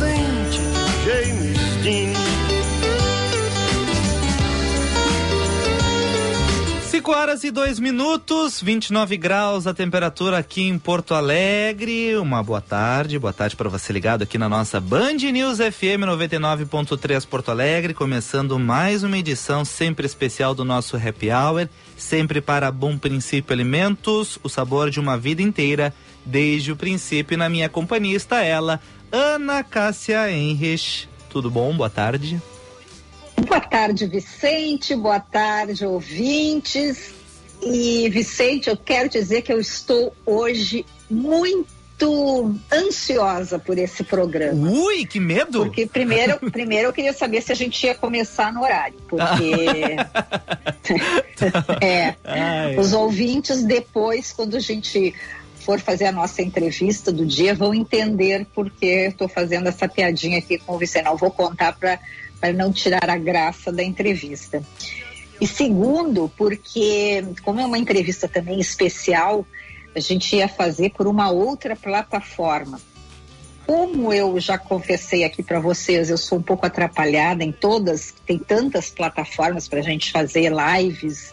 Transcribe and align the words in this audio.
Adolescente, 0.00 0.60
James 1.04 1.58
Dean. 1.82 2.20
5 6.90 7.12
horas 7.12 7.44
e 7.44 7.50
2 7.50 7.78
minutos, 7.78 8.60
29 8.60 9.16
graus 9.16 9.66
a 9.66 9.72
temperatura 9.72 10.38
aqui 10.38 10.62
em 10.62 10.78
Porto 10.78 11.14
Alegre. 11.14 12.16
Uma 12.16 12.42
boa 12.42 12.60
tarde, 12.60 13.18
boa 13.18 13.32
tarde 13.32 13.56
para 13.56 13.68
você 13.68 13.92
ligado 13.92 14.22
aqui 14.22 14.36
na 14.36 14.48
nossa 14.48 14.80
Band 14.80 15.14
News 15.14 15.58
FM 15.58 16.04
99.3 16.06 17.26
Porto 17.26 17.50
Alegre, 17.50 17.94
começando 17.94 18.58
mais 18.58 19.02
uma 19.02 19.16
edição 19.16 19.64
sempre 19.64 20.04
especial 20.04 20.54
do 20.54 20.64
nosso 20.64 20.96
Happy 20.96 21.30
Hour, 21.30 21.68
sempre 21.96 22.40
para 22.40 22.70
Bom 22.70 22.98
Princípio 22.98 23.54
Alimentos, 23.54 24.38
o 24.42 24.48
sabor 24.48 24.90
de 24.90 25.00
uma 25.00 25.16
vida 25.16 25.42
inteira, 25.42 25.94
desde 26.24 26.72
o 26.72 26.76
princípio. 26.76 27.38
Na 27.38 27.48
minha 27.48 27.68
companhia 27.68 28.16
está 28.16 28.42
ela, 28.42 28.80
Ana 29.12 29.62
Cássia 29.64 30.30
Henrich. 30.30 31.08
Tudo 31.28 31.50
bom? 31.50 31.76
Boa 31.76 31.90
tarde. 31.90 32.40
Boa 33.46 33.60
tarde, 33.60 34.06
Vicente. 34.06 34.94
Boa 34.94 35.20
tarde, 35.20 35.84
ouvintes. 35.84 37.12
E, 37.62 38.08
Vicente, 38.08 38.68
eu 38.68 38.76
quero 38.76 39.08
dizer 39.08 39.42
que 39.42 39.52
eu 39.52 39.60
estou 39.60 40.14
hoje 40.24 40.84
muito 41.10 41.66
ansiosa 42.72 43.58
por 43.58 43.76
esse 43.76 44.02
programa. 44.02 44.70
Ui, 44.70 45.04
que 45.04 45.20
medo! 45.20 45.60
Porque 45.60 45.86
primeiro, 45.86 46.38
primeiro 46.50 46.88
eu 46.88 46.92
queria 46.92 47.12
saber 47.12 47.42
se 47.42 47.52
a 47.52 47.54
gente 47.54 47.84
ia 47.84 47.94
começar 47.94 48.52
no 48.52 48.62
horário, 48.62 48.96
porque 49.06 49.96
é, 51.84 52.14
Ai. 52.24 52.78
os 52.78 52.92
ouvintes 52.92 53.62
depois, 53.62 54.32
quando 54.32 54.56
a 54.56 54.60
gente 54.60 55.14
for 55.70 55.78
fazer 55.78 56.06
a 56.06 56.12
nossa 56.12 56.42
entrevista 56.42 57.12
do 57.12 57.24
dia, 57.24 57.54
vão 57.54 57.72
entender 57.72 58.44
por 58.52 58.68
que 58.68 58.86
eu 58.86 59.10
estou 59.10 59.28
fazendo 59.28 59.68
essa 59.68 59.86
piadinha 59.86 60.38
aqui 60.38 60.58
com 60.58 60.74
o 60.74 60.78
Vicente. 60.78 61.04
Não 61.04 61.16
vou 61.16 61.30
contar 61.30 61.78
para 61.78 62.00
para 62.40 62.54
não 62.54 62.72
tirar 62.72 63.10
a 63.10 63.18
graça 63.18 63.70
da 63.70 63.84
entrevista. 63.84 64.62
E 65.38 65.46
segundo, 65.46 66.32
porque 66.38 67.22
como 67.42 67.60
é 67.60 67.66
uma 67.66 67.76
entrevista 67.76 68.26
também 68.26 68.58
especial, 68.58 69.46
a 69.94 70.00
gente 70.00 70.34
ia 70.34 70.48
fazer 70.48 70.90
por 70.90 71.06
uma 71.06 71.30
outra 71.30 71.76
plataforma. 71.76 72.80
Como 73.66 74.10
eu 74.10 74.40
já 74.40 74.56
confessei 74.56 75.22
aqui 75.22 75.42
para 75.42 75.60
vocês, 75.60 76.08
eu 76.08 76.16
sou 76.16 76.38
um 76.38 76.42
pouco 76.42 76.64
atrapalhada 76.64 77.44
em 77.44 77.52
todas, 77.52 78.14
tem 78.26 78.38
tantas 78.38 78.88
plataformas 78.88 79.68
para 79.68 79.80
a 79.80 79.82
gente 79.82 80.10
fazer 80.10 80.50
lives 80.50 81.30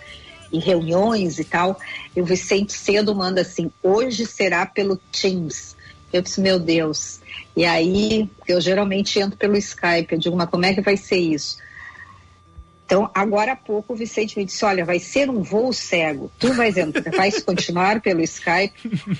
e 0.51 0.59
reuniões 0.59 1.39
e 1.39 1.43
tal. 1.43 1.79
E 2.15 2.21
o 2.21 2.25
Vicente 2.25 2.73
cedo 2.73 3.13
manda 3.15 3.41
assim: 3.41 3.71
hoje 3.81 4.25
será 4.25 4.65
pelo 4.65 4.97
Teams. 5.11 5.75
Eu 6.11 6.21
disse, 6.21 6.39
meu 6.39 6.57
Deus. 6.57 7.19
E 7.55 7.65
aí, 7.65 8.29
eu 8.47 8.61
geralmente 8.61 9.19
entro 9.19 9.37
pelo 9.37 9.57
Skype. 9.57 10.07
Eu 10.11 10.19
digo, 10.19 10.35
mas 10.35 10.49
como 10.49 10.65
é 10.65 10.73
que 10.73 10.81
vai 10.81 10.95
ser 10.95 11.17
isso? 11.17 11.57
Então, 12.87 13.11
agora 13.13 13.51
há 13.51 13.55
pouco, 13.57 13.91
o 13.91 13.95
Vicente 13.97 14.39
me 14.39 14.45
disse: 14.45 14.63
Olha, 14.63 14.85
vai 14.85 14.97
ser 14.97 15.29
um 15.29 15.43
voo 15.43 15.73
cego. 15.73 16.31
Tu 16.39 16.53
vais, 16.53 16.77
entrar, 16.77 17.03
vais 17.11 17.41
continuar 17.43 17.99
pelo 17.99 18.21
Skype, 18.21 18.73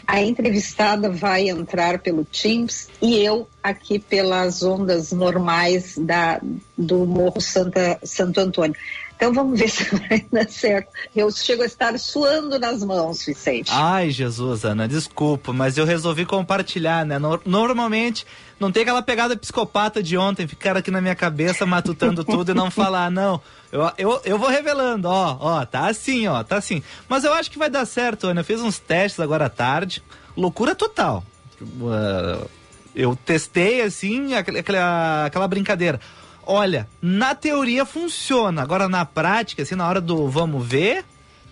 a 0.08 0.22
entrevistada 0.22 1.10
vai 1.10 1.50
entrar 1.50 2.00
pelo 2.00 2.24
Teams 2.24 2.88
e 3.02 3.20
eu 3.20 3.46
aqui 3.62 4.00
pelas 4.00 4.64
ondas 4.64 5.12
normais 5.12 5.98
da, 5.98 6.40
do 6.78 7.06
Morro 7.06 7.42
Santa, 7.42 8.00
Santo 8.04 8.40
Antônio. 8.40 8.74
Então 9.18 9.34
vamos 9.34 9.60
ver 9.60 9.68
se 9.70 9.84
vai 9.96 10.26
dar 10.32 10.48
certo. 10.48 10.90
Eu 11.14 11.30
chego 11.30 11.64
a 11.64 11.66
estar 11.66 12.00
suando 12.00 12.58
nas 12.58 12.82
mãos, 12.84 13.26
Vicente. 13.26 13.70
Ai, 13.74 14.12
Jesus, 14.12 14.64
Ana, 14.64 14.88
desculpa, 14.88 15.52
mas 15.52 15.78
eu 15.78 15.84
resolvi 15.86 16.26
compartilhar, 16.26 17.06
né? 17.06 17.20
No- 17.20 17.42
normalmente 17.46 18.26
não 18.60 18.72
tem 18.72 18.84
aquela 18.84 19.02
pegada 19.02 19.38
psicopata 19.38 20.02
de 20.02 20.18
ontem, 20.18 20.48
ficar 20.48 20.76
aqui 20.76 20.90
na 20.90 21.02
minha 21.02 21.16
cabeça 21.16 21.66
matutando 21.66 22.24
tudo 22.24 22.52
e 22.52 22.56
não 22.56 22.72
falar, 22.72 23.12
não. 23.12 23.40
Eu, 23.72 23.92
eu, 23.98 24.22
eu 24.26 24.40
vou 24.40 24.50
revelando, 24.50 25.08
ó, 25.08 25.38
ó, 25.40 25.66
tá 25.66 25.88
assim, 25.88 26.28
ó, 26.28 26.44
tá 26.44 26.58
assim. 26.58 26.82
Mas 27.08 27.24
eu 27.24 27.34
acho 27.34 27.52
que 27.52 27.60
vai 27.60 27.70
dar 27.70 27.86
certo, 27.86 28.28
Ana. 28.28 28.42
Eu 28.42 28.46
fiz 28.46 28.62
uns 28.62 28.80
testes 28.80 29.20
agora 29.20 29.46
à 29.46 29.50
tarde. 29.50 30.02
Loucura 30.36 30.74
total. 30.74 31.24
Uh, 31.62 32.50
eu 32.96 33.16
testei 33.16 33.82
assim, 33.82 34.34
aquela, 34.34 35.26
aquela 35.26 35.48
brincadeira. 35.48 36.00
Olha, 36.44 36.88
na 37.02 37.36
teoria 37.36 37.86
funciona. 37.86 38.62
Agora 38.62 38.88
na 38.88 39.06
prática, 39.06 39.62
assim, 39.62 39.76
na 39.76 39.88
hora 39.88 40.00
do 40.00 40.30
vamos 40.30 40.66
ver, 40.66 41.04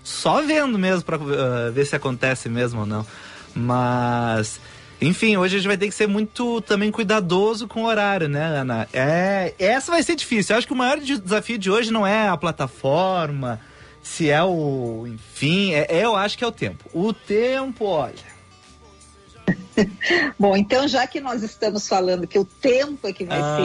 só 0.04 0.42
vendo 0.42 0.80
mesmo 0.80 1.04
pra 1.04 1.18
uh, 1.18 1.72
ver 1.72 1.86
se 1.86 1.96
acontece 1.96 2.48
mesmo 2.48 2.80
ou 2.82 2.86
não. 2.86 3.06
Mas, 3.54 4.60
enfim, 5.02 5.38
hoje 5.38 5.56
a 5.56 5.60
gente 5.60 5.68
vai 5.68 5.78
ter 5.78 5.88
que 5.88 5.96
ser 5.96 6.08
muito 6.08 6.62
também 6.62 6.92
cuidadoso 6.92 7.68
com 7.68 7.84
o 7.84 7.86
horário, 7.86 8.28
né, 8.30 8.44
Ana? 8.44 8.88
É, 8.94 9.54
essa 9.60 9.92
vai 9.92 10.02
ser 10.04 10.16
difícil. 10.16 10.54
Eu 10.54 10.58
acho 10.58 10.68
que 10.68 10.74
o 10.74 10.76
maior 10.76 11.00
de- 11.00 11.20
desafio 11.20 11.58
de 11.58 11.70
hoje 11.70 11.92
não 11.92 12.06
é 12.08 12.28
a 12.30 12.38
plataforma, 12.38 13.60
se 14.02 14.30
é 14.30 14.42
o. 14.44 15.06
Enfim, 15.08 15.74
é, 15.74 15.88
eu 15.90 16.16
acho 16.16 16.38
que 16.38 16.44
é 16.44 16.48
o 16.48 16.52
tempo. 16.52 16.86
O 16.94 17.12
tempo, 17.14 17.86
olha. 17.86 18.36
Bom, 20.40 20.56
então 20.58 20.88
já 20.88 21.06
que 21.06 21.20
nós 21.20 21.44
estamos 21.44 21.88
falando 21.88 22.26
que 22.26 22.40
o 22.40 22.46
tempo 22.46 23.08
é 23.08 23.14
que 23.14 23.26
vai 23.26 23.40
Ah, 23.40 23.58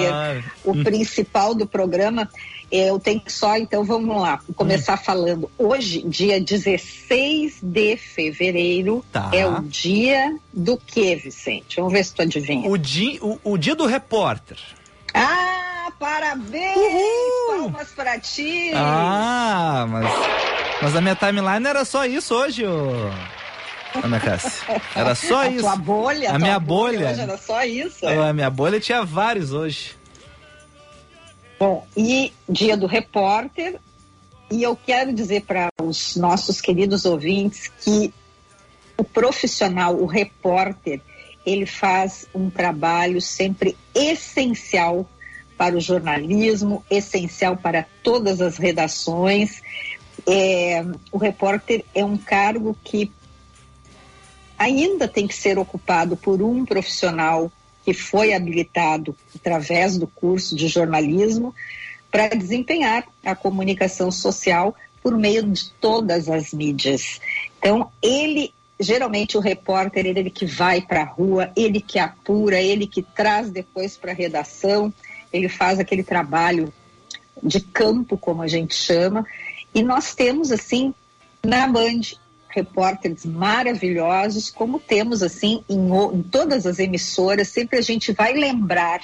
ser 0.42 0.44
o 0.64 0.82
principal 0.84 1.54
do 1.54 1.66
programa, 1.66 2.28
eu 2.70 2.98
tenho 3.00 3.20
que 3.20 3.32
só, 3.32 3.56
então 3.56 3.84
vamos 3.84 4.20
lá, 4.20 4.40
começar 4.54 4.96
falando. 4.96 5.50
Hoje, 5.58 6.02
dia 6.02 6.40
16 6.40 7.58
de 7.62 7.96
fevereiro, 7.96 9.04
Tá. 9.12 9.30
é 9.32 9.46
o 9.46 9.60
dia 9.62 10.36
do 10.52 10.76
que, 10.76 11.16
Vicente? 11.16 11.76
Vamos 11.76 11.92
ver 11.92 12.04
se 12.04 12.14
tu 12.14 12.22
adivinha. 12.22 12.68
O 12.70 12.76
dia, 12.78 13.18
o, 13.22 13.38
o 13.44 13.58
dia 13.58 13.74
do 13.74 13.86
repórter. 13.86 14.56
Ah, 15.14 15.90
parabéns! 15.98 16.74
Palmas 17.48 17.88
pra 17.90 18.18
ti! 18.18 18.70
Ah, 18.74 19.86
mas. 19.88 20.06
Mas 20.82 20.96
a 20.96 21.00
minha 21.00 21.16
timeline 21.16 21.66
era 21.66 21.84
só 21.84 22.04
isso 22.06 22.34
hoje, 22.34 22.64
ô. 22.66 23.10
Ana 24.04 24.20
Cássia. 24.20 24.80
Era 24.94 25.14
só 25.16 25.40
a 25.42 25.48
isso. 25.48 25.60
tua 25.62 25.74
bolha, 25.76 26.28
A 26.28 26.32
tua 26.32 26.38
minha 26.38 26.60
bolha. 26.60 27.10
Hoje 27.10 27.20
era 27.20 27.36
só 27.36 27.64
isso. 27.64 28.06
A 28.06 28.32
minha 28.32 28.48
bolha 28.48 28.78
tinha 28.78 29.02
vários 29.04 29.52
hoje. 29.52 29.98
Bom, 31.60 31.86
e 31.94 32.32
dia 32.48 32.74
do 32.74 32.86
repórter, 32.86 33.78
e 34.50 34.62
eu 34.62 34.74
quero 34.74 35.12
dizer 35.12 35.42
para 35.42 35.68
os 35.78 36.16
nossos 36.16 36.58
queridos 36.58 37.04
ouvintes 37.04 37.70
que 37.84 38.14
o 38.96 39.04
profissional, 39.04 39.94
o 39.94 40.06
repórter, 40.06 41.02
ele 41.44 41.66
faz 41.66 42.26
um 42.34 42.48
trabalho 42.48 43.20
sempre 43.20 43.76
essencial 43.94 45.06
para 45.58 45.76
o 45.76 45.80
jornalismo, 45.82 46.82
essencial 46.90 47.58
para 47.58 47.86
todas 48.02 48.40
as 48.40 48.56
redações. 48.56 49.60
É, 50.26 50.82
o 51.12 51.18
repórter 51.18 51.84
é 51.94 52.02
um 52.02 52.16
cargo 52.16 52.74
que 52.82 53.12
ainda 54.58 55.06
tem 55.06 55.26
que 55.26 55.34
ser 55.34 55.58
ocupado 55.58 56.16
por 56.16 56.40
um 56.40 56.64
profissional 56.64 57.52
que 57.90 57.94
foi 57.94 58.32
habilitado 58.32 59.16
através 59.34 59.98
do 59.98 60.06
curso 60.06 60.54
de 60.54 60.68
jornalismo 60.68 61.52
para 62.08 62.28
desempenhar 62.28 63.04
a 63.24 63.34
comunicação 63.34 64.12
social 64.12 64.76
por 65.02 65.18
meio 65.18 65.42
de 65.42 65.72
todas 65.80 66.28
as 66.28 66.54
mídias. 66.54 67.20
Então, 67.58 67.90
ele 68.00 68.54
geralmente 68.78 69.36
o 69.36 69.40
repórter 69.40 70.06
ele, 70.06 70.20
ele 70.20 70.30
que 70.30 70.46
vai 70.46 70.80
para 70.80 71.02
a 71.02 71.04
rua, 71.04 71.50
ele 71.56 71.80
que 71.80 71.98
apura, 71.98 72.60
ele 72.60 72.86
que 72.86 73.02
traz 73.02 73.50
depois 73.50 73.96
para 73.96 74.12
a 74.12 74.14
redação, 74.14 74.94
ele 75.32 75.48
faz 75.48 75.80
aquele 75.80 76.04
trabalho 76.04 76.72
de 77.42 77.60
campo, 77.60 78.16
como 78.16 78.40
a 78.40 78.46
gente 78.46 78.74
chama, 78.74 79.26
e 79.74 79.82
nós 79.82 80.14
temos 80.14 80.52
assim 80.52 80.94
na 81.42 81.66
Band 81.66 82.02
repórteres 82.50 83.24
maravilhosos, 83.24 84.50
como 84.50 84.78
temos 84.78 85.22
assim 85.22 85.64
em, 85.68 85.78
em 86.14 86.22
todas 86.22 86.66
as 86.66 86.78
emissoras, 86.78 87.48
sempre 87.48 87.78
a 87.78 87.82
gente 87.82 88.12
vai 88.12 88.32
lembrar 88.32 89.00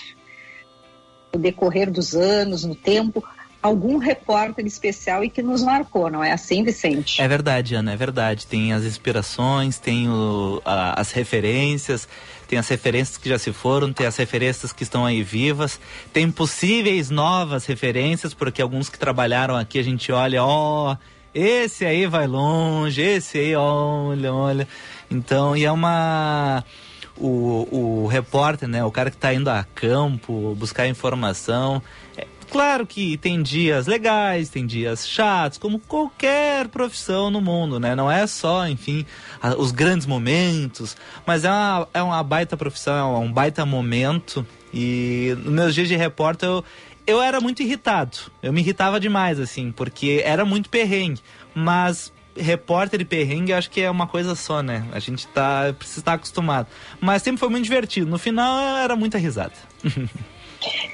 no 1.33 1.41
decorrer 1.41 1.91
dos 1.91 2.15
anos, 2.15 2.65
no 2.65 2.75
tempo, 2.75 3.23
algum 3.63 3.99
repórter 3.99 4.65
especial 4.65 5.25
e 5.25 5.31
que 5.31 5.43
nos 5.43 5.63
marcou, 5.63 6.11
não 6.11 6.23
é 6.23 6.33
assim, 6.33 6.63
Vicente? 6.63 7.21
É 7.21 7.29
verdade, 7.29 7.75
Ana, 7.75 7.93
é 7.93 7.97
verdade. 7.97 8.47
Tem 8.47 8.73
as 8.73 8.85
inspirações, 8.85 9.79
tem 9.79 10.09
o, 10.09 10.61
a, 10.65 11.01
as 11.01 11.11
referências, 11.11 12.09
tem 12.47 12.59
as 12.59 12.69
referências 12.69 13.17
que 13.17 13.29
já 13.29 13.39
se 13.39 13.53
foram, 13.53 13.93
tem 13.93 14.07
as 14.07 14.17
referências 14.17 14.73
que 14.73 14.83
estão 14.83 15.05
aí 15.05 15.23
vivas, 15.23 15.81
tem 16.13 16.31
possíveis 16.31 17.11
novas 17.11 17.67
referências, 17.67 18.33
porque 18.33 18.63
alguns 18.63 18.89
que 18.89 18.99
trabalharam 18.99 19.57
aqui 19.57 19.79
a 19.79 19.83
gente 19.83 20.13
olha, 20.13 20.45
ó, 20.45 20.93
oh, 20.93 21.16
esse 21.37 21.85
aí 21.85 22.07
vai 22.07 22.27
longe, 22.27 23.03
esse 23.03 23.39
aí, 23.39 23.55
olha, 23.55 24.33
olha. 24.33 24.69
Então, 25.11 25.57
e 25.57 25.65
é 25.65 25.71
uma 25.71 26.65
o, 27.17 28.05
o 28.05 28.07
repórter, 28.07 28.69
né, 28.69 28.85
o 28.85 28.91
cara 28.91 29.11
que 29.11 29.17
está 29.17 29.33
indo 29.33 29.49
a 29.49 29.65
campo 29.75 30.55
buscar 30.57 30.87
informação, 30.87 31.83
é, 32.17 32.27
Claro 32.51 32.87
que 32.87 33.17
tem 33.17 33.43
dias 33.43 33.87
legais, 33.87 34.49
tem 34.49 34.65
dias 34.65 35.07
chatos, 35.07 35.59
como 35.59 35.81
qualquer 35.81 36.69
profissão 36.69 37.31
no 37.31 37.41
mundo, 37.41 37.81
né? 37.81 37.95
Não 37.95 38.11
é 38.11 38.27
só, 38.27 38.69
enfim, 38.69 39.05
a, 39.43 39.57
os 39.57 39.73
grandes 39.73 40.07
momentos, 40.07 40.97
mas 41.27 41.45
é 41.45 41.51
uma, 41.51 41.89
é 41.93 42.03
uma 42.03 42.23
baita 42.23 42.57
profissão, 42.57 43.17
é 43.17 43.19
um 43.19 43.33
baita 43.33 43.67
momento. 43.67 44.47
E 44.73 45.37
nos 45.43 45.53
meus 45.53 45.75
dias 45.75 45.89
de 45.89 45.97
repórter 45.97 46.49
eu, 46.49 46.65
eu 47.07 47.23
era 47.23 47.41
muito 47.41 47.63
irritado. 47.63 48.19
Eu 48.43 48.53
me 48.53 48.61
irritava 48.61 48.99
demais, 48.99 49.39
assim, 49.39 49.71
porque 49.71 50.23
era 50.25 50.45
muito 50.45 50.69
perrengue. 50.69 51.21
Mas 51.55 52.13
repórter 52.37 53.01
e 53.01 53.05
perrengue 53.05 53.53
acho 53.53 53.71
que 53.71 53.81
é 53.81 53.91
uma 53.91 54.07
coisa 54.07 54.35
só, 54.35 54.63
né? 54.63 54.87
A 54.93 54.99
gente 54.99 55.27
tá, 55.29 55.75
precisa 55.77 56.01
estar 56.01 56.15
acostumado. 56.15 56.69
Mas 57.01 57.23
sempre 57.23 57.41
foi 57.41 57.49
muito 57.49 57.65
divertido. 57.65 58.11
No 58.11 58.19
final 58.19 58.77
era 58.79 58.97
muita 58.97 59.19
risada. 59.19 59.55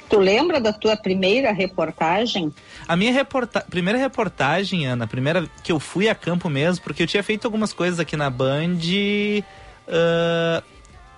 Tu 0.09 0.19
lembra 0.19 0.59
da 0.59 0.71
tua 0.71 0.95
primeira 0.95 1.51
reportagem? 1.51 2.53
A 2.87 2.95
minha 2.95 3.11
reporta 3.11 3.61
primeira 3.61 3.97
reportagem, 3.97 4.85
Ana, 4.85 5.05
a 5.05 5.07
primeira 5.07 5.49
que 5.63 5.71
eu 5.71 5.79
fui 5.79 6.07
a 6.09 6.13
campo 6.13 6.49
mesmo, 6.49 6.83
porque 6.83 7.03
eu 7.03 7.07
tinha 7.07 7.23
feito 7.23 7.45
algumas 7.45 7.73
coisas 7.73 7.99
aqui 7.99 8.15
na 8.15 8.29
Band 8.29 8.77
uh, 9.87 10.63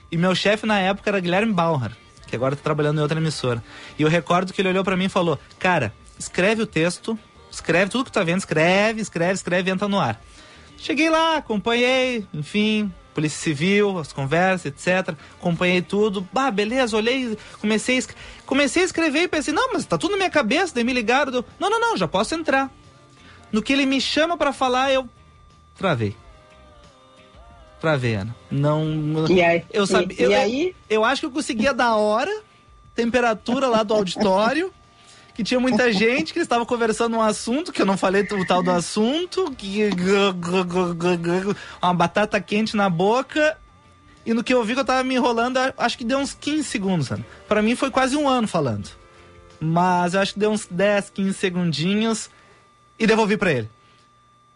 E 0.10 0.15
meu 0.15 0.33
chefe 0.33 0.65
na 0.65 0.80
época 0.80 1.10
era 1.10 1.19
Guilherme 1.19 1.51
Bauer, 1.51 1.92
que 2.27 2.33
agora 2.33 2.56
tá 2.56 2.62
trabalhando 2.63 3.00
em 3.00 3.01
outra 3.01 3.19
emissora. 3.19 3.62
E 4.00 4.03
eu 4.03 4.07
recordo 4.07 4.53
que 4.53 4.62
ele 4.62 4.69
olhou 4.69 4.86
para 4.86 4.95
mim 4.95 5.06
e 5.06 5.10
falou: 5.10 5.38
Cara, 5.60 5.94
escreve 6.18 6.62
o 6.62 6.65
texto, 6.65 7.19
escreve 7.57 7.92
tudo 7.92 8.06
que 8.06 8.12
tá 8.12 8.24
vendo, 8.24 8.39
escreve, 8.39 9.01
escreve, 9.01 9.33
escreve 9.33 9.69
e 9.69 9.74
entra 9.74 9.88
no 9.88 10.00
ar. 10.00 10.21
Cheguei 10.77 11.09
lá, 11.09 11.38
acompanhei, 11.38 12.25
enfim, 12.33 12.92
Polícia 13.13 13.39
Civil, 13.39 13.98
as 13.98 14.13
conversas, 14.13 14.68
etc. 14.68 15.15
Acompanhei 15.39 15.81
tudo. 15.81 16.27
Bah, 16.31 16.51
beleza, 16.51 16.95
olhei, 16.95 17.38
comecei 17.59 18.00
a, 18.00 18.04
comecei 18.45 18.83
a 18.83 18.86
escrever 18.86 19.24
e 19.24 19.27
pensei, 19.27 19.54
não, 19.54 19.74
mas 19.74 19.86
tá 19.86 19.98
tudo 19.98 20.12
na 20.12 20.18
minha 20.18 20.30
cabeça. 20.30 20.74
Daí 20.75 20.83
me 20.83 20.94
ligaram, 20.94 21.44
não, 21.59 21.69
não, 21.69 21.80
não, 21.80 21.98
já 21.98 22.07
posso 22.07 22.36
entrar. 22.36 22.71
No 23.51 23.62
que 23.62 23.74
ele 23.74 23.86
me 23.86 24.00
chama 24.00 24.38
para 24.38 24.53
falar, 24.53 24.92
eu 24.92 25.10
travei 25.75 26.15
pra 27.80 27.95
ver, 27.95 28.15
Ana. 28.15 28.36
Não. 28.51 29.25
E 29.30 29.42
aí? 29.42 29.63
Eu 29.71 29.88
sabia. 29.88 30.48
Eu? 30.48 30.75
Eu, 30.89 31.03
acho 31.06 31.21
que 31.21 31.25
eu 31.25 31.31
conseguia 31.31 31.74
da 31.74 31.95
hora, 31.95 32.42
temperatura 32.95 33.68
lá 33.68 33.83
do 33.83 33.94
auditório. 33.94 34.74
Que 35.38 35.44
tinha 35.44 35.60
muita 35.60 35.92
gente 35.94 36.34
que 36.34 36.39
estava 36.39 36.66
conversando 36.66 37.16
um 37.16 37.22
assunto, 37.22 37.72
que 37.72 37.81
eu 37.81 37.86
não 37.86 37.95
falei 37.95 38.24
o 38.24 38.45
tal 38.45 38.63
do 38.63 38.72
assunto, 38.72 39.51
que 39.51 39.89
uma 41.81 41.94
batata 41.94 42.42
quente 42.42 42.75
na 42.75 42.89
boca. 42.89 43.56
E 44.25 44.34
no 44.34 44.44
que 44.44 44.54
eu 44.54 44.63
vi 44.63 44.74
que 44.74 44.80
eu 44.80 44.86
tava 44.86 45.04
me 45.04 45.16
enrolando, 45.16 45.57
acho 45.78 45.98
que 45.98 46.04
deu 46.04 46.18
uns 46.18 46.34
15 46.34 46.63
segundos, 46.63 47.12
Ana. 47.12 47.25
Pra 47.48 47.62
mim 47.62 47.75
foi 47.75 47.92
quase 47.92 48.18
um 48.18 48.28
ano 48.28 48.48
falando. 48.48 48.89
Mas 49.60 50.16
eu 50.16 50.19
acho 50.22 50.34
que 50.34 50.39
deu 50.39 50.51
uns 50.51 50.66
10, 50.69 51.12
15 51.12 51.34
segundinhos 51.36 52.30
e 53.00 53.07
devolvi 53.07 53.38
para 53.38 53.51
ele. 53.51 53.69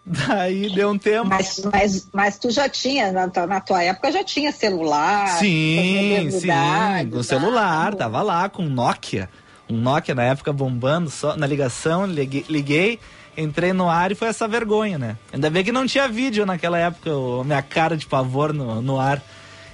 Daí 0.03 0.73
deu 0.73 0.89
um 0.89 0.97
tempo. 0.97 1.27
Mas, 1.27 1.61
mas, 1.71 2.09
mas 2.11 2.37
tu 2.39 2.49
já 2.49 2.67
tinha, 2.67 3.11
na 3.11 3.29
tua, 3.29 3.45
na 3.45 3.61
tua 3.61 3.83
época 3.83 4.11
já 4.11 4.23
tinha 4.23 4.51
celular. 4.51 5.27
Sim, 5.37 6.29
sim, 6.31 7.09
com 7.11 7.21
celular, 7.21 7.93
tava 7.93 8.21
lá 8.23 8.49
com 8.49 8.63
Nokia. 8.63 9.29
Um 9.71 9.77
Nokia 9.77 10.13
na 10.13 10.23
época 10.23 10.51
bombando, 10.51 11.09
só 11.09 11.35
na 11.35 11.47
ligação, 11.47 12.05
liguei, 12.05 12.45
liguei, 12.49 12.99
entrei 13.37 13.73
no 13.73 13.89
ar 13.89 14.11
e 14.11 14.15
foi 14.15 14.27
essa 14.27 14.47
vergonha, 14.47 14.97
né? 14.97 15.17
Ainda 15.31 15.49
bem 15.49 15.63
que 15.63 15.71
não 15.71 15.87
tinha 15.87 16.07
vídeo 16.07 16.45
naquela 16.45 16.77
época, 16.77 17.09
minha 17.45 17.61
cara 17.61 17.95
de 17.95 18.05
pavor 18.05 18.53
no, 18.53 18.81
no 18.81 18.99
ar. 18.99 19.21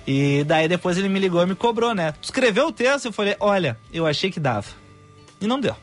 E 0.05 0.43
daí 0.45 0.67
depois 0.67 0.97
ele 0.97 1.09
me 1.09 1.19
ligou 1.19 1.43
e 1.43 1.45
me 1.45 1.55
cobrou, 1.55 1.93
né? 1.93 2.13
Escreveu 2.21 2.67
o 2.67 2.71
texto? 2.71 3.07
Eu 3.07 3.11
falei, 3.11 3.35
olha, 3.39 3.77
eu 3.91 4.07
achei 4.07 4.31
que 4.31 4.39
dava. 4.39 4.67
E 5.41 5.47
não 5.47 5.59
deu. 5.59 5.75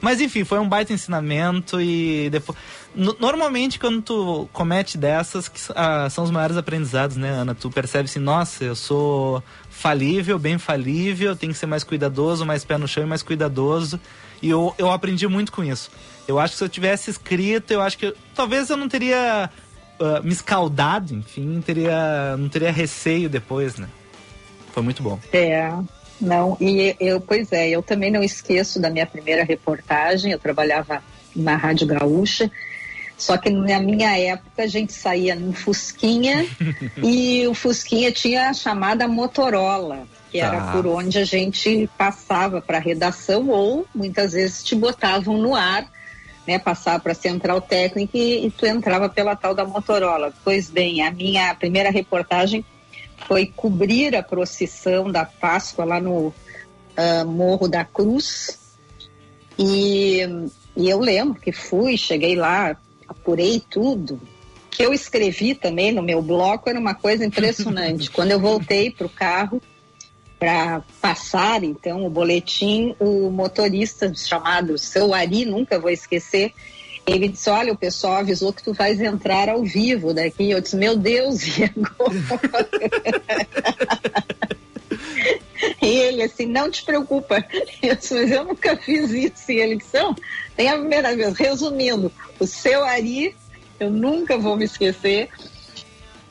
Mas 0.00 0.20
enfim, 0.20 0.44
foi 0.44 0.58
um 0.58 0.68
baita 0.68 0.92
ensinamento 0.92 1.80
e 1.80 2.30
depois. 2.30 2.56
Normalmente, 2.94 3.78
quando 3.78 4.00
tu 4.00 4.48
comete 4.52 4.96
dessas, 4.96 5.48
que, 5.48 5.60
ah, 5.74 6.08
são 6.10 6.24
os 6.24 6.30
maiores 6.30 6.56
aprendizados, 6.56 7.16
né, 7.16 7.28
Ana? 7.30 7.54
Tu 7.54 7.70
percebe 7.70 8.08
assim, 8.08 8.18
nossa, 8.18 8.64
eu 8.64 8.74
sou 8.74 9.42
falível, 9.78 10.38
bem 10.40 10.58
falível, 10.58 11.36
tenho 11.36 11.52
que 11.52 11.58
ser 11.58 11.66
mais 11.66 11.84
cuidadoso, 11.84 12.44
mais 12.44 12.64
pé 12.64 12.76
no 12.76 12.88
chão 12.88 13.04
e 13.04 13.06
mais 13.06 13.22
cuidadoso. 13.22 14.00
E 14.42 14.50
eu, 14.50 14.74
eu 14.76 14.90
aprendi 14.90 15.28
muito 15.28 15.52
com 15.52 15.62
isso. 15.62 15.90
Eu 16.26 16.38
acho 16.38 16.52
que 16.52 16.58
se 16.58 16.64
eu 16.64 16.68
tivesse 16.68 17.10
escrito, 17.10 17.70
eu 17.70 17.80
acho 17.80 17.96
que 17.96 18.12
talvez 18.34 18.68
eu 18.70 18.76
não 18.76 18.88
teria 18.88 19.48
uh, 20.00 20.22
me 20.24 20.32
escaldado, 20.32 21.14
enfim, 21.14 21.60
teria, 21.64 22.36
não 22.36 22.48
teria 22.48 22.72
receio 22.72 23.28
depois, 23.28 23.76
né? 23.76 23.88
Foi 24.72 24.82
muito 24.82 25.00
bom. 25.00 25.18
É, 25.32 25.72
não, 26.20 26.56
e 26.60 26.96
eu, 26.98 27.20
pois 27.20 27.52
é, 27.52 27.68
eu 27.70 27.80
também 27.80 28.10
não 28.10 28.22
esqueço 28.22 28.80
da 28.80 28.90
minha 28.90 29.06
primeira 29.06 29.44
reportagem, 29.44 30.32
eu 30.32 30.40
trabalhava 30.40 31.02
na 31.34 31.56
Rádio 31.56 31.86
Gaúcha, 31.86 32.50
só 33.18 33.36
que 33.36 33.50
na 33.50 33.80
minha 33.80 34.16
época 34.16 34.62
a 34.62 34.66
gente 34.68 34.92
saía 34.92 35.34
num 35.34 35.52
Fusquinha 35.52 36.46
e 37.02 37.44
o 37.48 37.52
Fusquinha 37.52 38.12
tinha 38.12 38.48
a 38.48 38.54
chamada 38.54 39.08
Motorola, 39.08 40.06
que 40.30 40.38
era 40.38 40.60
tá. 40.60 40.72
por 40.72 40.86
onde 40.86 41.18
a 41.18 41.24
gente 41.24 41.90
passava 41.98 42.62
para 42.62 42.78
a 42.78 42.80
redação 42.80 43.48
ou 43.48 43.84
muitas 43.92 44.32
vezes 44.34 44.62
te 44.62 44.76
botavam 44.76 45.36
no 45.36 45.56
ar, 45.56 45.90
né, 46.46 46.60
passava 46.60 47.00
para 47.00 47.12
a 47.12 47.16
central 47.16 47.60
técnica 47.60 48.16
e, 48.16 48.46
e 48.46 48.50
tu 48.52 48.64
entrava 48.64 49.08
pela 49.08 49.34
tal 49.34 49.52
da 49.52 49.64
Motorola. 49.64 50.32
Pois 50.44 50.70
bem, 50.70 51.02
a 51.02 51.10
minha 51.10 51.52
primeira 51.56 51.90
reportagem 51.90 52.64
foi 53.26 53.46
cobrir 53.46 54.14
a 54.14 54.22
procissão 54.22 55.10
da 55.10 55.24
Páscoa 55.24 55.84
lá 55.84 56.00
no 56.00 56.28
uh, 56.28 57.26
Morro 57.26 57.66
da 57.66 57.84
Cruz. 57.84 58.60
E, 59.58 60.20
e 60.76 60.88
eu 60.88 61.00
lembro 61.00 61.40
que 61.40 61.50
fui, 61.50 61.96
cheguei 61.96 62.36
lá, 62.36 62.76
apurei 63.08 63.60
tudo. 63.70 64.20
Que 64.70 64.84
eu 64.84 64.92
escrevi 64.92 65.54
também 65.54 65.90
no 65.90 66.02
meu 66.02 66.22
bloco 66.22 66.68
era 66.68 66.78
uma 66.78 66.94
coisa 66.94 67.24
impressionante. 67.24 68.10
Quando 68.12 68.30
eu 68.30 68.38
voltei 68.38 68.90
para 68.90 69.06
o 69.06 69.10
carro 69.10 69.60
para 70.38 70.82
passar, 71.00 71.64
então, 71.64 72.06
o 72.06 72.10
boletim, 72.10 72.94
o 73.00 73.28
motorista 73.28 74.12
chamado 74.14 74.78
Seu 74.78 75.12
Ari, 75.12 75.44
nunca 75.44 75.80
vou 75.80 75.90
esquecer, 75.90 76.52
ele 77.04 77.28
disse: 77.28 77.50
Olha, 77.50 77.72
o 77.72 77.76
pessoal 77.76 78.16
avisou 78.18 78.52
que 78.52 78.62
tu 78.62 78.72
vais 78.72 79.00
entrar 79.00 79.48
ao 79.48 79.64
vivo 79.64 80.12
daqui. 80.14 80.50
Eu 80.50 80.60
disse: 80.60 80.76
Meu 80.76 80.96
Deus, 80.96 81.42
e 81.46 81.64
agora? 81.64 82.68
ele 85.86 86.22
assim: 86.22 86.46
Não 86.46 86.70
te 86.70 86.82
preocupa. 86.82 87.44
Eu 87.82 87.94
Mas 87.94 88.12
eu 88.12 88.44
nunca 88.44 88.76
fiz 88.76 89.10
isso. 89.10 89.52
E 89.52 89.60
ele 89.60 89.76
disse: 89.76 89.96
Não, 89.96 90.14
tem 90.56 90.68
a 90.68 90.78
primeira 90.78 91.14
vez. 91.14 91.36
Resumindo, 91.36 92.12
o 92.38 92.46
seu 92.46 92.84
Ari, 92.84 93.36
eu 93.78 93.90
nunca 93.90 94.36
vou 94.36 94.56
me 94.56 94.64
esquecer. 94.64 95.28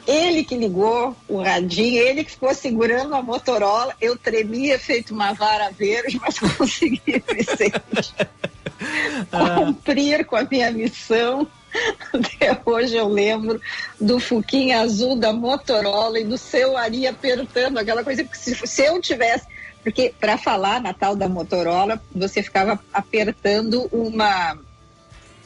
ele 0.06 0.44
que 0.44 0.56
ligou 0.56 1.16
o 1.27 1.42
radinho, 1.42 2.01
ele 2.01 2.24
que 2.24 2.32
ficou 2.32 2.54
segurando 2.54 3.16
a 3.16 3.22
Motorola. 3.22 3.96
Eu 4.01 4.18
tremia 4.18 4.77
feito 4.80 5.13
uma 5.13 5.34
vara 5.34 5.70
verde, 5.72 6.20
mas 6.22 6.39
consegui, 6.39 7.24
Vicente, 7.34 8.13
ah. 9.32 9.56
cumprir 9.56 10.25
com 10.25 10.36
a 10.36 10.44
minha 10.44 10.72
missão. 10.72 11.48
Até 12.13 12.59
hoje 12.65 12.95
eu 12.95 13.07
lembro 13.07 13.62
do 14.00 14.19
fuquinho 14.19 14.79
azul 14.79 15.15
da 15.15 15.33
Motorola 15.33 16.19
e 16.19 16.24
do 16.24 16.38
seu 16.38 16.77
Ari 16.77 17.07
apertando 17.07 17.77
aquela 17.77 18.03
coisa, 18.03 18.24
porque 18.24 18.38
se, 18.38 18.55
se 18.55 18.81
eu 18.83 19.00
tivesse. 19.01 19.45
Porque 19.83 20.13
para 20.19 20.38
falar 20.38 20.81
na 20.81 20.93
tal 20.93 21.15
da 21.15 21.29
Motorola, 21.29 22.01
você 22.13 22.43
ficava 22.43 22.79
apertando 22.93 23.88
uma 23.91 24.57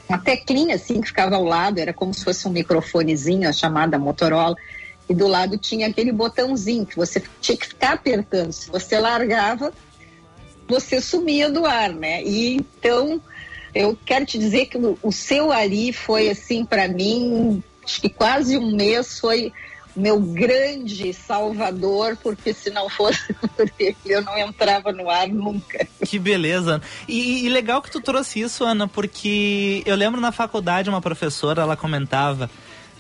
uma 0.10 0.18
teclinha 0.18 0.76
assim 0.76 1.00
que 1.00 1.08
ficava 1.08 1.38
ao 1.38 1.44
lado, 1.46 1.80
era 1.80 1.94
como 1.94 2.14
se 2.14 2.26
fosse 2.26 2.46
um 2.46 2.52
microfonezinho, 2.52 3.48
a 3.48 3.54
chamada 3.54 3.98
Motorola, 3.98 4.58
e 5.08 5.14
do 5.14 5.26
lado 5.26 5.58
tinha 5.58 5.88
aquele 5.88 6.12
botãozinho 6.12 6.86
que 6.86 6.98
você 6.98 7.24
tinha 7.40 7.58
que 7.58 7.68
ficar 7.68 7.94
apertando. 7.94 8.52
Se 8.52 8.70
você 8.70 9.00
largava, 9.00 9.72
você 10.68 11.00
sumia 11.00 11.50
do 11.50 11.66
ar, 11.66 11.94
né? 11.94 12.22
E 12.24 12.56
então 12.56 13.22
eu 13.74 13.98
quero 14.06 14.26
te 14.26 14.38
dizer 14.38 14.66
que 14.68 14.78
o, 14.78 15.12
seu 15.12 15.52
Ari 15.52 15.94
foi 15.94 16.30
assim 16.30 16.66
para 16.66 16.88
mim, 16.88 17.64
acho 17.84 18.02
que 18.02 18.10
quase 18.10 18.58
um 18.58 18.76
mês 18.76 19.20
foi 19.20 19.52
meu 19.96 20.20
grande 20.20 21.14
salvador, 21.14 22.18
porque 22.22 22.54
se 22.54 22.70
não 22.70 22.90
fosse 22.90 23.34
por 23.56 23.70
ele, 23.78 23.96
eu 24.06 24.22
não 24.22 24.38
entrava 24.38 24.92
no 24.92 25.10
ar 25.10 25.28
nunca. 25.28 25.86
Que 26.06 26.18
beleza. 26.18 26.82
E, 27.08 27.46
e, 27.46 27.50
legal 27.50 27.82
que 27.82 27.92
tu 27.92 28.00
trouxe 28.00 28.40
isso, 28.40 28.64
Ana, 28.64 28.88
porque 28.88 29.84
eu 29.86 29.96
lembro 29.96 30.22
na 30.22 30.32
faculdade 30.32 30.90
uma 30.90 31.02
professora, 31.02 31.62
ela 31.62 31.76
comentava, 31.76 32.50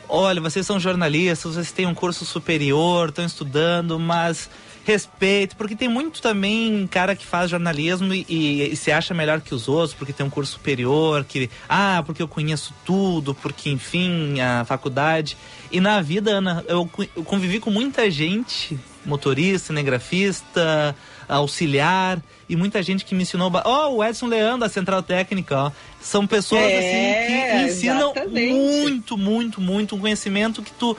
olha, 0.07 0.41
vocês 0.41 0.65
são 0.65 0.79
jornalistas, 0.79 1.55
vocês 1.55 1.71
têm 1.71 1.85
um 1.85 1.95
curso 1.95 2.25
superior, 2.25 3.09
estão 3.09 3.25
estudando, 3.25 3.97
mas 3.97 4.49
respeito, 4.83 5.55
porque 5.55 5.75
tem 5.75 5.88
muito 5.88 6.21
também 6.21 6.88
cara 6.88 7.15
que 7.15 7.25
faz 7.25 7.50
jornalismo 7.50 8.13
e, 8.13 8.25
e, 8.27 8.71
e, 8.71 8.75
se 8.75 8.91
acha 8.91 9.13
melhor 9.13 9.39
que 9.41 9.53
os 9.53 9.67
outros, 9.67 9.93
porque 9.93 10.13
tem 10.13 10.25
um 10.25 10.29
curso 10.29 10.53
superior, 10.53 11.23
que, 11.23 11.50
ah, 11.69 12.01
porque 12.05 12.21
eu 12.21 12.27
conheço 12.27 12.73
tudo, 12.85 13.35
porque, 13.35 13.69
enfim, 13.69 14.39
a 14.39 14.65
faculdade. 14.65 15.38
E 15.71 15.79
na 15.79 16.01
vida, 16.01 16.31
Ana, 16.31 16.65
eu, 16.67 16.89
eu 17.15 17.23
convivi 17.23 17.59
com 17.59 17.69
muita 17.69 18.09
gente, 18.09 18.77
motorista, 19.05 19.67
cinegrafista, 19.67 20.95
auxiliar, 21.27 22.21
e 22.50 22.55
muita 22.55 22.83
gente 22.83 23.05
que 23.05 23.15
me 23.15 23.23
ensinou. 23.23 23.51
Ó, 23.63 23.88
oh, 23.88 23.97
o 23.97 24.03
Edson 24.03 24.27
Leandro, 24.27 24.61
da 24.61 24.69
Central 24.69 25.01
Técnica, 25.01 25.57
ó. 25.57 25.71
São 26.01 26.27
pessoas, 26.27 26.61
é, 26.63 26.79
assim, 26.79 27.65
que 27.65 27.71
ensinam 27.71 28.11
exatamente. 28.11 28.53
muito, 28.53 29.17
muito, 29.17 29.61
muito 29.61 29.95
um 29.95 30.00
conhecimento 30.00 30.61
que 30.61 30.71
tu 30.71 30.97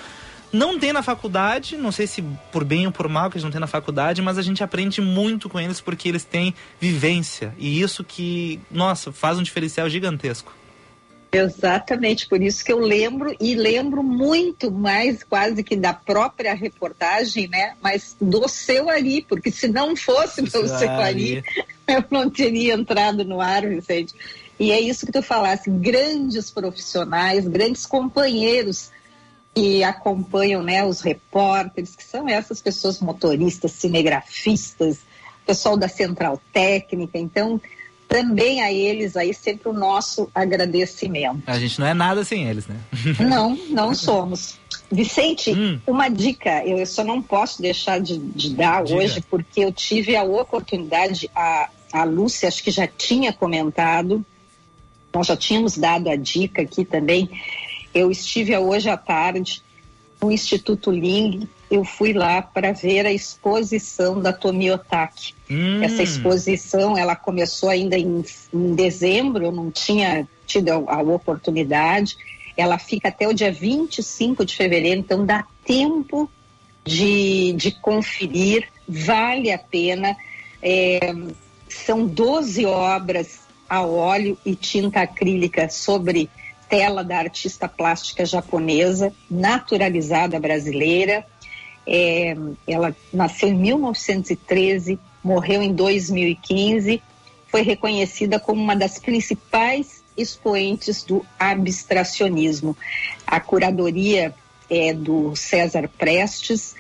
não 0.53 0.79
tem 0.79 0.93
na 0.93 1.03
faculdade, 1.03 1.77
não 1.77 1.91
sei 1.91 2.07
se 2.07 2.23
por 2.51 2.65
bem 2.65 2.87
ou 2.87 2.93
por 2.93 3.09
mal 3.09 3.31
que 3.31 3.37
eles 3.37 3.45
não 3.45 3.51
têm 3.51 3.61
na 3.61 3.67
faculdade, 3.67 4.21
mas 4.21 4.37
a 4.37 4.43
gente 4.43 4.63
aprende 4.63 5.01
muito 5.01 5.49
com 5.49 5.59
eles 5.59 5.81
porque 5.81 6.09
eles 6.09 6.25
têm 6.25 6.55
vivência. 6.79 7.55
E 7.59 7.81
isso 7.81 8.05
que, 8.05 8.61
nossa, 8.71 9.11
faz 9.13 9.39
um 9.39 9.43
diferencial 9.43 9.89
gigantesco. 9.89 10.53
Exatamente, 11.35 12.29
por 12.29 12.43
isso 12.43 12.63
que 12.63 12.71
eu 12.71 12.79
lembro 12.79 13.35
e 13.41 13.55
lembro 13.55 14.03
muito 14.03 14.71
mais 14.71 15.23
quase 15.23 15.65
que 15.65 15.75
da 15.75 15.95
própria 15.95 16.53
reportagem, 16.53 17.49
né? 17.49 17.75
Mas 17.83 18.15
do 18.21 18.47
seu 18.47 18.91
ali, 18.91 19.23
porque 19.23 19.51
se 19.51 19.67
não 19.67 19.97
fosse 19.97 20.43
pelo 20.43 20.69
seu 20.69 20.91
ali, 20.91 21.43
eu 21.89 22.05
não 22.11 22.29
teria 22.29 22.75
entrado 22.75 23.25
no 23.25 23.41
ar, 23.41 23.67
Vicente. 23.67 24.15
E 24.61 24.71
é 24.71 24.79
isso 24.79 25.07
que 25.07 25.13
tu 25.13 25.23
falasse, 25.23 25.71
grandes 25.71 26.51
profissionais, 26.51 27.49
grandes 27.49 27.87
companheiros 27.87 28.91
que 29.55 29.85
acompanham 29.85 30.63
né, 30.63 30.85
os 30.85 31.01
repórteres, 31.01 31.95
que 31.95 32.05
são 32.05 32.29
essas 32.29 32.61
pessoas 32.61 33.01
motoristas, 33.01 33.73
cinegrafistas, 33.73 35.01
pessoal 35.47 35.77
da 35.77 35.89
central 35.89 36.41
técnica. 36.53 37.19
Então, 37.19 37.61
também 38.09 38.63
a 38.63 38.73
eles 38.73 39.17
aí 39.17 39.33
sempre 39.33 39.69
o 39.69 39.73
nosso 39.73 40.31
agradecimento. 40.35 41.43
A 41.47 41.59
gente 41.59 41.81
não 41.81 41.87
é 41.87 41.95
nada 41.95 42.25
sem 42.25 42.47
eles, 42.47 42.67
né? 42.67 42.77
Não, 43.21 43.59
não 43.71 43.95
somos. 43.95 44.59
Vicente, 44.91 45.53
hum. 45.53 45.81
uma 45.87 46.11
dica, 46.11 46.63
eu 46.67 46.85
só 46.85 47.03
não 47.03 47.23
posso 47.23 47.63
deixar 47.63 47.99
de, 47.99 48.19
de 48.19 48.55
dar 48.55 48.83
hoje, 48.83 49.23
porque 49.23 49.61
eu 49.61 49.73
tive 49.73 50.15
a 50.15 50.23
oportunidade, 50.23 51.31
a, 51.35 51.71
a 51.91 52.05
Lúcia 52.05 52.47
acho 52.47 52.63
que 52.63 52.71
já 52.71 52.87
tinha 52.87 53.33
comentado, 53.33 54.23
nós 55.15 55.27
já 55.27 55.37
tínhamos 55.37 55.79
dado 55.79 56.11
a 56.11 56.17
dica 56.17 56.61
aqui 56.61 56.85
também, 56.85 57.31
eu 57.95 58.11
estive 58.11 58.57
hoje 58.57 58.89
à 58.89 58.97
tarde 58.97 59.63
no 60.23 60.31
Instituto 60.31 60.91
Ling, 60.91 61.49
eu 61.71 61.85
fui 61.85 62.13
lá 62.13 62.41
para 62.41 62.73
ver 62.73 63.07
a 63.07 63.13
exposição 63.13 64.21
da 64.21 64.33
Tomiotaki. 64.33 65.35
Hum. 65.51 65.83
Essa 65.83 66.03
exposição, 66.03 66.97
ela 66.97 67.17
começou 67.17 67.69
ainda 67.69 67.99
em, 67.99 68.25
em, 68.55 68.75
dezembro, 68.75 69.45
eu 69.45 69.53
não 69.53 69.71
tinha 69.71 70.29
tido 70.47 70.69
a, 70.71 70.97
a, 70.97 71.03
oportunidade. 71.03 72.17
Ela 72.57 72.79
fica 72.79 73.09
até 73.09 73.27
o 73.27 73.33
dia 73.33 73.51
25 73.51 74.45
de 74.45 74.55
fevereiro, 74.55 75.01
então 75.01 75.27
dá 75.27 75.45
tempo 75.65 76.31
de, 76.85 77.55
de 77.55 77.73
conferir, 77.73 78.69
vale 78.87 79.51
a 79.51 79.59
pena. 79.59 80.17
É, 80.63 81.13
são 81.69 82.07
12 82.07 82.65
obras 82.67 83.41
a 83.69 83.83
óleo 83.83 84.37
e 84.45 84.55
tinta 84.55 85.01
acrílica 85.01 85.69
sobre 85.71 86.29
tela 86.73 87.05
da 87.05 87.19
artista 87.19 87.69
plástica 87.69 88.25
japonesa, 88.25 89.13
naturalizada 89.31 90.41
brasileira. 90.41 91.23
É, 91.87 92.35
ela 92.67 92.97
nasceu 93.13 93.51
em 93.51 93.55
1913, 93.59 94.99
morreu 95.23 95.61
em 95.61 95.75
2015, 95.75 97.03
foi 97.49 97.61
reconhecida 97.61 98.41
como 98.41 98.63
uma 98.63 98.75
das 98.75 98.99
principais 98.99 100.03
expoentes 100.17 101.05
do 101.05 101.27
abstracionismo. 101.39 102.75
A 103.27 103.39
curadoria 103.39 104.35
é 104.71 104.95
do 104.95 105.37
César 105.37 105.91
Prestes, 105.99 106.75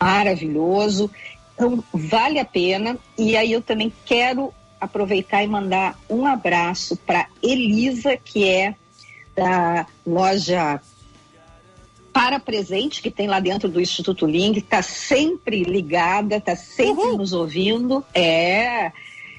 maravilhoso. 0.00 1.08
Então, 1.54 1.84
vale 1.94 2.40
a 2.40 2.44
pena. 2.44 2.98
E 3.16 3.36
aí 3.36 3.52
eu 3.52 3.62
também 3.62 3.92
quero 4.04 4.52
aproveitar 4.80 5.44
e 5.44 5.46
mandar 5.46 5.96
um 6.08 6.26
abraço 6.26 6.96
para 6.96 7.28
Elisa, 7.40 8.16
que 8.16 8.48
é 8.48 8.74
da 9.40 9.86
loja 10.06 10.80
para 12.12 12.38
presente 12.38 13.00
que 13.00 13.10
tem 13.10 13.26
lá 13.26 13.40
dentro 13.40 13.68
do 13.68 13.80
Instituto 13.80 14.26
Ling, 14.26 14.52
está 14.58 14.82
sempre 14.82 15.62
ligada, 15.62 16.36
está 16.36 16.54
sempre 16.54 17.04
uhum. 17.04 17.16
nos 17.16 17.32
ouvindo. 17.32 18.04
É. 18.14 18.92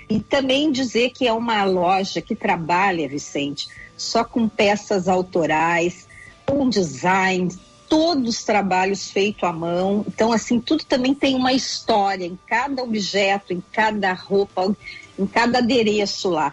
E 0.10 0.20
também 0.20 0.72
dizer 0.72 1.12
que 1.12 1.28
é 1.28 1.34
uma 1.34 1.64
loja 1.64 2.22
que 2.22 2.36
trabalha, 2.36 3.08
Vicente, 3.08 3.68
só 3.96 4.24
com 4.24 4.50
peças 4.50 5.08
autorais, 5.08 6.08
com 6.46 6.68
design, 6.68 7.50
todos 7.88 8.38
os 8.38 8.44
trabalhos 8.44 9.12
feitos 9.12 9.44
à 9.44 9.54
mão. 9.54 10.04
Então, 10.08 10.32
assim, 10.32 10.60
tudo 10.60 10.84
também 10.84 11.14
tem 11.14 11.36
uma 11.36 11.54
história 11.54 12.26
em 12.26 12.38
cada 12.48 12.82
objeto, 12.82 13.54
em 13.54 13.62
cada 13.72 14.12
roupa, 14.14 14.76
em 15.20 15.28
cada 15.28 15.60
adereço 15.60 16.30
lá. 16.30 16.52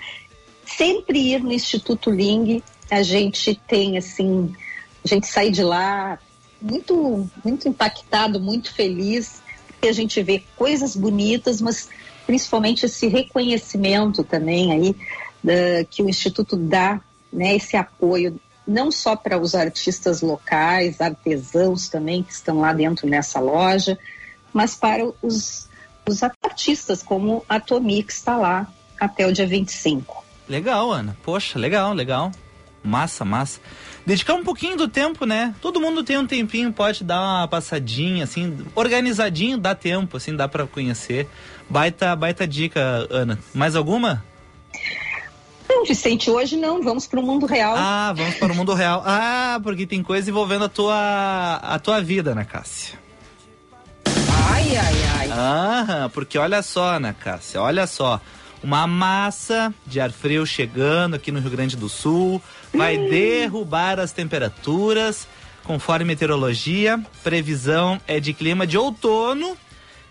Sempre 0.66 1.32
ir 1.32 1.42
no 1.42 1.52
Instituto 1.52 2.10
Ling 2.10 2.62
a 2.90 3.02
gente 3.02 3.54
tem 3.66 3.96
assim, 3.98 4.54
a 5.04 5.08
gente 5.08 5.26
sai 5.26 5.50
de 5.50 5.62
lá 5.62 6.18
muito, 6.60 7.28
muito 7.44 7.68
impactado, 7.68 8.40
muito 8.40 8.72
feliz, 8.72 9.40
porque 9.66 9.88
a 9.88 9.92
gente 9.92 10.22
vê 10.22 10.42
coisas 10.56 10.96
bonitas, 10.96 11.60
mas 11.60 11.88
principalmente 12.26 12.86
esse 12.86 13.06
reconhecimento 13.06 14.24
também 14.24 14.72
aí 14.72 14.96
da, 15.42 15.84
que 15.88 16.02
o 16.02 16.08
Instituto 16.08 16.56
dá, 16.56 17.00
né, 17.32 17.56
esse 17.56 17.76
apoio 17.76 18.40
não 18.66 18.92
só 18.92 19.16
para 19.16 19.38
os 19.38 19.54
artistas 19.54 20.20
locais, 20.20 21.00
artesãos 21.00 21.88
também 21.88 22.22
que 22.22 22.32
estão 22.32 22.60
lá 22.60 22.74
dentro 22.74 23.08
nessa 23.08 23.40
loja, 23.40 23.98
mas 24.52 24.74
para 24.74 25.10
os, 25.22 25.66
os 26.06 26.22
artistas 26.22 27.02
como 27.02 27.42
a 27.48 27.58
Tomi 27.58 28.02
que 28.02 28.12
está 28.12 28.36
lá 28.36 28.70
até 29.00 29.26
o 29.26 29.32
dia 29.32 29.46
25. 29.46 30.22
Legal, 30.46 30.92
Ana. 30.92 31.16
Poxa, 31.22 31.58
legal, 31.58 31.94
legal. 31.94 32.30
Massa, 32.88 33.24
massa. 33.24 33.60
Dedicar 34.06 34.34
um 34.34 34.42
pouquinho 34.42 34.76
do 34.76 34.88
tempo, 34.88 35.26
né? 35.26 35.54
Todo 35.60 35.80
mundo 35.80 36.02
tem 36.02 36.16
um 36.16 36.26
tempinho, 36.26 36.72
pode 36.72 37.04
dar 37.04 37.20
uma 37.20 37.46
passadinha, 37.46 38.24
assim, 38.24 38.64
organizadinho, 38.74 39.58
dá 39.58 39.74
tempo, 39.74 40.16
assim, 40.16 40.34
dá 40.34 40.48
para 40.48 40.66
conhecer. 40.66 41.28
Baita, 41.68 42.16
baita 42.16 42.46
dica, 42.46 43.06
Ana. 43.10 43.38
Mais 43.52 43.76
alguma? 43.76 44.24
Não, 45.68 45.84
Vicente, 45.84 46.30
hoje 46.30 46.56
não, 46.56 46.82
vamos 46.82 47.06
para 47.06 47.20
o 47.20 47.22
mundo 47.22 47.44
real. 47.44 47.74
Ah, 47.76 48.14
vamos 48.16 48.36
para 48.36 48.52
o 48.52 48.56
mundo 48.56 48.72
real. 48.72 49.02
Ah, 49.04 49.60
porque 49.62 49.86
tem 49.86 50.02
coisa 50.02 50.30
envolvendo 50.30 50.64
a 50.64 50.68
tua, 50.68 51.60
a 51.62 51.78
tua 51.78 52.00
vida, 52.00 52.34
né, 52.34 52.44
Cássia? 52.44 52.98
Ai, 54.50 54.74
ai, 54.74 54.94
ai. 55.18 55.28
Ah, 55.30 56.10
porque 56.14 56.38
olha 56.38 56.62
só, 56.62 56.98
né, 56.98 57.14
Cássia, 57.20 57.60
olha 57.60 57.86
só 57.86 58.18
uma 58.62 58.86
massa 58.86 59.72
de 59.86 60.00
ar 60.00 60.10
frio 60.10 60.46
chegando 60.46 61.14
aqui 61.14 61.30
no 61.30 61.40
Rio 61.40 61.50
Grande 61.50 61.76
do 61.76 61.88
Sul, 61.88 62.42
vai 62.74 62.98
hum. 62.98 63.08
derrubar 63.08 63.98
as 64.00 64.12
temperaturas. 64.12 65.26
conforme 65.64 66.04
meteorologia, 66.06 66.98
previsão 67.22 68.00
é 68.06 68.18
de 68.18 68.32
clima 68.32 68.66
de 68.66 68.78
outono 68.78 69.56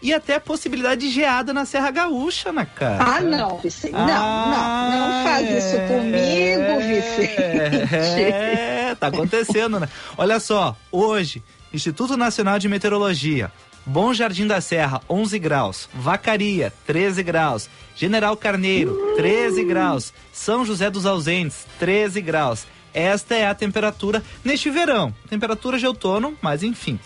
e 0.02 0.14
até 0.14 0.40
possibilidade 0.40 1.02
de 1.02 1.10
geada 1.10 1.54
na 1.54 1.66
Serra 1.66 1.90
Gaúcha, 1.90 2.52
na 2.52 2.66
cara. 2.66 3.04
Ah, 3.04 3.22
não, 3.22 3.58
Vicente. 3.58 3.94
Não, 3.94 4.02
ah, 4.02 4.90
não, 4.92 5.08
não 5.08 5.24
faz 5.24 5.50
isso 5.50 5.76
é, 5.76 5.88
comigo, 5.88 6.88
Vicente. 6.88 7.96
É, 7.96 8.96
tá 9.00 9.08
acontecendo, 9.08 9.80
né? 9.80 9.90
Olha 10.18 10.40
só, 10.40 10.76
hoje, 10.92 11.44
Instituto 11.74 12.16
Nacional 12.16 12.60
de 12.60 12.70
Meteorologia, 12.70 13.52
Bom 13.88 14.14
Jardim 14.14 14.46
da 14.46 14.60
Serra, 14.60 15.02
11 15.10 15.40
graus. 15.40 15.90
Vacaria, 15.94 16.74
13 16.86 17.24
graus. 17.24 17.70
General 17.96 18.36
Carneiro, 18.36 19.14
13 19.16 19.64
graus. 19.64 20.14
São 20.34 20.66
José 20.66 20.90
dos 20.90 21.06
Ausentes, 21.06 21.66
13 21.80 22.20
graus. 22.20 22.68
Esta 22.94 23.36
é 23.36 23.48
a 23.48 23.56
temperatura 23.56 24.22
neste 24.44 24.70
verão. 24.70 25.16
Temperatura 25.30 25.80
de 25.80 25.88
outono, 25.88 26.38
mas 26.42 26.64
enfim. 26.64 27.00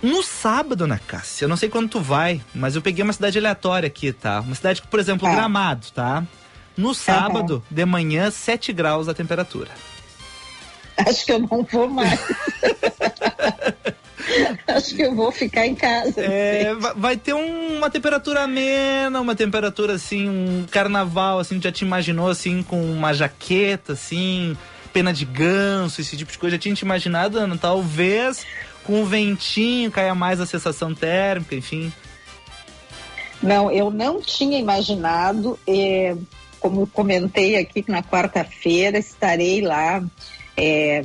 No 0.00 0.22
sábado, 0.22 0.84
Ana 0.84 1.00
Cássia, 1.04 1.46
eu 1.46 1.48
não 1.48 1.56
sei 1.56 1.68
quando 1.68 1.88
tu 1.88 2.00
vai, 2.00 2.40
mas 2.54 2.76
eu 2.76 2.82
peguei 2.82 3.02
uma 3.02 3.12
cidade 3.12 3.36
aleatória 3.36 3.88
aqui, 3.88 4.12
tá? 4.12 4.42
Uma 4.42 4.54
cidade 4.54 4.82
que, 4.82 4.86
por 4.86 5.00
exemplo, 5.00 5.26
é. 5.26 5.34
Gramado, 5.34 5.88
tá? 5.92 6.24
No 6.76 6.94
sábado, 6.94 7.54
uhum. 7.54 7.62
de 7.68 7.84
manhã, 7.84 8.30
7 8.30 8.72
graus 8.72 9.08
a 9.08 9.14
temperatura. 9.14 9.70
Acho 10.96 11.26
que 11.26 11.32
eu 11.32 11.40
não 11.40 11.64
vou 11.64 11.88
mais. 11.88 12.20
Acho 14.66 14.94
que 14.94 15.02
eu 15.02 15.14
vou 15.14 15.30
ficar 15.32 15.66
em 15.66 15.74
casa. 15.74 16.20
É, 16.20 16.74
vai 16.96 17.16
ter 17.16 17.34
um, 17.34 17.76
uma 17.78 17.90
temperatura 17.90 18.42
amena, 18.42 19.20
uma 19.20 19.34
temperatura 19.34 19.94
assim, 19.94 20.28
um 20.28 20.66
carnaval, 20.70 21.38
assim, 21.38 21.60
já 21.60 21.72
te 21.72 21.84
imaginou 21.84 22.28
assim, 22.28 22.62
com 22.62 22.80
uma 22.80 23.12
jaqueta, 23.12 23.92
assim, 23.94 24.56
pena 24.92 25.12
de 25.12 25.24
ganso, 25.24 26.00
esse 26.00 26.16
tipo 26.16 26.30
de 26.30 26.38
coisa. 26.38 26.56
Já 26.56 26.60
tinha 26.60 26.74
te 26.74 26.82
imaginado, 26.82 27.38
Ana? 27.38 27.56
Talvez 27.56 28.46
com 28.84 29.02
o 29.02 29.06
ventinho 29.06 29.90
caia 29.90 30.14
mais 30.14 30.40
a 30.40 30.46
sensação 30.46 30.94
térmica, 30.94 31.54
enfim. 31.54 31.92
Não, 33.42 33.70
eu 33.70 33.90
não 33.90 34.20
tinha 34.20 34.58
imaginado. 34.58 35.58
É, 35.66 36.16
como 36.58 36.86
comentei 36.86 37.56
aqui 37.56 37.84
na 37.88 38.02
quarta-feira, 38.02 38.98
estarei 38.98 39.62
lá. 39.62 40.02
É, 40.56 41.04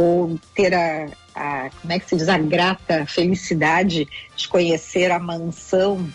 vou 0.00 0.38
ter 0.54 0.74
a, 0.74 1.08
a, 1.34 1.70
como 1.80 1.92
é 1.92 1.98
que 1.98 2.08
se 2.08 2.16
diz, 2.16 2.28
a 2.28 2.38
grata 2.38 3.04
felicidade 3.04 4.08
de 4.34 4.48
conhecer 4.48 5.10
a 5.10 5.18
mansão 5.18 6.08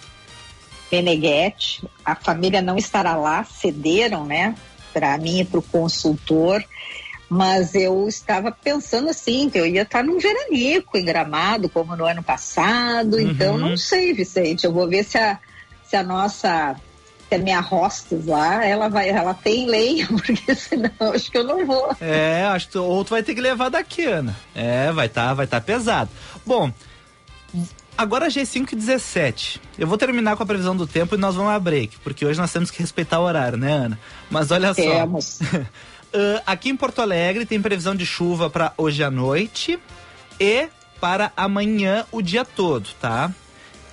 Meneghetti. 0.91 1.83
A 2.03 2.15
família 2.15 2.63
não 2.63 2.77
estará 2.77 3.15
lá, 3.15 3.43
cederam, 3.43 4.25
né, 4.25 4.55
para 4.91 5.15
mim 5.19 5.41
e 5.41 5.45
para 5.45 5.59
o 5.59 5.63
consultor. 5.63 6.63
Mas 7.29 7.75
eu 7.75 8.07
estava 8.07 8.51
pensando 8.51 9.09
assim, 9.09 9.49
que 9.49 9.59
eu 9.59 9.65
ia 9.65 9.81
estar 9.83 10.03
num 10.03 10.19
veranico 10.19 10.97
em 10.97 11.05
Gramado, 11.05 11.69
como 11.69 11.95
no 11.95 12.05
ano 12.05 12.23
passado. 12.23 13.15
Uhum. 13.15 13.21
Então, 13.21 13.57
não 13.57 13.77
sei, 13.77 14.13
Vicente. 14.13 14.63
Eu 14.63 14.73
vou 14.73 14.87
ver 14.87 15.03
se 15.03 15.17
a, 15.17 15.39
se 15.83 15.95
a 15.95 16.03
nossa 16.03 16.75
que 17.29 17.35
a 17.35 17.37
minha 17.37 17.59
hostess 17.59 18.25
lá, 18.25 18.63
ela 18.65 18.87
vai, 18.87 19.09
ela 19.09 19.33
tem 19.33 19.67
lenha, 19.67 20.07
porque 20.25 20.55
senão 20.55 20.91
acho 21.13 21.31
que 21.31 21.37
eu 21.37 21.43
não 21.43 21.65
vou. 21.65 21.95
É, 21.99 22.45
acho 22.45 22.69
que 22.69 22.77
ou 22.77 23.03
tu 23.03 23.09
vai 23.09 23.23
ter 23.23 23.35
que 23.35 23.41
levar 23.41 23.69
daqui, 23.69 24.05
Ana. 24.05 24.35
É, 24.53 24.91
vai 24.91 25.07
estar, 25.07 25.29
tá, 25.29 25.33
vai 25.33 25.45
estar 25.45 25.59
tá 25.59 25.65
pesado. 25.65 26.09
Bom, 26.45 26.71
agora 27.97 28.27
G5 28.27 28.73
e 28.73 28.75
17. 28.75 29.61
Eu 29.77 29.87
vou 29.87 29.97
terminar 29.97 30.35
com 30.35 30.43
a 30.43 30.45
previsão 30.45 30.75
do 30.75 30.85
tempo 30.85 31.15
e 31.15 31.17
nós 31.17 31.35
vamos 31.35 31.51
a 31.51 31.59
break, 31.59 31.97
porque 31.99 32.25
hoje 32.25 32.39
nós 32.39 32.51
temos 32.51 32.69
que 32.69 32.79
respeitar 32.79 33.19
o 33.19 33.23
horário, 33.23 33.57
né, 33.57 33.71
Ana? 33.71 33.99
Mas 34.29 34.51
olha 34.51 34.73
só. 34.73 34.81
Temos. 34.81 35.39
uh, 35.41 36.41
aqui 36.45 36.69
em 36.69 36.75
Porto 36.75 37.01
Alegre 37.01 37.45
tem 37.45 37.61
previsão 37.61 37.95
de 37.95 38.05
chuva 38.05 38.49
para 38.49 38.73
hoje 38.77 39.03
à 39.03 39.09
noite 39.09 39.79
e 40.39 40.67
para 40.99 41.31
amanhã 41.35 42.05
o 42.11 42.21
dia 42.21 42.45
todo, 42.45 42.89
tá? 42.99 43.31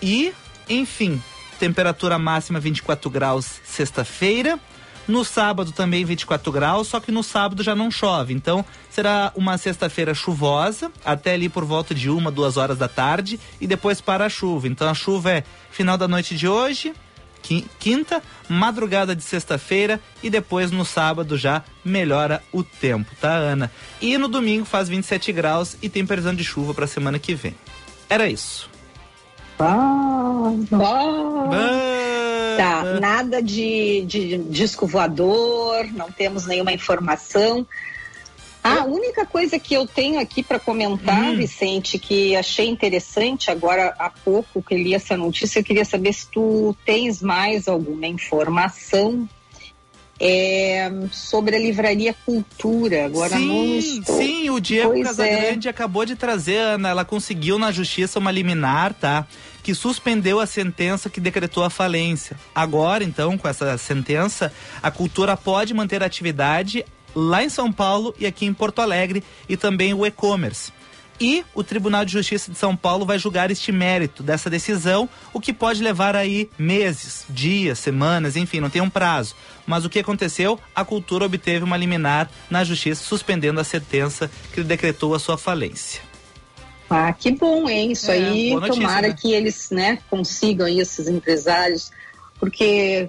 E, 0.01 0.33
enfim, 0.69 1.23
temperatura 1.63 2.19
máxima 2.19 2.59
24 2.59 3.09
graus 3.09 3.61
sexta-feira. 3.63 4.59
No 5.07 5.25
sábado 5.25 5.71
também 5.71 6.05
24 6.05 6.51
graus, 6.51 6.89
só 6.89 6.99
que 6.99 7.13
no 7.13 7.23
sábado 7.23 7.63
já 7.63 7.75
não 7.75 7.89
chove. 7.89 8.35
Então 8.35 8.65
será 8.91 9.31
uma 9.37 9.57
sexta-feira 9.57 10.13
chuvosa, 10.13 10.91
até 11.05 11.35
ali 11.35 11.49
por 11.49 11.65
volta 11.65 11.95
de 11.95 12.11
uma, 12.11 12.33
duas 12.33 12.57
horas 12.57 12.79
da 12.79 12.89
tarde, 12.89 13.39
e 13.61 13.67
depois 13.67 14.01
para 14.01 14.27
a 14.27 14.29
chuva. 14.29 14.67
Então 14.67 14.89
a 14.89 14.95
chuva 14.95 15.31
é 15.31 15.45
final 15.71 15.97
da 15.97 16.09
noite 16.09 16.35
de 16.35 16.49
hoje, 16.49 16.93
quinta, 17.79 18.21
madrugada 18.49 19.15
de 19.15 19.23
sexta-feira 19.23 20.01
e 20.21 20.29
depois 20.29 20.73
no 20.73 20.85
sábado 20.85 21.37
já 21.37 21.63
melhora 21.85 22.43
o 22.53 22.65
tempo, 22.65 23.11
tá, 23.21 23.35
Ana? 23.35 23.71
E 24.01 24.19
no 24.19 24.27
domingo 24.27 24.65
faz 24.65 24.89
27 24.89 25.33
graus 25.33 25.77
e 25.81 25.89
tem 25.89 26.05
previsão 26.05 26.35
de 26.35 26.43
chuva 26.43 26.75
para 26.75 26.87
a 26.87 26.89
semana 26.89 27.21
que 27.21 27.35
vem. 27.35 27.55
Era 28.09 28.29
isso. 28.29 28.72
Ah, 29.65 30.53
Tá, 32.57 33.01
nada 33.01 33.43
de, 33.43 34.05
de 34.07 34.39
disco 34.39 34.87
voador, 34.87 35.87
não 35.93 36.11
temos 36.11 36.47
nenhuma 36.47 36.73
informação. 36.73 37.67
A 38.63 38.85
única 38.85 39.27
coisa 39.27 39.59
que 39.59 39.75
eu 39.75 39.87
tenho 39.87 40.21
aqui 40.21 40.43
para 40.43 40.59
comentar, 40.59 41.31
hum. 41.31 41.37
Vicente, 41.37 41.99
que 41.99 42.37
achei 42.37 42.69
interessante 42.69 43.51
agora 43.51 43.95
há 43.99 44.09
pouco 44.09 44.63
que 44.63 44.75
eu 44.75 44.79
li 44.79 44.95
essa 44.95 45.17
notícia, 45.17 45.59
eu 45.59 45.65
queria 45.65 45.85
saber 45.85 46.13
se 46.13 46.29
tu 46.29 46.77
tens 46.85 47.21
mais 47.21 47.67
alguma 47.67 48.07
informação 48.07 49.29
é, 50.21 50.89
sobre 51.11 51.57
a 51.57 51.59
livraria 51.59 52.15
Cultura. 52.25 53.07
Agora 53.07 53.37
sim, 53.37 53.49
não 53.49 53.65
estou. 53.77 54.17
Sim, 54.17 54.51
o 54.51 54.61
Diego 54.61 54.91
pois 54.91 55.09
Casagrande 55.09 55.67
é. 55.67 55.71
acabou 55.71 56.05
de 56.05 56.15
trazer, 56.15 56.59
Ana, 56.59 56.91
ela 56.91 57.05
conseguiu 57.05 57.59
na 57.59 57.73
justiça 57.73 58.21
uma 58.21 58.31
liminar, 58.31 58.95
tá? 58.95 59.27
Que 59.63 59.75
suspendeu 59.75 60.41
a 60.41 60.47
sentença 60.47 61.09
que 61.09 61.21
decretou 61.21 61.63
a 61.65 61.71
falência. 61.71 62.37
Agora, 62.55 63.05
então, 63.05 63.39
com 63.39 63.49
essa 63.49 63.79
sentença, 63.79 64.53
a 64.83 64.91
cultura 64.91 65.37
pode 65.37 65.73
manter 65.73 66.03
atividade 66.03 66.85
lá 67.15 67.43
em 67.43 67.49
São 67.49 67.71
Paulo 67.71 68.15
e 68.19 68.27
aqui 68.27 68.47
em 68.47 68.55
Porto 68.55 68.81
Alegre 68.81 69.23
e 69.49 69.57
também 69.57 69.95
o 69.95 70.05
e-commerce. 70.05 70.73
E 71.21 71.45
o 71.55 71.63
Tribunal 71.63 72.05
de 72.05 72.13
Justiça 72.13 72.51
de 72.51 72.59
São 72.59 72.75
Paulo 72.75 73.07
vai 73.07 73.19
julgar 73.19 73.51
este 73.51 73.71
mérito 73.71 74.25
dessa 74.25 74.51
decisão, 74.51 75.09
o 75.33 75.41
que 75.41 75.53
pode 75.53 75.81
levar 75.81 76.17
aí 76.17 76.51
meses, 76.59 77.25
dias, 77.29 77.79
semanas, 77.79 78.35
enfim, 78.35 78.59
não 78.59 78.71
tem 78.71 78.83
um 78.83 78.91
prazo. 78.91 79.37
Mas 79.65 79.85
o 79.85 79.91
que 79.91 80.01
aconteceu? 80.01 80.59
A 80.75 80.85
cultura 80.85 81.25
obteve 81.25 81.65
uma 81.65 81.77
liminar 81.77 82.29
na 82.51 82.65
justiça, 82.65 83.05
suspendendo 83.05 83.61
a 83.61 83.65
sentença 83.65 84.29
que 84.53 84.65
decretou 84.65 85.15
a 85.15 85.19
sua 85.21 85.39
falência. 85.39 86.03
Ah, 86.95 87.13
que 87.13 87.31
bom, 87.31 87.69
hein? 87.69 87.93
Isso 87.93 88.11
é, 88.11 88.15
aí, 88.15 88.55
notícia, 88.55 88.75
tomara 88.75 89.09
né? 89.09 89.17
que 89.19 89.33
eles 89.33 89.71
né, 89.71 89.99
consigam 90.11 90.67
aí, 90.67 90.79
esses 90.79 91.09
empresários, 91.09 91.91
porque 92.39 93.09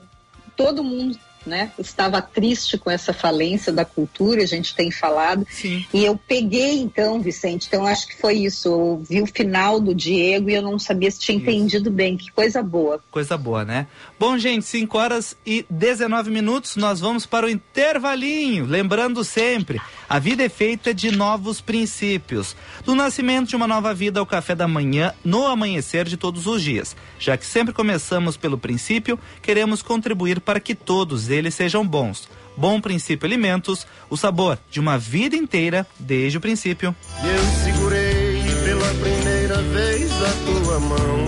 todo 0.56 0.84
mundo 0.84 1.18
né? 1.46 1.72
Estava 1.78 2.22
triste 2.22 2.78
com 2.78 2.90
essa 2.90 3.14
falência 3.14 3.72
da 3.72 3.86
cultura, 3.86 4.44
a 4.44 4.46
gente 4.46 4.76
tem 4.76 4.92
falado. 4.92 5.46
Sim. 5.50 5.86
E 5.94 6.04
eu 6.04 6.18
peguei 6.18 6.80
então, 6.80 7.22
Vicente, 7.22 7.68
então 7.68 7.86
acho 7.86 8.08
que 8.08 8.20
foi 8.20 8.36
isso. 8.36 8.70
Eu 8.70 9.04
vi 9.08 9.22
o 9.22 9.28
final 9.28 9.80
do 9.80 9.94
Diego 9.94 10.50
e 10.50 10.56
eu 10.56 10.62
não 10.62 10.80
sabia 10.80 11.10
se 11.12 11.20
tinha 11.20 11.38
isso. 11.38 11.50
entendido 11.50 11.92
bem. 11.92 12.18
Que 12.18 12.32
coisa 12.32 12.62
boa. 12.62 13.02
Coisa 13.12 13.38
boa, 13.38 13.64
né? 13.64 13.88
Bom, 14.20 14.38
gente, 14.38 14.66
5 14.66 14.98
horas 14.98 15.36
e 15.46 15.66
19 15.70 16.32
minutos, 16.32 16.76
nós 16.76 17.00
vamos 17.00 17.26
para 17.26 17.46
o 17.46 17.50
intervalinho. 17.50 18.66
Lembrando 18.66 19.24
sempre, 19.24 19.82
a 20.08 20.20
vida 20.20 20.44
é 20.44 20.50
feita 20.50 20.94
de 20.94 21.12
novos 21.12 21.60
princípios. 21.60 22.56
Do 22.86 22.96
nascimento 22.96 23.50
de 23.50 23.56
uma 23.56 23.68
nova 23.68 23.94
vida 23.94 24.20
ao 24.20 24.26
café 24.26 24.56
da 24.56 24.68
manhã, 24.68 25.14
no 25.24 25.46
amanhecer 25.46 26.06
de 26.06 26.18
todos 26.18 26.48
os 26.48 26.62
dias. 26.62 26.96
Já 27.20 27.38
que 27.38 27.46
sempre 27.46 27.74
começamos 27.74 28.38
pelo 28.38 28.58
princípio, 28.58 29.20
queremos 29.42 29.82
contribuir 29.82 30.40
para 30.40 30.60
que 30.60 30.76
todos 30.76 31.30
eles 31.34 31.54
sejam 31.54 31.86
bons. 31.86 32.28
Bom 32.56 32.80
princípio 32.80 33.26
alimentos, 33.26 33.86
o 34.10 34.16
sabor 34.16 34.60
de 34.70 34.80
uma 34.80 34.98
vida 34.98 35.36
inteira 35.36 35.88
desde 36.00 36.38
o 36.38 36.42
princípio. 36.42 36.96
Eu 37.24 37.44
segurei 37.64 38.44
pela 38.64 38.94
primeira 38.96 39.62
vez 39.62 40.12
a 40.12 40.34
tua 40.46 40.80
mão. 40.80 41.26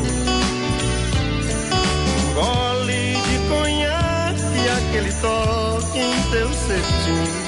Gole 2.33 3.15
de 3.15 3.37
conhaque, 3.49 4.69
aquele 4.77 5.11
toque 5.13 5.99
em 5.99 6.31
teu 6.31 6.49
cetim. 6.53 7.45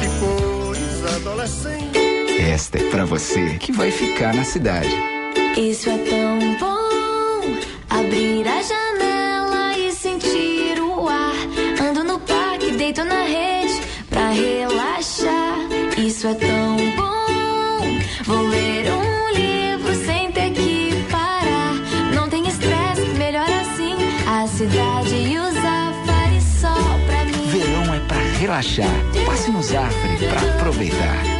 Que 0.00 0.08
coisa 0.18 1.16
adolescente. 1.16 2.40
Esta 2.40 2.78
é 2.78 2.90
pra 2.90 3.04
você 3.04 3.58
que 3.58 3.70
vai 3.70 3.90
ficar 3.90 4.34
na 4.34 4.44
cidade. 4.44 4.94
Isso 5.56 5.88
é 5.88 5.98
tão 5.98 6.58
bom 6.58 6.80
abrir 7.90 8.46
a 8.48 8.62
janela 8.62 9.09
Isso 16.20 16.28
é 16.28 16.34
tão 16.34 16.76
bom. 16.96 17.80
Vou 18.24 18.42
ler 18.42 18.92
um 18.92 19.30
livro 19.34 19.94
sem 20.04 20.30
ter 20.30 20.50
que 20.50 21.02
parar. 21.10 21.72
Não 22.14 22.28
tem 22.28 22.46
estresse, 22.46 23.08
melhor 23.16 23.48
assim. 23.50 23.94
A 24.28 24.46
cidade 24.46 25.14
e 25.14 25.38
os 25.38 25.56
afares 25.56 26.44
só 26.60 26.74
pra 27.06 27.24
mim. 27.24 27.46
Verão 27.46 27.94
é 27.94 28.00
pra 28.00 28.18
relaxar. 28.38 28.86
Passe 29.24 29.50
no 29.50 29.62
Zafre 29.62 30.18
pra 30.18 30.56
aproveitar. 30.56 31.39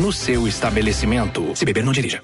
no 0.00 0.10
seu 0.10 0.48
estabelecimento. 0.48 1.54
Se 1.54 1.64
beber, 1.64 1.84
não 1.84 1.92
dirija. 1.92 2.22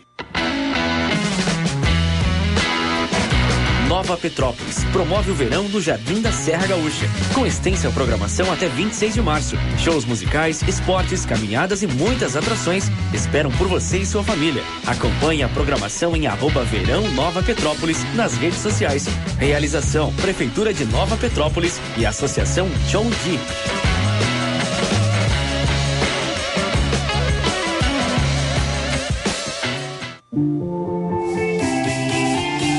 Nova 3.87 4.17
Petrópolis 4.17 4.85
promove 4.93 5.31
o 5.31 5.35
verão 5.35 5.65
do 5.67 5.81
Jardim 5.81 6.21
da 6.21 6.33
Serra 6.33 6.67
Gaúcha, 6.67 7.07
com 7.35 7.47
extensa 7.47 7.91
programação 7.91 8.51
até 8.53 8.69
26 8.69 9.15
de 9.15 9.23
março. 9.23 9.57
Shows 9.79 10.05
musicais, 10.05 10.63
esportes, 10.63 11.25
caminhadas 11.25 11.83
e 11.83 11.87
muitas 11.87 12.37
atrações 12.37 12.91
esperam 13.13 13.51
por 13.53 13.69
você 13.69 13.99
e 13.99 14.07
sua 14.07 14.25
família. 14.25 14.63
Acompanhe 14.87 15.43
a 15.43 15.49
programação 15.49 16.17
em 16.17 16.27
arroba 16.27 16.65
Verão 16.65 17.09
Nova 17.13 17.43
Petrópolis 17.43 18.05
nas 18.15 18.37
redes 18.37 18.59
sociais. 18.59 19.07
Realização 19.39 20.13
Prefeitura 20.15 20.75
de 20.75 20.85
Nova 20.85 21.17
Petrópolis 21.17 21.81
e 21.97 22.05
Associação 22.05 22.69
John 22.89 23.09
Deep. 23.25 23.86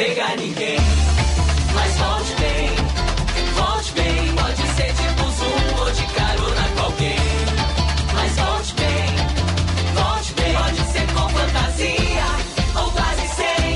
Pegar 0.00 0.34
ninguém. 0.36 0.78
Mas 1.74 1.96
volte 1.98 2.34
bem, 2.40 2.70
volte 3.54 3.92
bem. 3.92 4.34
Pode 4.34 4.62
ser 4.74 4.94
tipo 4.94 5.30
Zoom 5.30 5.80
ou 5.80 5.90
de 5.92 6.02
carona 6.14 6.68
com 6.74 6.82
alguém. 6.84 7.16
Mas 8.14 8.32
volte 8.36 8.74
bem, 8.74 9.06
volte 9.94 10.32
bem. 10.32 10.54
Pode 10.54 10.92
ser 10.92 11.06
com 11.12 11.28
fantasia 11.28 12.24
ou 12.76 12.90
quase 12.92 13.28
sem. 13.38 13.70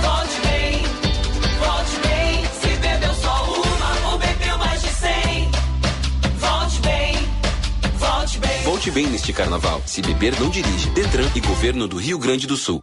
Volte 0.00 0.40
bem, 0.46 0.82
volte 1.58 1.96
bem. 2.06 2.44
Se 2.60 2.76
bebeu 2.76 3.14
só 3.14 3.44
uma 3.44 4.10
ou 4.12 4.18
bebeu 4.18 4.58
mais 4.58 4.80
de 4.80 4.88
cem. 4.88 5.50
Volte 6.38 6.80
bem, 6.82 7.14
volte 7.98 8.38
bem. 8.38 8.62
Volte 8.62 8.90
bem 8.92 9.06
neste 9.08 9.32
carnaval. 9.32 9.82
Se 9.86 10.00
beber, 10.02 10.38
não 10.38 10.50
dirige. 10.50 10.88
Detran 10.90 11.28
e 11.34 11.40
Governo 11.40 11.88
do 11.88 11.96
Rio 11.96 12.18
Grande 12.18 12.46
do 12.46 12.56
Sul. 12.56 12.80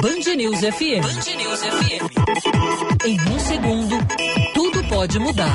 Band 0.00 0.36
News 0.36 0.60
FM. 0.60 1.02
Band 1.02 1.36
News 1.36 1.60
FM. 1.60 3.04
Em 3.04 3.20
um 3.20 3.38
segundo, 3.40 3.96
tudo 4.54 4.84
pode 4.84 5.18
mudar. 5.18 5.52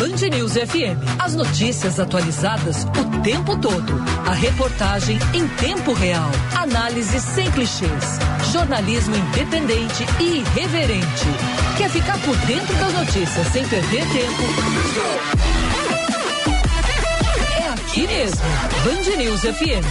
Band 0.00 0.28
News 0.36 0.54
FM. 0.54 0.98
As 1.20 1.36
notícias 1.36 2.00
atualizadas 2.00 2.84
o 2.84 3.22
tempo 3.22 3.56
todo. 3.56 4.02
A 4.26 4.32
reportagem 4.32 5.18
em 5.34 5.46
tempo 5.46 5.92
real. 5.92 6.30
Análise 6.56 7.20
sem 7.20 7.48
clichês. 7.52 8.18
Jornalismo 8.52 9.14
independente 9.14 10.04
e 10.18 10.38
irreverente. 10.38 11.26
Quer 11.78 11.90
ficar 11.90 12.18
por 12.22 12.36
dentro 12.38 12.74
das 12.74 12.92
notícias 12.92 13.46
sem 13.48 13.64
perder 13.68 14.04
tempo? 14.08 15.55
Aqui 17.96 18.06
mesmo. 18.08 18.42
Band 18.84 19.16
News 19.16 19.40
FM. 19.40 19.86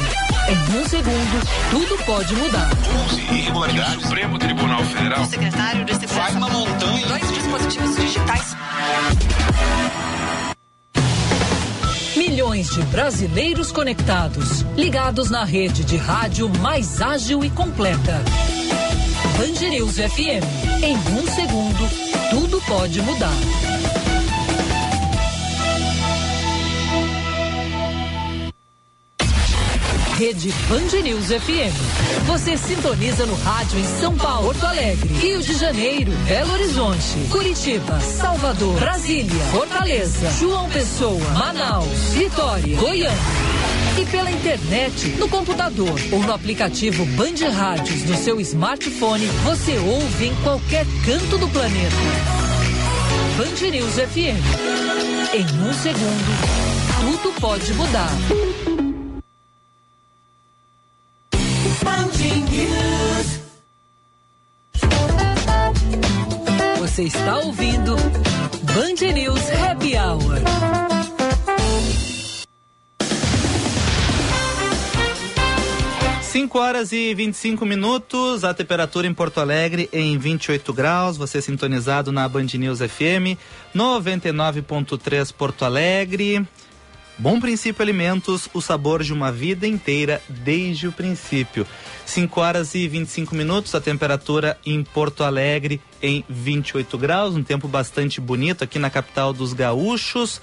Em 0.47 0.77
um 0.77 0.87
segundo, 0.87 1.47
tudo 1.71 2.03
pode 2.05 2.35
mudar. 2.35 2.69
Irregularidade. 3.31 4.03
Supremo 4.03 4.37
Tribunal 4.37 4.83
Federal. 4.83 5.23
O 5.23 5.25
secretário 5.25 5.83
de 5.83 5.93
Segurança. 5.95 6.21
Vai 6.21 6.31
uma 6.35 6.49
montanha. 6.51 7.07
Dois 7.07 7.33
dispositivos 7.33 7.95
digitais. 7.95 8.55
Milhões 12.15 12.69
de 12.69 12.83
brasileiros 12.83 13.71
conectados, 13.71 14.61
ligados 14.77 15.31
na 15.31 15.43
rede 15.43 15.83
de 15.83 15.97
rádio 15.97 16.47
mais 16.59 17.01
ágil 17.01 17.43
e 17.43 17.49
completa. 17.49 18.21
Band 19.35 19.67
News 19.67 19.95
FM. 19.95 20.83
Em 20.83 20.95
um 20.95 21.25
segundo, 21.33 21.89
tudo 22.29 22.61
pode 22.67 23.01
mudar. 23.01 23.74
Rede 30.17 30.49
Band 30.69 31.01
News 31.04 31.25
FM. 31.25 32.25
Você 32.25 32.56
sintoniza 32.56 33.25
no 33.25 33.36
rádio 33.36 33.78
em 33.78 33.99
São 33.99 34.15
Paulo, 34.15 34.45
Porto 34.45 34.65
Alegre, 34.65 35.13
Rio 35.15 35.41
de 35.41 35.54
Janeiro, 35.58 36.10
Belo 36.25 36.54
Horizonte, 36.54 37.28
Curitiba, 37.30 37.99
Salvador, 37.99 38.80
Brasília, 38.80 39.43
Fortaleza, 39.51 40.32
João 40.39 40.69
Pessoa, 40.69 41.19
Manaus, 41.34 42.13
Vitória, 42.13 42.78
Goiânia. 42.78 43.12
E 43.99 44.06
pela 44.06 44.32
internet, 44.32 45.08
no 45.19 45.28
computador 45.28 45.99
ou 46.13 46.19
no 46.19 46.34
aplicativo 46.34 47.06
Band 47.08 47.49
Rádios 47.54 48.04
do 48.04 48.15
seu 48.15 48.39
smartphone, 48.39 49.25
você 49.43 49.78
ouve 49.78 50.28
em 50.28 50.36
qualquer 50.43 50.86
canto 51.06 51.38
do 51.38 51.47
planeta. 51.49 51.95
Band 53.38 53.69
News 53.69 53.95
FM. 53.95 54.39
Em 55.34 55.67
um 55.67 55.73
segundo, 55.73 56.82
tudo 57.01 57.41
pode 57.41 57.73
mudar. 57.73 58.12
Você 66.79 67.03
está 67.03 67.39
ouvindo 67.39 67.95
Band 68.73 69.13
News 69.13 69.41
Happy 69.51 69.97
Hour. 69.97 70.39
Cinco 76.21 76.59
horas 76.59 76.91
e 76.93 77.13
25 77.13 77.65
minutos, 77.65 78.43
a 78.45 78.53
temperatura 78.53 79.07
em 79.07 79.13
Porto 79.13 79.39
Alegre 79.39 79.89
em 79.91 80.17
28 80.17 80.71
graus, 80.71 81.17
você 81.17 81.41
sintonizado 81.41 82.11
na 82.11 82.29
Band 82.29 82.47
News 82.53 82.79
FM 82.79 83.39
99.3 83.75 85.33
Porto 85.33 85.65
Alegre. 85.65 86.47
Bom 87.17 87.39
Princípio 87.39 87.82
Alimentos, 87.82 88.49
o 88.54 88.62
sabor 88.62 89.01
de 89.01 89.13
uma 89.13 89.32
vida 89.32 89.65
inteira 89.65 90.21
desde 90.28 90.88
o 90.88 90.91
princípio. 90.91 91.65
5 92.06 92.41
horas 92.41 92.75
e 92.75 92.88
25 92.89 93.34
minutos, 93.34 93.73
a 93.73 93.80
temperatura 93.80 94.58
em 94.65 94.84
Porto 94.84 95.23
Alegre 95.23 95.80
em 96.01 96.25
28 96.28 96.97
graus, 96.97 97.34
um 97.34 97.43
tempo 97.43 97.69
bastante 97.69 98.19
bonito 98.19 98.65
aqui 98.65 98.78
na 98.78 98.89
capital 98.89 99.32
dos 99.32 99.54
gaúchos. 99.54 100.41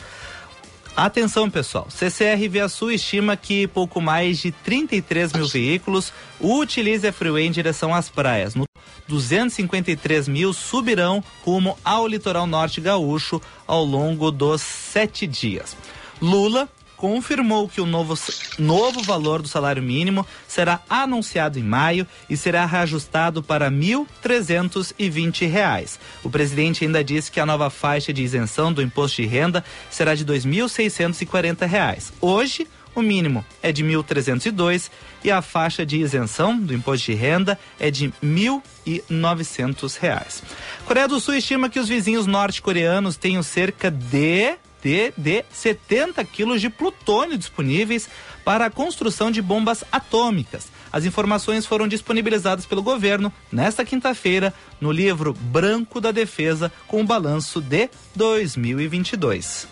Atenção, 0.96 1.50
pessoal. 1.50 1.88
CCR 1.90 2.48
Via 2.48 2.68
Sul 2.70 2.92
estima 2.92 3.36
que 3.36 3.66
pouco 3.66 4.00
mais 4.00 4.38
de 4.38 4.50
33 4.50 5.34
mil 5.34 5.48
veículos 5.48 6.10
utilizem 6.40 7.10
a 7.10 7.12
freeway 7.12 7.46
em 7.46 7.50
direção 7.50 7.94
às 7.94 8.08
praias. 8.08 8.54
No 8.54 8.64
253 9.08 10.26
mil 10.26 10.54
subirão 10.54 11.22
rumo 11.44 11.76
ao 11.84 12.06
litoral 12.06 12.46
norte 12.46 12.80
gaúcho 12.80 13.42
ao 13.66 13.84
longo 13.84 14.30
dos 14.30 14.62
sete 14.62 15.26
dias. 15.26 15.76
Lula 16.22 16.68
confirmou 16.96 17.68
que 17.68 17.80
o 17.80 17.86
novo, 17.86 18.16
novo 18.60 19.02
valor 19.02 19.42
do 19.42 19.48
salário 19.48 19.82
mínimo 19.82 20.24
será 20.46 20.80
anunciado 20.88 21.58
em 21.58 21.62
maio 21.64 22.06
e 22.30 22.36
será 22.36 22.64
reajustado 22.64 23.42
para 23.42 23.68
1.320 23.72 25.48
reais. 25.50 25.98
O 26.22 26.30
presidente 26.30 26.84
ainda 26.84 27.02
disse 27.02 27.28
que 27.28 27.40
a 27.40 27.46
nova 27.46 27.68
faixa 27.70 28.12
de 28.12 28.22
isenção 28.22 28.72
do 28.72 28.80
imposto 28.80 29.20
de 29.20 29.26
renda 29.26 29.64
será 29.90 30.14
de 30.14 30.24
2.640 30.24 31.66
reais. 31.66 32.12
Hoje, 32.20 32.68
o 32.94 33.02
mínimo 33.02 33.44
é 33.60 33.72
de 33.72 33.84
1.302 33.84 34.88
e 35.24 35.30
a 35.30 35.42
faixa 35.42 35.84
de 35.84 35.96
isenção 35.96 36.56
do 36.56 36.72
imposto 36.72 37.06
de 37.06 37.14
renda 37.14 37.58
é 37.80 37.90
de 37.90 38.12
1.900 38.22 39.98
reais. 39.98 40.40
Coreia 40.84 41.08
do 41.08 41.18
Sul 41.18 41.34
estima 41.34 41.68
que 41.68 41.80
os 41.80 41.88
vizinhos 41.88 42.28
norte-coreanos 42.28 43.16
tenham 43.16 43.42
cerca 43.42 43.90
de 43.90 44.56
de, 44.82 45.12
de 45.16 45.44
70 45.52 46.22
quilos 46.24 46.60
de 46.60 46.68
plutônio 46.68 47.38
disponíveis 47.38 48.08
para 48.44 48.66
a 48.66 48.70
construção 48.70 49.30
de 49.30 49.40
bombas 49.40 49.84
atômicas. 49.90 50.68
As 50.92 51.04
informações 51.04 51.64
foram 51.64 51.88
disponibilizadas 51.88 52.66
pelo 52.66 52.82
governo 52.82 53.32
nesta 53.50 53.84
quinta-feira 53.84 54.52
no 54.80 54.92
livro 54.92 55.32
Branco 55.32 56.00
da 56.00 56.10
Defesa 56.10 56.70
com 56.86 57.00
o 57.00 57.06
balanço 57.06 57.60
de 57.60 57.88
2022. 58.14 59.71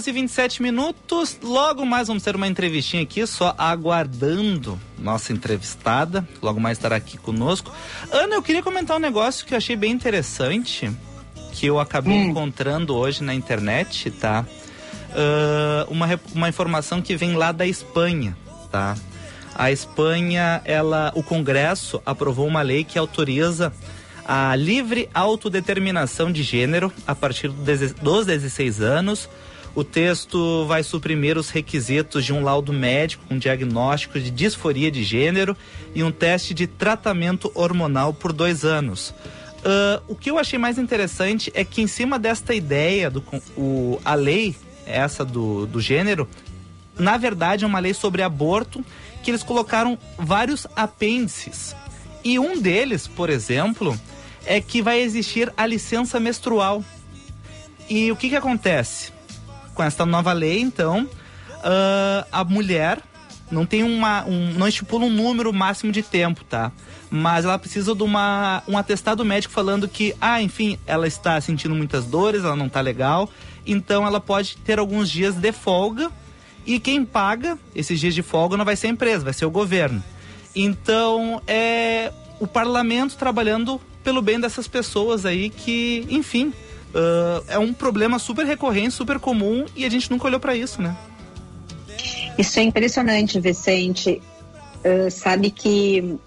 Horas 0.00 0.06
e 0.06 0.12
27 0.12 0.62
minutos. 0.62 1.38
Logo 1.42 1.84
mais 1.84 2.08
vamos 2.08 2.22
ter 2.22 2.34
uma 2.34 2.46
entrevistinha 2.46 3.02
aqui, 3.02 3.26
só 3.26 3.54
aguardando 3.58 4.80
nossa 4.98 5.32
entrevistada. 5.32 6.26
Logo 6.42 6.58
mais 6.58 6.78
estará 6.78 6.96
aqui 6.96 7.18
conosco. 7.18 7.70
Ana, 8.10 8.34
eu 8.34 8.42
queria 8.42 8.62
comentar 8.62 8.96
um 8.96 9.00
negócio 9.00 9.44
que 9.44 9.52
eu 9.52 9.58
achei 9.58 9.76
bem 9.76 9.92
interessante, 9.92 10.90
que 11.52 11.66
eu 11.66 11.78
acabei 11.78 12.14
Hum. 12.14 12.30
encontrando 12.30 12.94
hoje 12.94 13.22
na 13.22 13.34
internet, 13.34 14.10
tá? 14.10 14.46
Ah, 15.12 15.86
uma, 15.88 16.06
uma 16.34 16.48
informação 16.48 17.02
que 17.02 17.14
vem 17.16 17.34
lá 17.34 17.52
da 17.52 17.66
Espanha, 17.66 18.36
tá? 18.70 18.96
A 19.54 19.70
Espanha, 19.70 20.62
ela, 20.64 21.12
o 21.14 21.22
Congresso 21.22 22.00
aprovou 22.06 22.46
uma 22.46 22.62
lei 22.62 22.84
que 22.84 22.98
autoriza 22.98 23.70
a 24.24 24.54
livre 24.56 25.10
autodeterminação 25.12 26.32
de 26.32 26.42
gênero 26.42 26.90
a 27.06 27.14
partir 27.14 27.48
dos 27.48 28.26
16 28.26 28.80
anos. 28.80 29.28
O 29.74 29.84
texto 29.84 30.66
vai 30.66 30.82
suprimir 30.82 31.38
os 31.38 31.50
requisitos 31.50 32.24
de 32.24 32.32
um 32.32 32.42
laudo 32.42 32.72
médico 32.72 33.24
com 33.28 33.38
diagnóstico 33.38 34.18
de 34.18 34.30
disforia 34.30 34.90
de 34.90 35.04
gênero 35.04 35.56
e 35.94 36.02
um 36.02 36.10
teste 36.10 36.52
de 36.52 36.66
tratamento 36.66 37.52
hormonal 37.54 38.12
por 38.12 38.32
dois 38.32 38.64
anos. 38.64 39.14
Ah, 39.64 40.02
o 40.08 40.14
que 40.14 40.30
eu 40.30 40.38
achei 40.38 40.58
mais 40.58 40.78
interessante 40.78 41.52
é 41.54 41.64
que 41.64 41.82
em 41.82 41.86
cima 41.86 42.18
desta 42.18 42.54
ideia 42.54 43.10
do 43.10 43.22
o, 43.56 44.00
a 44.04 44.14
lei 44.14 44.56
essa 44.86 45.24
do, 45.24 45.66
do 45.66 45.80
gênero 45.80 46.28
na 46.98 47.16
verdade 47.16 47.64
é 47.64 47.66
uma 47.66 47.78
lei 47.78 47.94
sobre 47.94 48.22
aborto 48.22 48.84
que 49.22 49.30
eles 49.30 49.42
colocaram 49.42 49.98
vários 50.18 50.66
apêndices. 50.74 51.76
E 52.24 52.38
um 52.38 52.60
deles 52.60 53.06
por 53.06 53.30
exemplo 53.30 53.98
é 54.44 54.60
que 54.60 54.82
vai 54.82 55.00
existir 55.00 55.52
a 55.56 55.64
licença 55.66 56.18
menstrual. 56.18 56.84
E 57.88 58.10
o 58.10 58.16
que 58.16 58.30
que 58.30 58.36
acontece 58.36 59.12
com 59.74 59.82
esta 59.82 60.04
nova 60.06 60.32
lei 60.32 60.60
então 60.60 61.08
ah, 61.62 62.26
a 62.32 62.44
mulher 62.44 62.98
não 63.50 63.66
tem 63.66 63.82
uma 63.82 64.24
um, 64.24 64.52
não 64.54 64.68
estipula 64.68 65.04
um 65.04 65.10
número 65.10 65.52
máximo 65.52 65.90
de 65.90 66.02
tempo 66.02 66.44
tá? 66.44 66.70
Mas 67.10 67.44
ela 67.44 67.58
precisa 67.58 67.94
de 67.94 68.02
uma 68.02 68.62
um 68.68 68.78
atestado 68.78 69.24
médico 69.24 69.52
falando 69.52 69.88
que 69.88 70.14
ah 70.20 70.40
enfim 70.40 70.78
ela 70.86 71.06
está 71.06 71.40
sentindo 71.40 71.74
muitas 71.74 72.04
dores 72.04 72.44
ela 72.44 72.56
não 72.56 72.68
tá 72.68 72.80
legal 72.80 73.28
então 73.66 74.06
ela 74.06 74.20
pode 74.20 74.56
ter 74.58 74.78
alguns 74.78 75.10
dias 75.10 75.34
de 75.34 75.52
folga 75.52 76.10
e 76.66 76.78
quem 76.78 77.04
paga 77.04 77.58
esses 77.74 77.98
dias 77.98 78.14
de 78.14 78.22
folga 78.22 78.56
não 78.56 78.64
vai 78.64 78.76
ser 78.76 78.86
a 78.86 78.90
empresa 78.90 79.24
vai 79.24 79.32
ser 79.32 79.44
o 79.44 79.50
governo. 79.50 80.02
Então 80.54 81.40
é 81.46 82.12
o 82.38 82.46
parlamento 82.46 83.16
trabalhando 83.16 83.80
pelo 84.02 84.22
bem 84.22 84.40
dessas 84.40 84.66
pessoas 84.66 85.26
aí 85.26 85.50
que 85.50 86.06
enfim 86.08 86.52
ah, 86.94 87.42
é 87.48 87.58
um 87.58 87.72
problema 87.72 88.18
super 88.18 88.46
recorrente 88.46 88.92
super 88.92 89.18
comum 89.18 89.64
e 89.76 89.84
a 89.84 89.88
gente 89.88 90.10
nunca 90.10 90.26
olhou 90.26 90.40
para 90.40 90.56
isso 90.56 90.80
né 90.82 90.96
Isso 92.38 92.58
é 92.58 92.62
impressionante, 92.62 93.38
Vicente. 93.40 94.22
Ah, 94.84 95.10
sabe 95.10 95.50
que 95.50 96.18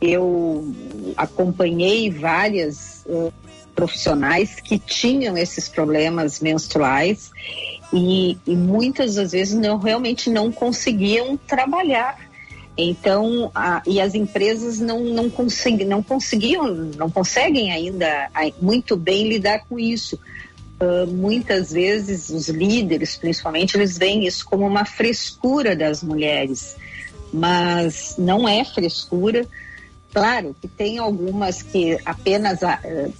eu 0.00 0.72
acompanhei 1.16 2.10
várias 2.10 3.04
ah, 3.08 3.30
profissionais 3.74 4.60
que 4.60 4.78
tinham 4.78 5.36
esses 5.36 5.68
problemas 5.68 6.40
menstruais 6.40 7.30
e, 7.92 8.38
e 8.46 8.54
muitas 8.54 9.16
das 9.16 9.32
vezes 9.32 9.54
não 9.54 9.78
realmente 9.78 10.30
não 10.30 10.52
conseguiam 10.52 11.36
trabalhar. 11.36 12.29
Então, 12.82 13.50
a- 13.54 13.82
e 13.86 14.00
as 14.00 14.14
empresas 14.14 14.78
não, 14.80 15.00
não, 15.00 15.28
consegui, 15.28 15.84
não 15.84 16.02
conseguiam, 16.02 16.66
não 16.96 17.10
conseguem 17.10 17.72
ainda 17.72 18.28
ai, 18.34 18.54
muito 18.60 18.96
bem 18.96 19.28
lidar 19.28 19.64
com 19.68 19.78
isso. 19.78 20.18
Ah, 20.80 21.04
muitas 21.06 21.72
vezes 21.72 22.30
os 22.30 22.48
líderes, 22.48 23.16
principalmente, 23.16 23.76
eles 23.76 23.98
veem 23.98 24.26
isso 24.26 24.46
como 24.46 24.66
uma 24.66 24.86
frescura 24.86 25.76
das 25.76 26.02
mulheres, 26.02 26.74
mas 27.32 28.14
não 28.16 28.48
é 28.48 28.64
frescura. 28.64 29.46
Claro 30.12 30.56
que 30.60 30.66
tem 30.66 30.98
algumas 30.98 31.62
que 31.62 31.98
apenas 32.04 32.62
eh, 32.62 33.10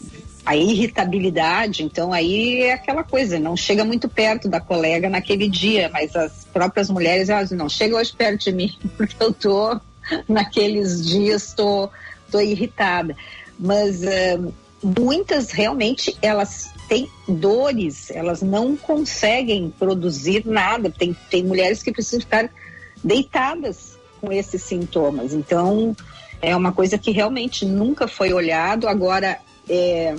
a 0.51 0.57
irritabilidade, 0.57 1.85
então 1.85 2.13
aí 2.13 2.63
é 2.63 2.73
aquela 2.73 3.05
coisa, 3.05 3.39
não 3.39 3.57
chega 3.57 3.85
muito 3.85 4.09
perto 4.09 4.49
da 4.49 4.59
colega 4.59 5.09
naquele 5.09 5.49
dia, 5.49 5.89
mas 5.93 6.17
as 6.17 6.45
próprias 6.53 6.91
mulheres 6.91 7.29
elas 7.29 7.53
não 7.53 7.69
chega 7.69 7.95
hoje 7.95 8.13
perto 8.13 8.43
de 8.43 8.53
mim, 8.53 8.77
porque 8.99 9.15
eu 9.23 9.33
tô 9.33 9.81
naqueles 10.29 11.07
dias 11.07 11.53
tô, 11.53 11.89
tô 12.33 12.41
irritada. 12.41 13.17
Mas 13.57 14.03
eh, 14.03 14.41
muitas 14.83 15.53
realmente 15.53 16.17
elas 16.21 16.73
têm 16.89 17.09
dores, 17.29 18.11
elas 18.11 18.43
não 18.43 18.77
conseguem 18.77 19.73
produzir 19.79 20.45
nada. 20.45 20.91
Tem, 20.91 21.17
tem 21.31 21.45
mulheres 21.45 21.81
que 21.81 21.93
precisam 21.93 22.23
ficar 22.23 22.51
deitadas 23.05 23.97
com 24.21 24.33
esses 24.33 24.65
sintomas. 24.65 25.33
Então, 25.33 25.95
é 26.43 26.57
uma 26.57 26.73
coisa 26.73 26.99
que 26.99 27.13
realmente 27.13 27.65
nunca 27.65 28.09
foi 28.09 28.33
olhado. 28.33 28.89
Agora, 28.89 29.39
é 29.71 30.15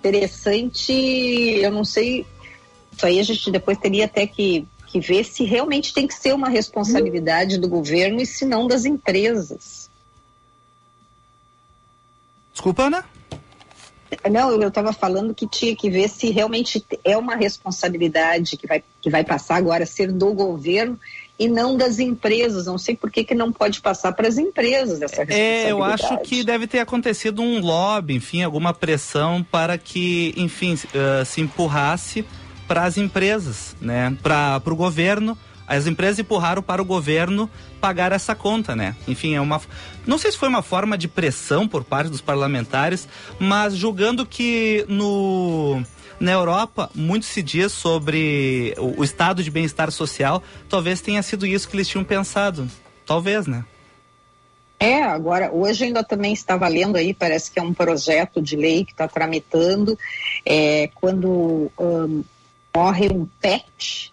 interessante, 0.00 0.92
eu 0.92 1.70
não 1.70 1.84
sei, 1.84 2.26
isso 2.92 3.06
aí 3.06 3.20
a 3.20 3.22
gente 3.22 3.50
depois 3.50 3.78
teria 3.78 4.06
até 4.06 4.26
que, 4.26 4.66
que 4.88 4.98
ver 4.98 5.24
se 5.24 5.44
realmente 5.44 5.94
tem 5.94 6.06
que 6.06 6.14
ser 6.14 6.34
uma 6.34 6.48
responsabilidade 6.48 7.58
do 7.58 7.68
governo 7.68 8.20
e 8.20 8.26
se 8.26 8.44
não 8.44 8.66
das 8.66 8.84
empresas. 8.84 9.88
Desculpa, 12.52 12.84
Ana? 12.84 13.04
Não, 14.28 14.50
eu 14.60 14.68
estava 14.68 14.92
falando 14.92 15.34
que 15.34 15.46
tinha 15.46 15.74
que 15.76 15.88
ver 15.88 16.08
se 16.08 16.30
realmente 16.30 16.84
é 17.04 17.16
uma 17.16 17.36
responsabilidade 17.36 18.56
que 18.56 18.66
vai, 18.66 18.82
que 19.00 19.08
vai 19.08 19.22
passar 19.22 19.56
agora 19.56 19.84
a 19.84 19.86
ser 19.86 20.10
do 20.10 20.34
governo 20.34 20.98
e 21.40 21.48
não 21.48 21.74
das 21.74 21.98
empresas. 21.98 22.66
Não 22.66 22.76
sei 22.76 22.94
por 22.94 23.10
que, 23.10 23.24
que 23.24 23.34
não 23.34 23.50
pode 23.50 23.80
passar 23.80 24.12
para 24.12 24.28
as 24.28 24.36
empresas 24.36 25.00
essa 25.00 25.24
responsabilidade. 25.24 25.66
É, 25.66 25.72
eu 25.72 25.82
acho 25.82 26.18
que 26.18 26.44
deve 26.44 26.66
ter 26.66 26.80
acontecido 26.80 27.40
um 27.40 27.60
lobby, 27.60 28.14
enfim, 28.14 28.42
alguma 28.42 28.74
pressão 28.74 29.42
para 29.42 29.78
que, 29.78 30.34
enfim, 30.36 30.78
eh, 30.92 31.24
se 31.24 31.40
empurrasse 31.40 32.26
para 32.68 32.84
as 32.84 32.98
empresas, 32.98 33.74
né? 33.80 34.14
Para 34.22 34.60
o 34.66 34.76
governo. 34.76 35.36
As 35.66 35.86
empresas 35.86 36.18
empurraram 36.18 36.62
para 36.62 36.82
o 36.82 36.84
governo 36.84 37.48
pagar 37.80 38.12
essa 38.12 38.34
conta, 38.34 38.76
né? 38.76 38.94
Enfim, 39.08 39.34
é 39.34 39.40
uma. 39.40 39.62
Não 40.06 40.18
sei 40.18 40.30
se 40.32 40.36
foi 40.36 40.48
uma 40.48 40.62
forma 40.62 40.98
de 40.98 41.08
pressão 41.08 41.66
por 41.66 41.84
parte 41.84 42.10
dos 42.10 42.20
parlamentares, 42.20 43.08
mas 43.38 43.74
julgando 43.74 44.26
que 44.26 44.84
no. 44.88 45.82
Na 46.20 46.32
Europa, 46.32 46.90
muito 46.94 47.24
se 47.24 47.42
diz 47.42 47.72
sobre 47.72 48.74
o, 48.78 49.00
o 49.00 49.04
estado 49.04 49.42
de 49.42 49.50
bem-estar 49.50 49.90
social. 49.90 50.42
Talvez 50.68 51.00
tenha 51.00 51.22
sido 51.22 51.46
isso 51.46 51.66
que 51.68 51.74
eles 51.74 51.88
tinham 51.88 52.04
pensado. 52.04 52.68
Talvez, 53.06 53.46
né? 53.46 53.64
É, 54.78 55.02
agora, 55.02 55.50
hoje 55.52 55.84
ainda 55.84 56.04
também 56.04 56.32
estava 56.32 56.68
lendo 56.68 56.96
aí, 56.96 57.12
parece 57.12 57.50
que 57.50 57.58
é 57.58 57.62
um 57.62 57.72
projeto 57.74 58.40
de 58.40 58.56
lei 58.56 58.84
que 58.84 58.92
está 58.92 59.08
tramitando, 59.08 59.98
é, 60.44 60.88
quando 60.94 61.70
ahn, 61.78 62.22
morre 62.74 63.08
um 63.08 63.26
pet, 63.40 64.12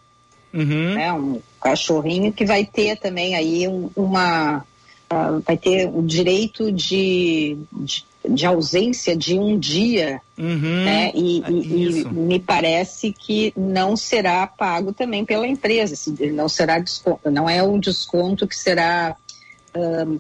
né, 0.95 1.13
um 1.13 1.41
cachorrinho, 1.61 2.33
que 2.33 2.45
vai 2.45 2.65
ter 2.65 2.97
também 2.97 3.35
aí 3.35 3.67
um- 3.67 3.89
uma, 3.95 4.65
ah, 5.09 5.39
vai 5.45 5.55
ter 5.55 5.87
o 5.87 6.01
direito 6.01 6.69
de, 6.71 7.57
de, 7.71 8.03
de 8.27 8.45
ausência 8.45 9.15
de 9.15 9.37
um 9.37 9.57
dia, 9.57 10.21
né, 10.85 11.11
e, 11.15 11.41
e- 11.49 12.01
e 12.01 12.05
me 12.13 12.39
parece 12.39 13.11
que 13.13 13.53
não 13.55 13.95
será 13.95 14.45
pago 14.45 14.91
também 14.93 15.23
pela 15.25 15.47
empresa, 15.47 15.93
esse- 15.93 16.11
não 16.31 16.49
será 16.49 16.79
desconto, 16.79 17.29
não 17.31 17.49
é 17.49 17.61
um 17.63 17.79
desconto 17.79 18.47
que 18.47 18.55
será 18.55 19.15
ahn, 19.73 20.17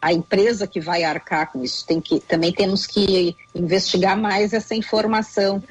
a 0.00 0.12
empresa 0.12 0.66
que 0.66 0.80
vai 0.80 1.02
arcar 1.04 1.50
com 1.50 1.64
isso. 1.64 1.84
Tem 1.86 2.00
que, 2.00 2.20
também 2.20 2.52
temos 2.52 2.86
que 2.86 3.34
investigar 3.54 4.16
mais 4.16 4.52
essa 4.52 4.74
informação. 4.74 5.62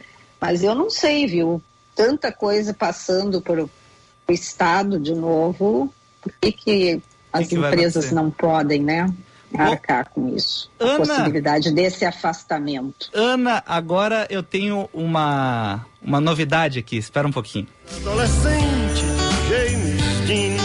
Mas 0.41 0.63
eu 0.63 0.75
não 0.75 0.89
sei, 0.89 1.25
viu? 1.25 1.61
Tanta 1.95 2.31
coisa 2.31 2.73
passando 2.73 3.39
por 3.39 3.59
o 3.59 3.69
Estado 4.31 4.99
de 4.99 5.13
novo, 5.13 5.93
por 6.21 6.33
que, 6.41 6.51
que 6.51 7.01
as 7.31 7.47
que 7.47 7.55
empresas 7.55 8.05
não 8.11 8.29
podem, 8.31 8.81
né? 8.81 9.13
Arcar 9.63 10.09
com 10.09 10.35
isso. 10.35 10.69
A 10.79 10.83
Ana- 10.83 10.97
possibilidade 10.97 11.71
desse 11.71 12.05
afastamento. 12.05 13.09
Ana, 13.13 13.63
agora 13.65 14.27
eu 14.29 14.41
tenho 14.43 14.89
uma, 14.93 15.85
uma 16.01 16.19
novidade 16.19 16.79
aqui, 16.79 16.97
espera 16.97 17.27
um 17.27 17.31
pouquinho. 17.31 17.67
Adolescente, 17.97 19.03
James 19.49 20.01
Dean. 20.27 20.55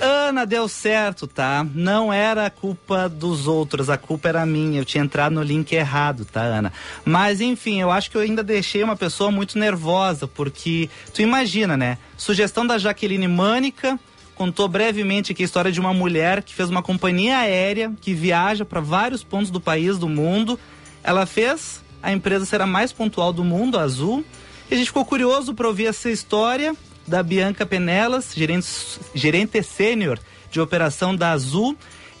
Ana, 0.00 0.44
deu 0.44 0.66
certo, 0.68 1.26
tá? 1.26 1.64
Não 1.74 2.12
era 2.12 2.50
culpa 2.50 3.08
dos 3.08 3.46
outros, 3.46 3.88
a 3.88 3.96
culpa 3.96 4.28
era 4.28 4.44
minha. 4.44 4.80
Eu 4.80 4.84
tinha 4.84 5.02
entrado 5.04 5.32
no 5.34 5.42
link 5.42 5.72
errado, 5.72 6.24
tá, 6.24 6.40
Ana? 6.42 6.72
Mas 7.04 7.40
enfim, 7.40 7.80
eu 7.80 7.90
acho 7.90 8.10
que 8.10 8.16
eu 8.16 8.20
ainda 8.20 8.42
deixei 8.42 8.82
uma 8.82 8.96
pessoa 8.96 9.30
muito 9.30 9.58
nervosa, 9.58 10.26
porque 10.26 10.90
tu 11.12 11.22
imagina, 11.22 11.76
né? 11.76 11.98
Sugestão 12.16 12.66
da 12.66 12.76
Jaqueline 12.78 13.28
Mânica 13.28 13.98
contou 14.34 14.68
brevemente 14.68 15.32
aqui 15.32 15.42
a 15.42 15.46
história 15.46 15.70
de 15.70 15.80
uma 15.80 15.94
mulher 15.94 16.42
que 16.42 16.54
fez 16.54 16.68
uma 16.68 16.82
companhia 16.82 17.38
aérea 17.38 17.92
que 18.00 18.12
viaja 18.12 18.64
para 18.64 18.80
vários 18.80 19.22
pontos 19.22 19.50
do 19.50 19.60
país, 19.60 19.98
do 19.98 20.08
mundo. 20.08 20.58
Ela 21.02 21.26
fez 21.26 21.82
a 22.02 22.12
empresa 22.12 22.44
ser 22.44 22.60
a 22.60 22.66
mais 22.66 22.92
pontual 22.92 23.32
do 23.32 23.44
mundo, 23.44 23.78
Azul. 23.78 24.24
E 24.70 24.74
a 24.74 24.76
gente 24.76 24.86
ficou 24.86 25.04
curioso 25.04 25.54
para 25.54 25.68
ouvir 25.68 25.86
essa 25.86 26.10
história 26.10 26.74
da 27.06 27.22
Bianca 27.22 27.64
Penelas, 27.66 28.32
gerente, 28.34 28.66
gerente 29.14 29.62
sênior 29.62 30.18
de 30.50 30.60
operação 30.60 31.14
da 31.14 31.32
Azul. 31.32 31.76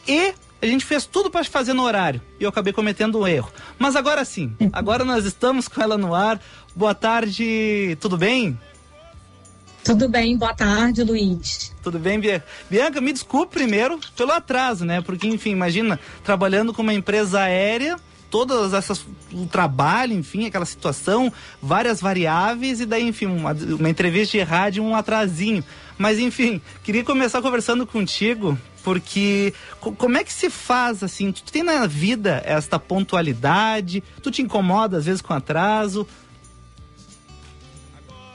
E 0.06 0.34
a 0.60 0.66
gente 0.66 0.84
fez 0.84 1.04
tudo 1.04 1.30
para 1.30 1.44
fazer 1.44 1.74
no 1.74 1.82
horário 1.82 2.22
e 2.40 2.44
eu 2.44 2.48
acabei 2.48 2.72
cometendo 2.72 3.20
um 3.20 3.28
erro. 3.28 3.50
Mas 3.78 3.96
agora 3.96 4.24
sim, 4.24 4.54
agora 4.72 5.04
nós 5.04 5.24
estamos 5.24 5.68
com 5.68 5.82
ela 5.82 5.98
no 5.98 6.14
ar. 6.14 6.40
Boa 6.74 6.94
tarde, 6.94 7.96
tudo 8.00 8.16
bem? 8.16 8.58
Tudo 9.84 10.08
bem, 10.08 10.36
boa 10.38 10.54
tarde, 10.54 11.02
Luiz. 11.02 11.70
Tudo 11.82 11.98
bem, 11.98 12.18
Bianca? 12.18 12.46
Bianca, 12.70 13.00
me 13.02 13.12
desculpe 13.12 13.52
primeiro 13.52 14.00
pelo 14.16 14.32
atraso, 14.32 14.84
né? 14.84 15.02
Porque, 15.02 15.26
enfim, 15.26 15.50
imagina, 15.50 16.00
trabalhando 16.24 16.72
com 16.72 16.80
uma 16.80 16.94
empresa 16.94 17.40
aérea, 17.40 17.96
todas 18.30 18.72
essas, 18.72 19.04
o 19.30 19.46
trabalho, 19.46 20.14
enfim, 20.14 20.46
aquela 20.46 20.64
situação, 20.64 21.30
várias 21.62 22.00
variáveis 22.00 22.80
e 22.80 22.86
daí, 22.86 23.06
enfim, 23.06 23.26
uma, 23.26 23.52
uma 23.52 23.90
entrevista 23.90 24.38
de 24.38 24.42
rádio, 24.42 24.82
um 24.82 24.96
atrasinho. 24.96 25.62
Mas, 25.98 26.18
enfim, 26.18 26.62
queria 26.82 27.04
começar 27.04 27.42
conversando 27.42 27.86
contigo, 27.86 28.58
porque 28.82 29.52
co- 29.80 29.92
como 29.92 30.16
é 30.16 30.24
que 30.24 30.32
se 30.32 30.48
faz, 30.48 31.02
assim, 31.02 31.30
tu 31.30 31.44
tem 31.52 31.62
na 31.62 31.86
vida 31.86 32.42
esta 32.46 32.78
pontualidade, 32.78 34.02
tu 34.22 34.30
te 34.30 34.40
incomoda 34.40 34.96
às 34.96 35.04
vezes 35.04 35.20
com 35.20 35.34
atraso, 35.34 36.06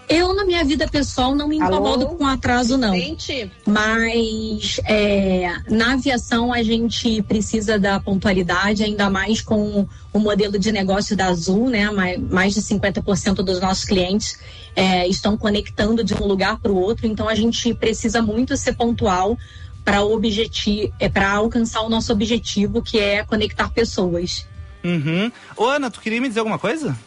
Eu, 0.10 0.34
na 0.34 0.44
minha 0.44 0.66
vida 0.66 0.88
pessoal, 0.88 1.36
não 1.36 1.48
me 1.48 1.58
incomodo 1.58 2.08
Alô? 2.08 2.16
com 2.16 2.26
atraso, 2.26 2.80
não. 2.80 2.96
Gente, 2.96 3.52
Mas 3.64 4.80
é, 4.86 5.56
na 5.70 5.94
aviação 5.94 6.52
a 6.52 6.64
gente 6.64 7.22
precisa 7.22 7.78
da 7.78 8.00
pontualidade, 8.00 8.84
ainda 8.84 9.08
mais 9.08 9.40
com 9.40 9.88
o 10.12 10.20
modelo 10.20 10.58
de 10.58 10.72
negócio 10.72 11.16
da 11.16 11.28
Azul, 11.28 11.70
né? 11.70 11.92
Mais, 11.92 12.20
mais 12.20 12.54
de 12.56 12.62
50% 12.62 13.36
dos 13.36 13.62
nossos 13.62 13.86
clientes 13.86 14.40
é, 14.76 15.08
estão 15.08 15.38
conectando 15.38 16.04
de 16.04 16.16
um 16.16 16.26
lugar 16.26 16.60
para 16.60 16.72
o 16.72 16.76
outro, 16.76 17.06
então 17.06 17.30
a 17.30 17.36
gente 17.36 17.72
precisa 17.76 18.20
muito 18.20 18.58
ser 18.58 18.74
pontual 18.74 19.38
para 19.86 20.04
objetivo, 20.04 20.92
é, 21.00 21.08
para 21.08 21.32
alcançar 21.32 21.82
o 21.82 21.90
nosso 21.90 22.12
objetivo, 22.12 22.82
que 22.82 22.98
é 22.98 23.24
conectar 23.24 23.70
pessoas. 23.70 24.48
Uhum. 24.84 25.32
Ô, 25.56 25.66
Ana, 25.66 25.92
tu 25.92 26.00
queria 26.00 26.22
me 26.22 26.28
dizer 26.28 26.40
alguma 26.40 26.58
coisa? 26.58 26.98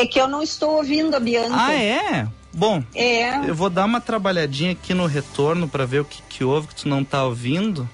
É 0.00 0.06
que 0.06 0.20
eu 0.20 0.28
não 0.28 0.42
estou 0.42 0.76
ouvindo 0.76 1.14
a 1.14 1.20
Bianca. 1.20 1.54
Ah, 1.56 1.74
é? 1.74 2.26
Bom, 2.52 2.82
É. 2.94 3.48
eu 3.48 3.54
vou 3.54 3.70
dar 3.70 3.84
uma 3.84 4.00
trabalhadinha 4.00 4.72
aqui 4.72 4.92
no 4.92 5.06
retorno 5.06 5.68
pra 5.68 5.84
ver 5.86 6.00
o 6.00 6.04
que, 6.04 6.20
que 6.28 6.42
houve 6.44 6.68
que 6.68 6.74
tu 6.74 6.88
não 6.88 7.04
tá 7.04 7.24
ouvindo. 7.24 7.88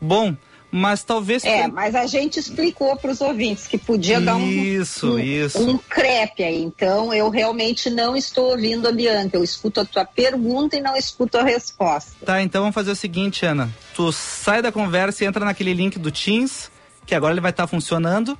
Bom, 0.00 0.36
mas 0.70 1.02
talvez. 1.04 1.44
É, 1.44 1.66
mas 1.68 1.94
a 1.94 2.04
gente 2.06 2.38
explicou 2.38 2.96
para 2.96 3.10
os 3.12 3.20
ouvintes 3.20 3.66
que 3.66 3.78
podia 3.78 4.20
dar 4.20 4.36
um, 4.36 4.46
Isso, 4.46 5.18
isso. 5.18 5.58
um 5.66 5.78
crepe 5.78 6.42
aí. 6.42 6.62
Então, 6.62 7.14
eu 7.14 7.30
realmente 7.30 7.88
não 7.88 8.16
estou 8.16 8.50
ouvindo 8.50 8.86
a 8.88 8.92
Bianca. 8.92 9.36
Eu 9.36 9.44
escuto 9.44 9.80
a 9.80 9.84
tua 9.84 10.04
pergunta 10.04 10.76
e 10.76 10.80
não 10.80 10.96
escuto 10.96 11.38
a 11.38 11.42
resposta. 11.44 12.12
Tá, 12.26 12.42
então 12.42 12.62
vamos 12.62 12.74
fazer 12.74 12.90
o 12.90 12.96
seguinte, 12.96 13.46
Ana. 13.46 13.70
Tu 13.94 14.10
sai 14.12 14.60
da 14.60 14.72
conversa 14.72 15.24
e 15.24 15.26
entra 15.26 15.44
naquele 15.44 15.72
link 15.72 15.98
do 15.98 16.10
Teams, 16.10 16.70
que 17.06 17.14
agora 17.14 17.32
ele 17.32 17.40
vai 17.40 17.50
estar 17.52 17.66
funcionando. 17.66 18.36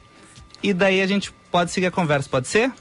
E 0.62 0.72
daí 0.74 1.00
a 1.00 1.06
gente 1.06 1.32
pode 1.54 1.70
seguir 1.70 1.86
a 1.86 1.90
conversa, 1.92 2.28
pode 2.28 2.48
ser? 2.48 2.72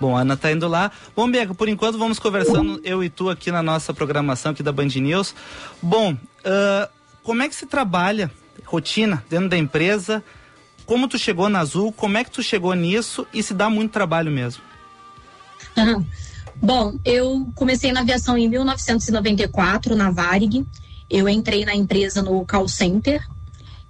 Bom, 0.00 0.16
a 0.16 0.20
Ana 0.20 0.36
tá 0.36 0.52
indo 0.52 0.68
lá. 0.68 0.92
Bom, 1.16 1.28
Bianca, 1.28 1.52
por 1.52 1.68
enquanto 1.68 1.98
vamos 1.98 2.20
conversando 2.20 2.80
eu 2.84 3.02
e 3.02 3.10
tu 3.10 3.28
aqui 3.28 3.50
na 3.50 3.60
nossa 3.60 3.92
programação 3.92 4.52
aqui 4.52 4.62
da 4.62 4.70
Band 4.70 4.86
News. 4.86 5.34
Bom, 5.82 6.16
ah, 6.44 6.88
como 7.24 7.42
é 7.42 7.48
que 7.48 7.56
se 7.56 7.66
trabalha, 7.66 8.30
rotina, 8.64 9.24
dentro 9.28 9.48
da 9.48 9.58
empresa? 9.58 10.22
Como 10.86 11.08
tu 11.08 11.18
chegou 11.18 11.48
na 11.48 11.58
Azul? 11.58 11.90
Como 11.90 12.16
é 12.16 12.22
que 12.22 12.30
tu 12.30 12.40
chegou 12.40 12.72
nisso? 12.72 13.26
E 13.34 13.42
se 13.42 13.52
dá 13.52 13.68
muito 13.68 13.90
trabalho 13.90 14.30
mesmo? 14.30 14.62
Bom, 16.62 16.96
eu 17.04 17.50
comecei 17.56 17.90
na 17.90 18.02
aviação 18.02 18.38
em 18.38 18.48
1994, 18.48 19.96
na 19.96 20.12
Varig. 20.12 20.64
Eu 21.10 21.28
entrei 21.28 21.64
na 21.64 21.74
empresa 21.74 22.22
no 22.22 22.46
call 22.46 22.68
center 22.68 23.26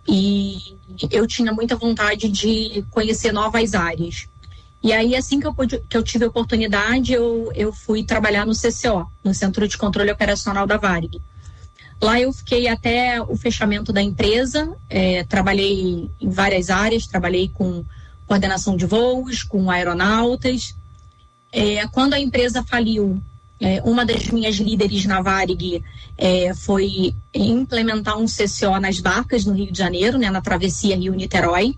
e 0.09 0.77
eu 1.11 1.27
tinha 1.27 1.53
muita 1.53 1.77
vontade 1.77 2.29
de 2.29 2.85
conhecer 2.91 3.31
novas 3.31 3.75
áreas. 3.75 4.27
E 4.83 4.93
aí, 4.93 5.15
assim 5.15 5.39
que 5.39 5.47
eu, 5.47 5.53
pude, 5.53 5.81
que 5.89 5.97
eu 5.97 6.03
tive 6.03 6.25
a 6.25 6.29
oportunidade, 6.29 7.13
eu, 7.13 7.51
eu 7.55 7.73
fui 7.73 8.05
trabalhar 8.05 8.47
no 8.47 8.55
CCO, 8.55 9.11
no 9.23 9.35
Centro 9.35 9.69
de 9.69 9.77
Controle 9.77 10.11
Operacional 10.11 10.67
da 10.67 10.77
Varig. 10.77 11.21
Lá 12.01 12.19
eu 12.19 12.33
fiquei 12.33 12.69
até 12.69 13.21
o 13.21 13.37
fechamento 13.37 13.93
da 13.93 14.01
empresa, 14.01 14.75
eh, 14.89 15.25
trabalhei 15.25 16.09
em 16.21 16.31
várias 16.31 16.71
áreas, 16.71 17.09
trabalhei 17.09 17.49
com 17.49 17.85
coordenação 18.27 18.77
de 18.77 18.87
voos, 18.87 19.43
com 19.43 19.69
aeronautas, 19.69 20.77
é, 21.51 21.87
quando 21.89 22.15
a 22.15 22.21
empresa 22.21 22.63
faliu, 22.63 23.21
é, 23.61 23.83
uma 23.83 24.05
das 24.05 24.29
minhas 24.29 24.57
líderes 24.57 25.05
na 25.05 25.21
Varig 25.21 25.83
é, 26.17 26.55
foi 26.55 27.15
implementar 27.35 28.17
um 28.17 28.27
CCO 28.27 28.79
nas 28.81 29.01
barcas 29.01 29.45
no 29.45 29.53
Rio 29.53 29.73
de 29.73 29.79
Janeiro, 29.79 30.17
né, 30.17 30.31
na 30.31 30.41
travessia 30.41 30.97
Rio-Niterói. 30.97 31.75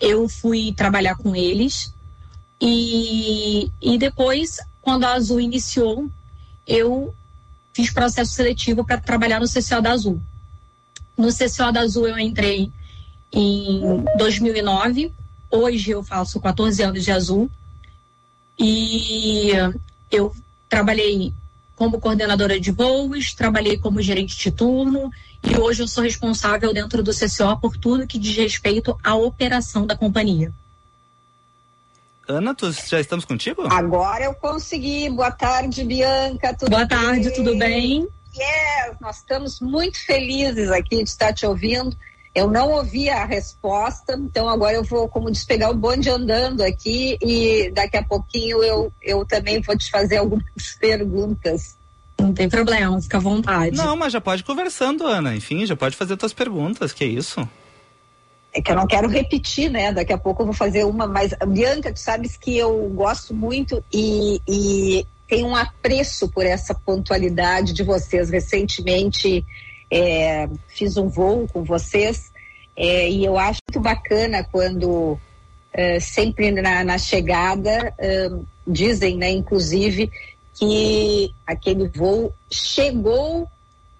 Eu 0.00 0.28
fui 0.28 0.72
trabalhar 0.72 1.16
com 1.16 1.34
eles 1.34 1.92
e, 2.60 3.70
e 3.80 3.98
depois, 3.98 4.58
quando 4.80 5.04
a 5.04 5.14
Azul 5.14 5.40
iniciou, 5.40 6.08
eu 6.66 7.14
fiz 7.72 7.90
processo 7.90 8.32
seletivo 8.32 8.84
para 8.84 8.98
trabalhar 8.98 9.40
no 9.40 9.48
CCO 9.48 9.82
da 9.82 9.92
Azul. 9.92 10.20
No 11.16 11.28
CCO 11.32 11.72
da 11.72 11.80
Azul 11.80 12.06
eu 12.06 12.18
entrei 12.18 12.70
em 13.32 14.04
2009. 14.16 15.12
Hoje 15.50 15.90
eu 15.90 16.02
faço 16.04 16.40
14 16.40 16.82
anos 16.82 17.04
de 17.04 17.10
Azul. 17.10 17.50
E 18.56 19.50
eu 20.10 20.32
trabalhei 20.68 21.32
como 21.74 22.00
coordenadora 22.00 22.58
de 22.58 22.72
voos, 22.72 23.32
trabalhei 23.32 23.78
como 23.78 24.02
gerente 24.02 24.36
de 24.36 24.50
turno 24.50 25.10
e 25.42 25.56
hoje 25.56 25.82
eu 25.82 25.88
sou 25.88 26.02
responsável 26.02 26.74
dentro 26.74 27.02
do 27.02 27.12
CCO 27.12 27.56
por 27.60 27.76
tudo 27.76 28.06
que 28.06 28.18
diz 28.18 28.36
respeito 28.36 28.98
à 29.02 29.14
operação 29.14 29.86
da 29.86 29.96
companhia. 29.96 30.52
Ana, 32.26 32.54
tu, 32.54 32.70
já 32.72 33.00
estamos 33.00 33.24
contigo? 33.24 33.62
Agora 33.72 34.24
eu 34.24 34.34
consegui. 34.34 35.08
Boa 35.08 35.30
tarde, 35.30 35.82
Bianca. 35.84 36.52
Tudo 36.52 36.70
Boa 36.70 36.86
tarde, 36.86 37.24
bem? 37.24 37.32
tudo 37.32 37.56
bem? 37.56 38.08
Yes, 38.36 38.96
nós 39.00 39.16
estamos 39.16 39.60
muito 39.60 39.98
felizes 40.04 40.70
aqui 40.70 41.02
de 41.02 41.08
estar 41.08 41.32
te 41.32 41.46
ouvindo. 41.46 41.96
Eu 42.38 42.48
não 42.48 42.70
ouvi 42.70 43.08
a 43.10 43.24
resposta, 43.24 44.14
então 44.16 44.48
agora 44.48 44.74
eu 44.74 44.84
vou, 44.84 45.08
como 45.08 45.30
diz, 45.30 45.44
pegar 45.44 45.70
o 45.70 45.74
bonde 45.74 46.08
andando 46.08 46.62
aqui 46.62 47.18
e 47.20 47.68
daqui 47.72 47.96
a 47.96 48.04
pouquinho 48.04 48.62
eu, 48.62 48.92
eu 49.02 49.24
também 49.24 49.60
vou 49.60 49.76
te 49.76 49.90
fazer 49.90 50.18
algumas 50.18 50.44
perguntas. 50.80 51.76
Não 52.20 52.32
tem 52.32 52.48
problema, 52.48 53.00
fica 53.00 53.16
à 53.16 53.20
vontade. 53.20 53.76
Não, 53.76 53.96
mas 53.96 54.12
já 54.12 54.20
pode 54.20 54.42
ir 54.42 54.44
conversando, 54.44 55.04
Ana. 55.04 55.34
Enfim, 55.34 55.66
já 55.66 55.74
pode 55.74 55.96
fazer 55.96 56.16
tuas 56.16 56.32
perguntas, 56.32 56.92
que 56.92 57.04
isso? 57.04 57.48
É 58.52 58.62
que 58.62 58.70
eu 58.70 58.76
não 58.76 58.86
quero 58.86 59.08
repetir, 59.08 59.68
né? 59.70 59.92
Daqui 59.92 60.12
a 60.12 60.18
pouco 60.18 60.42
eu 60.42 60.46
vou 60.46 60.54
fazer 60.54 60.84
uma, 60.84 61.06
mas 61.06 61.32
Bianca, 61.48 61.92
tu 61.92 61.98
sabes 61.98 62.36
que 62.36 62.56
eu 62.56 62.88
gosto 62.90 63.34
muito 63.34 63.82
e, 63.92 64.40
e 64.48 65.06
tenho 65.28 65.48
um 65.48 65.56
apreço 65.56 66.28
por 66.28 66.46
essa 66.46 66.72
pontualidade 66.72 67.72
de 67.72 67.82
vocês. 67.82 68.30
Recentemente 68.30 69.44
é, 69.90 70.48
fiz 70.68 70.96
um 70.96 71.08
voo 71.08 71.48
com 71.52 71.64
vocês 71.64 72.30
é, 72.76 73.10
e 73.10 73.24
eu 73.24 73.36
acho 73.36 73.60
muito 73.68 73.82
bacana 73.82 74.44
quando 74.44 75.18
é, 75.72 75.98
sempre 75.98 76.50
na, 76.52 76.84
na 76.84 76.96
chegada 76.96 77.92
é, 77.98 78.30
dizem, 78.66 79.16
né, 79.16 79.30
inclusive, 79.30 80.10
que 80.54 81.34
aquele 81.46 81.88
voo 81.88 82.32
chegou 82.50 83.48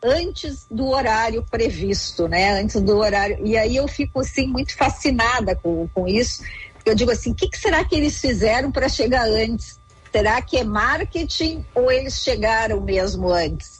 antes 0.02 0.66
do 0.70 0.88
horário 0.88 1.44
previsto, 1.50 2.28
né? 2.28 2.60
Antes 2.60 2.80
do 2.80 2.98
horário. 2.98 3.44
E 3.44 3.56
aí 3.56 3.76
eu 3.76 3.88
fico 3.88 4.20
assim 4.20 4.46
muito 4.46 4.76
fascinada 4.76 5.56
com, 5.56 5.88
com 5.92 6.06
isso. 6.06 6.42
Eu 6.84 6.94
digo 6.94 7.10
assim, 7.10 7.32
o 7.32 7.34
que, 7.34 7.48
que 7.48 7.58
será 7.58 7.84
que 7.84 7.94
eles 7.94 8.20
fizeram 8.20 8.70
para 8.70 8.88
chegar 8.88 9.28
antes? 9.28 9.78
Será 10.12 10.40
que 10.40 10.56
é 10.56 10.64
marketing 10.64 11.64
ou 11.74 11.90
eles 11.90 12.22
chegaram 12.22 12.80
mesmo 12.80 13.28
antes? 13.28 13.77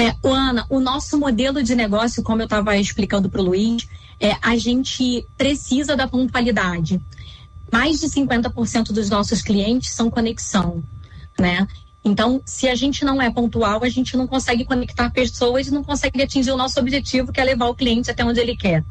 É, 0.00 0.16
Ana, 0.26 0.64
o 0.70 0.80
nosso 0.80 1.18
modelo 1.18 1.62
de 1.62 1.74
negócio, 1.74 2.22
como 2.22 2.40
eu 2.40 2.44
estava 2.44 2.74
explicando 2.74 3.28
para 3.28 3.42
o 3.42 3.44
Luiz, 3.44 3.86
é, 4.18 4.34
a 4.40 4.56
gente 4.56 5.26
precisa 5.36 5.94
da 5.94 6.08
pontualidade. 6.08 6.98
Mais 7.70 8.00
de 8.00 8.06
50% 8.06 8.92
dos 8.92 9.10
nossos 9.10 9.42
clientes 9.42 9.90
são 9.90 10.10
conexão, 10.10 10.82
né? 11.38 11.68
Então, 12.02 12.40
se 12.46 12.66
a 12.66 12.74
gente 12.74 13.04
não 13.04 13.20
é 13.20 13.30
pontual, 13.30 13.84
a 13.84 13.90
gente 13.90 14.16
não 14.16 14.26
consegue 14.26 14.64
conectar 14.64 15.10
pessoas 15.10 15.66
e 15.66 15.70
não 15.70 15.84
consegue 15.84 16.22
atingir 16.22 16.50
o 16.50 16.56
nosso 16.56 16.80
objetivo, 16.80 17.30
que 17.30 17.38
é 17.38 17.44
levar 17.44 17.68
o 17.68 17.74
cliente 17.74 18.10
até 18.10 18.24
onde 18.24 18.40
ele 18.40 18.56
quer. 18.56 18.82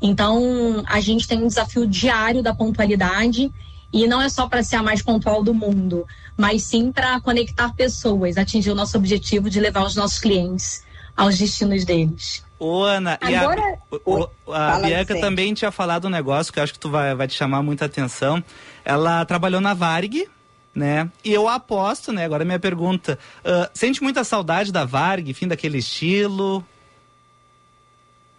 Então, 0.00 0.84
a 0.86 1.00
gente 1.00 1.26
tem 1.26 1.42
um 1.42 1.48
desafio 1.48 1.88
diário 1.88 2.40
da 2.40 2.54
pontualidade 2.54 3.50
e 3.92 4.06
não 4.06 4.22
é 4.22 4.28
só 4.28 4.48
para 4.48 4.62
ser 4.62 4.76
a 4.76 4.82
mais 4.82 5.02
pontual 5.02 5.42
do 5.42 5.52
mundo, 5.52 6.06
mas 6.42 6.64
sim 6.64 6.90
para 6.90 7.20
conectar 7.20 7.72
pessoas, 7.74 8.36
atingir 8.36 8.70
o 8.72 8.74
nosso 8.74 8.98
objetivo 8.98 9.48
de 9.48 9.60
levar 9.60 9.84
os 9.84 9.94
nossos 9.94 10.18
clientes 10.18 10.82
aos 11.16 11.38
destinos 11.38 11.84
deles. 11.84 12.44
Ô, 12.58 12.82
Ana, 12.82 13.16
Agora- 13.20 13.60
e 13.60 13.94
a, 13.94 13.96
o- 14.04 14.28
o- 14.46 14.52
a 14.52 14.80
Bianca 14.80 15.20
também 15.20 15.54
tinha 15.54 15.70
falado 15.70 16.06
um 16.06 16.10
negócio 16.10 16.52
que 16.52 16.58
eu 16.58 16.64
acho 16.64 16.72
que 16.72 16.80
tu 16.80 16.90
vai, 16.90 17.14
vai 17.14 17.28
te 17.28 17.34
chamar 17.34 17.62
muita 17.62 17.84
atenção. 17.84 18.42
Ela 18.84 19.24
trabalhou 19.24 19.60
na 19.60 19.72
Varg, 19.72 20.26
né? 20.74 21.08
E 21.24 21.32
eu 21.32 21.48
aposto, 21.48 22.12
né? 22.12 22.24
Agora 22.24 22.44
minha 22.44 22.58
pergunta: 22.58 23.16
ah, 23.44 23.70
sente 23.72 24.02
muita 24.02 24.24
saudade 24.24 24.72
da 24.72 24.84
Varg, 24.84 25.32
fim 25.34 25.46
daquele 25.46 25.78
estilo? 25.78 26.64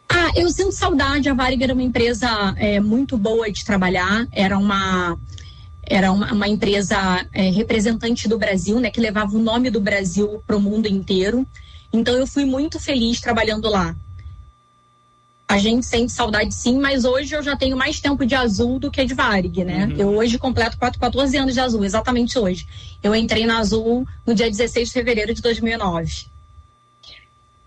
Ah, 0.09 0.29
eu 0.35 0.49
sinto 0.49 0.71
saudade. 0.73 1.27
A 1.29 1.33
Varig 1.33 1.63
era 1.63 1.73
uma 1.73 1.81
empresa 1.83 2.53
é, 2.57 2.79
muito 2.79 3.17
boa 3.17 3.49
de 3.51 3.63
trabalhar. 3.65 4.27
Era 4.31 4.57
uma 4.57 5.17
era 5.85 6.11
uma, 6.11 6.31
uma 6.31 6.47
empresa 6.47 7.25
é, 7.33 7.49
representante 7.49 8.27
do 8.27 8.37
Brasil, 8.37 8.79
né, 8.79 8.89
que 8.89 9.01
levava 9.01 9.35
o 9.35 9.39
nome 9.39 9.69
do 9.69 9.81
Brasil 9.81 10.41
para 10.47 10.55
o 10.55 10.61
mundo 10.61 10.87
inteiro. 10.87 11.45
Então 11.91 12.15
eu 12.15 12.25
fui 12.25 12.45
muito 12.45 12.79
feliz 12.79 13.19
trabalhando 13.21 13.69
lá. 13.69 13.95
A 15.47 15.57
gente 15.59 15.85
sente 15.85 16.11
saudade 16.11 16.55
sim, 16.55 16.79
mas 16.79 17.05
hoje 17.05 17.35
eu 17.35 17.43
já 17.43 17.55
tenho 17.55 17.77
mais 17.77 17.99
tempo 17.99 18.25
de 18.25 18.33
azul 18.33 18.79
do 18.79 18.89
que 18.89 19.05
de 19.05 19.13
Varig, 19.13 19.63
né? 19.63 19.85
Uhum. 19.85 19.95
Eu 19.97 20.07
hoje 20.15 20.39
completo 20.39 20.77
quatro- 20.77 20.99
14 20.99 21.37
anos 21.37 21.53
de 21.53 21.59
azul, 21.59 21.83
exatamente 21.83 22.39
hoje. 22.39 22.65
Eu 23.03 23.13
entrei 23.13 23.45
na 23.45 23.59
azul 23.59 24.07
no 24.25 24.33
dia 24.33 24.49
16 24.49 24.87
de 24.87 24.93
fevereiro 24.93 25.33
de 25.33 25.41
2009. 25.41 26.25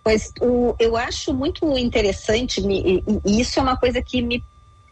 Pois 0.03 0.33
o, 0.41 0.75
eu 0.81 0.97
acho 0.97 1.35
muito 1.35 1.77
interessante, 1.79 2.61
me- 2.61 3.03
e, 3.07 3.31
e 3.31 3.41
isso 3.41 3.59
é 3.61 3.63
uma 3.63 3.77
coisa 3.77 4.01
que 4.03 4.23
me 4.23 4.43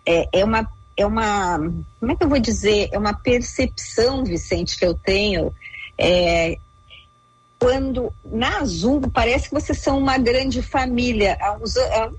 é, 0.07 0.41
é 0.41 0.45
uma 0.45 0.69
é 0.97 1.07
uma 1.07 1.59
como 2.01 2.13
é 2.13 2.17
que 2.17 2.25
eu 2.25 2.29
vou 2.29 2.39
dizer 2.39 2.89
é 2.93 2.99
uma 2.99 3.15
percepção, 3.15 4.25
Vicente, 4.25 4.79
que 4.79 4.85
eu 4.85 4.95
tenho 4.95 5.55
é, 5.99 6.59
quando 7.59 8.13
na 8.25 8.59
Azul 8.59 9.01
parece 9.13 9.49
que 9.49 9.55
vocês 9.55 9.79
são 9.79 9.99
uma 9.99 10.19
grande 10.19 10.61
família. 10.61 11.37
Há 11.41 11.53
uns, 11.53 11.77
há 11.77 12.11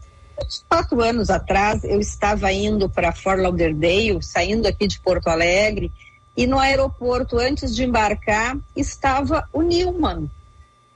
uns 0.43 0.65
quatro 0.67 1.01
anos 1.01 1.29
atrás 1.29 1.83
eu 1.83 1.99
estava 1.99 2.51
indo 2.51 2.89
para 2.89 3.11
Fort 3.11 3.39
Lauderdale, 3.39 4.21
saindo 4.21 4.67
aqui 4.67 4.87
de 4.87 4.99
Porto 4.99 5.27
Alegre, 5.27 5.91
e 6.35 6.47
no 6.47 6.59
aeroporto 6.59 7.37
antes 7.37 7.75
de 7.75 7.83
embarcar 7.83 8.57
estava 8.75 9.47
o 9.53 9.61
Newman 9.61 10.29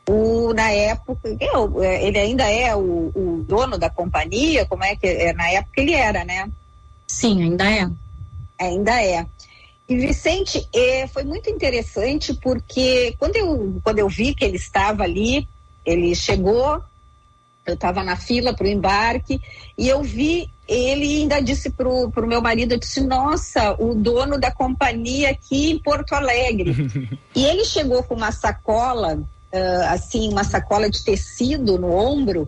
o, 0.10 0.54
na 0.56 0.72
época, 0.72 1.30
é 1.40 1.86
é, 1.86 2.08
ele 2.08 2.18
ainda 2.18 2.44
é 2.50 2.76
o, 2.76 3.12
o 3.14 3.46
dono 3.48 3.78
da 3.78 3.92
companhia, 3.92 4.66
como 4.66 4.84
é 4.84 4.96
que 4.96 5.06
é? 5.06 5.34
Na 5.34 5.48
época 5.52 5.80
ele 5.80 5.94
era, 5.94 6.26
né? 6.26 6.50
Sim, 7.10 7.42
ainda 7.42 7.70
é. 7.70 7.90
Ainda 8.60 9.04
é. 9.04 9.26
E 9.90 9.98
Vicente, 9.98 10.70
é, 10.72 11.08
foi 11.08 11.24
muito 11.24 11.50
interessante 11.50 12.36
porque 12.36 13.16
quando 13.18 13.36
eu, 13.36 13.82
quando 13.84 13.98
eu 13.98 14.08
vi 14.08 14.36
que 14.36 14.46
ele 14.46 14.58
estava 14.58 15.04
ali, 15.04 15.48
ele 15.84 16.14
chegou, 16.14 16.80
eu 17.66 17.74
estava 17.74 18.04
na 18.04 18.16
fila 18.16 18.54
para 18.54 18.68
o 18.68 18.70
embarque, 18.70 19.42
e 19.76 19.90
eu 19.90 20.04
vi, 20.04 20.52
ele 20.68 21.22
ainda 21.22 21.42
disse 21.42 21.72
para 21.72 21.90
o 21.90 22.28
meu 22.28 22.42
marido, 22.44 22.74
eu 22.74 22.80
disse, 22.80 23.02
nossa, 23.02 23.74
o 23.82 23.96
dono 23.96 24.40
da 24.40 24.52
companhia 24.52 25.32
aqui 25.32 25.72
em 25.72 25.80
Porto 25.80 26.14
Alegre. 26.14 26.76
E 27.36 27.46
ele 27.46 27.64
chegou 27.64 28.04
com 28.04 28.16
uma 28.16 28.32
sacola, 28.32 29.20
ah, 29.52 29.94
assim, 29.94 30.30
uma 30.30 30.44
sacola 30.44 30.90
de 30.90 31.04
tecido 31.04 31.80
no 31.80 31.92
ombro, 31.92 32.48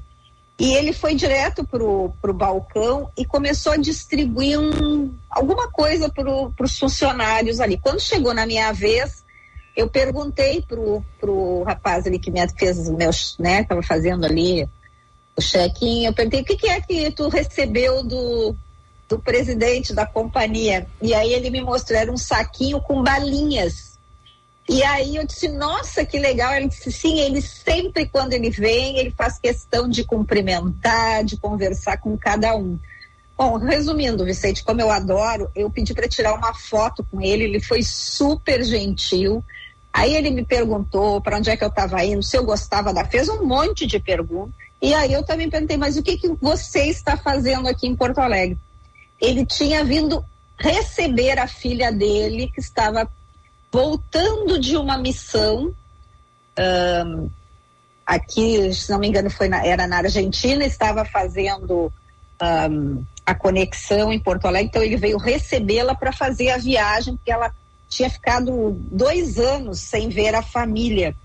e 0.61 0.75
ele 0.75 0.93
foi 0.93 1.15
direto 1.15 1.65
pro, 1.65 2.13
pro 2.21 2.31
balcão 2.31 3.09
e 3.17 3.25
começou 3.25 3.71
a 3.73 3.77
distribuir 3.77 4.59
um, 4.59 5.11
alguma 5.27 5.67
coisa 5.71 6.07
pro, 6.07 6.51
pros 6.51 6.77
funcionários 6.77 7.59
ali. 7.59 7.79
Quando 7.79 7.99
chegou 7.99 8.31
na 8.31 8.45
minha 8.45 8.71
vez, 8.71 9.23
eu 9.75 9.89
perguntei 9.89 10.61
pro, 10.61 11.03
pro 11.19 11.63
rapaz 11.63 12.05
ali 12.05 12.19
que 12.19 12.29
me 12.29 12.47
fez 12.49 12.77
os 12.77 12.91
meus, 12.91 13.35
né, 13.39 13.63
tava 13.63 13.81
fazendo 13.81 14.23
ali 14.23 14.69
o 15.35 15.41
check-in, 15.41 16.05
eu 16.05 16.13
perguntei, 16.13 16.41
o 16.41 16.45
que, 16.45 16.55
que 16.55 16.69
é 16.69 16.79
que 16.79 17.09
tu 17.09 17.27
recebeu 17.27 18.03
do, 18.03 18.55
do 19.09 19.17
presidente 19.17 19.95
da 19.95 20.05
companhia? 20.05 20.85
E 21.01 21.11
aí 21.15 21.33
ele 21.33 21.49
me 21.49 21.61
mostrou, 21.61 21.97
era 21.97 22.11
um 22.11 22.17
saquinho 22.17 22.79
com 22.79 23.01
balinhas. 23.01 23.90
E 24.69 24.83
aí 24.83 25.15
eu 25.15 25.25
disse, 25.25 25.47
nossa, 25.49 26.05
que 26.05 26.19
legal. 26.19 26.53
Ele 26.53 26.67
disse, 26.67 26.91
sim, 26.91 27.19
ele 27.19 27.41
sempre, 27.41 28.05
quando 28.05 28.33
ele 28.33 28.49
vem, 28.49 28.97
ele 28.97 29.11
faz 29.11 29.37
questão 29.39 29.89
de 29.89 30.03
cumprimentar, 30.03 31.23
de 31.23 31.37
conversar 31.37 31.97
com 31.97 32.17
cada 32.17 32.55
um. 32.55 32.79
Bom, 33.37 33.57
resumindo, 33.57 34.23
Vicente, 34.23 34.63
como 34.63 34.81
eu 34.81 34.91
adoro, 34.91 35.49
eu 35.55 35.69
pedi 35.69 35.93
para 35.93 36.07
tirar 36.07 36.35
uma 36.35 36.53
foto 36.53 37.03
com 37.09 37.19
ele, 37.19 37.43
ele 37.43 37.59
foi 37.59 37.81
super 37.81 38.63
gentil. 38.63 39.43
Aí 39.91 40.15
ele 40.15 40.29
me 40.29 40.45
perguntou 40.45 41.19
para 41.19 41.37
onde 41.37 41.49
é 41.49 41.57
que 41.57 41.63
eu 41.63 41.69
estava 41.69 42.03
indo, 42.05 42.23
se 42.23 42.37
eu 42.37 42.45
gostava 42.45 42.93
da. 42.93 43.03
fez 43.03 43.27
um 43.27 43.43
monte 43.43 43.85
de 43.87 43.99
perguntas. 43.99 44.53
E 44.81 44.93
aí 44.93 45.11
eu 45.11 45.23
também 45.23 45.49
perguntei, 45.49 45.77
mas 45.77 45.97
o 45.97 46.03
que, 46.03 46.17
que 46.17 46.29
você 46.41 46.85
está 46.85 47.17
fazendo 47.17 47.67
aqui 47.67 47.87
em 47.87 47.95
Porto 47.95 48.19
Alegre? 48.19 48.57
Ele 49.19 49.45
tinha 49.45 49.83
vindo 49.83 50.23
receber 50.57 51.37
a 51.39 51.47
filha 51.47 51.91
dele, 51.91 52.51
que 52.53 52.59
estava 52.59 53.09
voltando 53.71 54.59
de 54.59 54.75
uma 54.75 54.97
missão 54.97 55.73
ahn, 56.57 57.29
aqui, 58.05 58.73
se 58.73 58.91
não 58.91 58.99
me 58.99 59.07
engano, 59.07 59.29
foi 59.29 59.47
na- 59.47 59.65
era 59.65 59.87
na 59.87 59.97
Argentina, 59.97 60.65
estava 60.65 61.05
fazendo 61.05 61.91
ahn, 62.39 63.01
a 63.25 63.33
conexão 63.33 64.11
em 64.11 64.19
Porto 64.19 64.45
Alegre, 64.45 64.67
então 64.67 64.83
ele 64.83 64.97
veio 64.97 65.17
recebê-la 65.17 65.95
para 65.95 66.11
fazer 66.11 66.49
a 66.49 66.57
viagem, 66.57 67.15
porque 67.15 67.31
ela 67.31 67.53
tinha 67.87 68.09
ficado 68.09 68.71
dois 68.91 69.37
anos 69.37 69.79
sem 69.79 70.09
ver 70.09 70.35
a 70.35 70.41
família. 70.41 71.15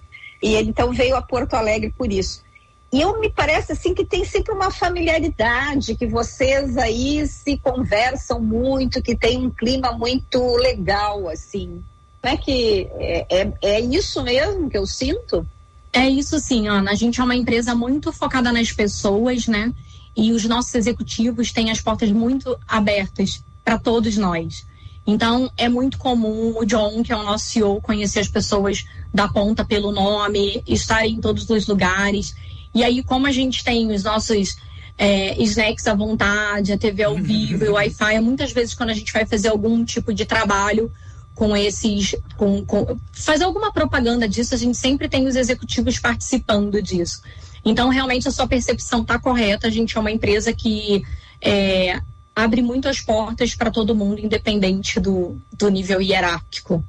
E 0.43 0.55
ele 0.55 0.71
então 0.71 0.93
veio 0.93 1.17
a 1.17 1.23
Porto 1.23 1.55
Alegre 1.55 1.93
por 1.97 2.13
isso. 2.13 2.45
E 2.93 3.01
eu 3.01 3.19
me 3.19 3.31
parece 3.31 3.73
assim 3.73 3.95
que 3.95 4.05
tem 4.05 4.25
sempre 4.25 4.53
uma 4.53 4.71
familiaridade, 4.71 5.97
que 5.97 6.07
vocês 6.07 6.77
aí 6.77 7.27
se 7.27 7.59
conversam 7.59 8.41
muito, 8.41 9.03
que 9.03 9.17
tem 9.17 9.39
um 9.39 9.51
clima 9.51 9.93
muito 9.93 10.57
legal, 10.57 11.29
assim. 11.29 11.83
É 12.27 12.37
que 12.37 12.89
é, 12.99 13.27
é, 13.31 13.53
é 13.63 13.81
isso 13.81 14.23
mesmo 14.23 14.69
que 14.69 14.77
eu 14.77 14.87
sinto? 14.87 15.47
É 15.93 16.09
isso 16.09 16.39
sim, 16.41 16.69
Ana. 16.69 16.91
A 16.91 16.95
gente 16.95 17.21
é 17.21 17.25
uma 17.25 17.37
empresa 17.37 17.75
muito 17.75 18.13
focada 18.13 18.53
nas 18.53 18.73
pessoas, 18.73 19.47
né? 19.47 19.73
E 20.17 20.33
os 20.33 20.45
nossos 20.45 20.75
executivos 20.75 21.53
têm 21.53 21.71
as 21.71 21.81
portas 21.81 22.11
muito 22.11 22.59
abertas 22.67 23.43
para 23.65 23.79
todos 23.79 24.17
nós. 24.17 24.67
Então, 25.07 25.51
é 25.57 25.69
muito 25.69 25.99
comum 25.99 26.55
o 26.59 26.65
John, 26.65 27.03
que 27.03 27.13
é 27.13 27.17
o 27.17 27.23
nosso 27.23 27.47
CEO, 27.47 27.81
conhecer 27.81 28.21
as 28.21 28.29
pessoas 28.29 28.85
da 29.15 29.29
ponta 29.29 29.65
pelo 29.65 29.93
nome, 29.93 30.63
estar 30.67 31.07
em 31.07 31.21
todos 31.21 31.49
os 31.49 31.67
lugares. 31.67 32.35
E 32.75 32.83
aí, 32.83 33.05
como 33.05 33.27
a 33.27 33.33
gente 33.33 33.63
tem 33.63 33.93
os 33.93 34.03
nossos 34.03 34.57
é, 34.99 35.41
snacks 35.43 35.87
à 35.87 35.95
vontade, 35.95 36.73
a 36.73 36.79
TV 36.79 37.05
ao 37.05 37.15
vivo 37.17 37.65
e 37.65 37.69
o 37.69 37.75
Wi-Fi, 37.75 38.21
muitas 38.21 38.53
vezes 38.53 38.75
quando 38.75 38.91
a 38.91 38.95
gente 38.95 39.13
vai 39.13 39.25
fazer 39.25 39.49
algum 39.49 39.85
tipo 39.85 40.13
de 40.13 40.25
trabalho 40.25 40.91
com 41.37 41.55
esses, 41.55 42.17
com, 42.37 42.65
com- 42.65 42.99
fazer 43.13 43.45
alguma 43.45 43.71
propaganda 43.71 44.27
disso, 44.27 44.55
a 44.55 44.59
gente 44.59 44.77
sempre 44.77 45.07
tem 45.07 45.27
os 45.27 45.37
executivos 45.37 45.99
participando 45.99 46.83
disso. 46.83 47.21
Então, 47.65 47.91
realmente, 47.91 48.27
a 48.27 48.31
sua 48.31 48.49
percepção 48.49 49.03
está 49.03 49.19
correta. 49.19 49.67
A 49.67 49.71
gente 49.71 49.97
é 49.97 50.01
uma 50.01 50.11
empresa 50.11 50.53
que 50.53 51.05
é, 51.43 52.01
abre 52.35 52.63
muito 52.63 52.89
as 52.89 53.01
portas 53.01 53.55
para 53.55 53.71
todo 53.71 53.95
mundo, 53.95 54.19
independente 54.19 54.99
do, 54.99 55.37
do 55.53 55.69
nível 55.69 56.01
hierárquico. 56.01 56.83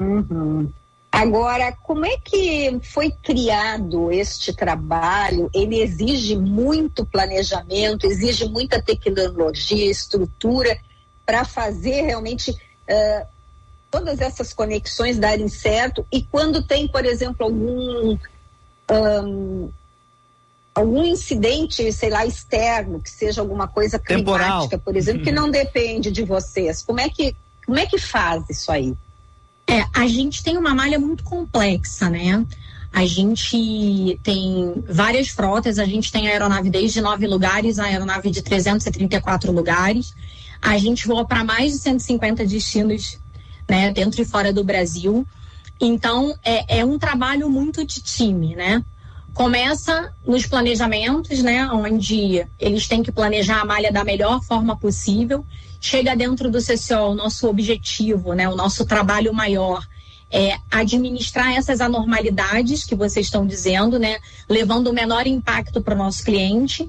Uhum. 0.00 0.68
Agora, 1.12 1.72
como 1.82 2.04
é 2.06 2.16
que 2.16 2.80
foi 2.82 3.10
criado 3.10 4.10
este 4.10 4.52
trabalho? 4.52 5.48
Ele 5.54 5.80
exige 5.80 6.36
muito 6.36 7.06
planejamento, 7.06 8.06
exige 8.06 8.48
muita 8.48 8.82
tecnologia, 8.82 9.90
estrutura 9.90 10.76
para 11.26 11.44
fazer 11.44 12.02
realmente 12.02 12.56
ah, 12.88 13.26
todas 13.90 14.20
essas 14.20 14.52
conexões 14.52 15.18
darem 15.18 15.48
certo. 15.48 16.06
E 16.12 16.22
quando 16.22 16.62
tem, 16.62 16.86
por 16.86 17.04
exemplo, 17.04 17.44
algum 17.44 18.16
ahn, 18.88 19.68
algum 20.74 21.04
incidente, 21.04 21.92
sei 21.92 22.10
lá, 22.10 22.24
externo, 22.24 23.00
que 23.00 23.10
seja 23.10 23.40
alguma 23.40 23.66
coisa 23.66 23.98
Temporal. 23.98 24.48
climática, 24.48 24.78
por 24.78 24.96
exemplo, 24.96 25.22
que 25.22 25.32
não 25.32 25.50
depende 25.50 26.10
de 26.10 26.24
vocês. 26.24 26.82
Como 26.82 27.00
é 27.00 27.08
que, 27.08 27.34
como 27.66 27.78
é 27.78 27.86
que 27.86 27.98
faz 27.98 28.48
isso 28.48 28.70
aí? 28.70 28.94
É, 29.66 29.84
a 29.94 30.06
gente 30.06 30.42
tem 30.42 30.56
uma 30.56 30.74
malha 30.74 30.98
muito 30.98 31.22
complexa, 31.22 32.08
né? 32.08 32.44
A 32.92 33.06
gente 33.06 34.18
tem 34.24 34.82
várias 34.88 35.28
frotas, 35.28 35.78
a 35.78 35.84
gente 35.84 36.10
tem 36.10 36.26
aeronave 36.26 36.68
desde 36.68 37.00
nove 37.00 37.26
lugares, 37.26 37.78
a 37.78 37.84
aeronave 37.84 38.30
de 38.30 38.42
334 38.42 39.52
lugares. 39.52 40.12
A 40.60 40.76
gente 40.76 41.06
voa 41.06 41.24
para 41.24 41.44
mais 41.44 41.72
de 41.72 41.78
150 41.78 42.44
destinos, 42.44 43.18
né, 43.70 43.92
dentro 43.92 44.20
e 44.20 44.24
fora 44.24 44.52
do 44.52 44.64
Brasil. 44.64 45.26
Então, 45.80 46.34
é, 46.44 46.80
é 46.80 46.84
um 46.84 46.98
trabalho 46.98 47.48
muito 47.48 47.86
de 47.86 48.02
time, 48.02 48.54
né? 48.54 48.84
Começa 49.32 50.12
nos 50.26 50.44
planejamentos, 50.44 51.40
né, 51.42 51.66
onde 51.68 52.44
eles 52.58 52.88
têm 52.88 53.02
que 53.02 53.12
planejar 53.12 53.60
a 53.60 53.64
malha 53.64 53.92
da 53.92 54.04
melhor 54.04 54.42
forma 54.42 54.76
possível. 54.76 55.46
Chega 55.80 56.16
dentro 56.16 56.50
do 56.50 56.58
CCO, 56.58 57.12
o 57.12 57.14
nosso 57.14 57.48
objetivo, 57.48 58.34
né, 58.34 58.48
o 58.48 58.56
nosso 58.56 58.84
trabalho 58.84 59.32
maior 59.32 59.86
é 60.32 60.56
administrar 60.70 61.56
essas 61.56 61.80
anormalidades 61.80 62.84
que 62.84 62.94
vocês 62.94 63.26
estão 63.26 63.44
dizendo, 63.44 63.98
né, 63.98 64.18
levando 64.48 64.88
o 64.88 64.92
menor 64.92 65.26
impacto 65.26 65.80
para 65.80 65.94
o 65.94 65.98
nosso 65.98 66.22
cliente 66.24 66.88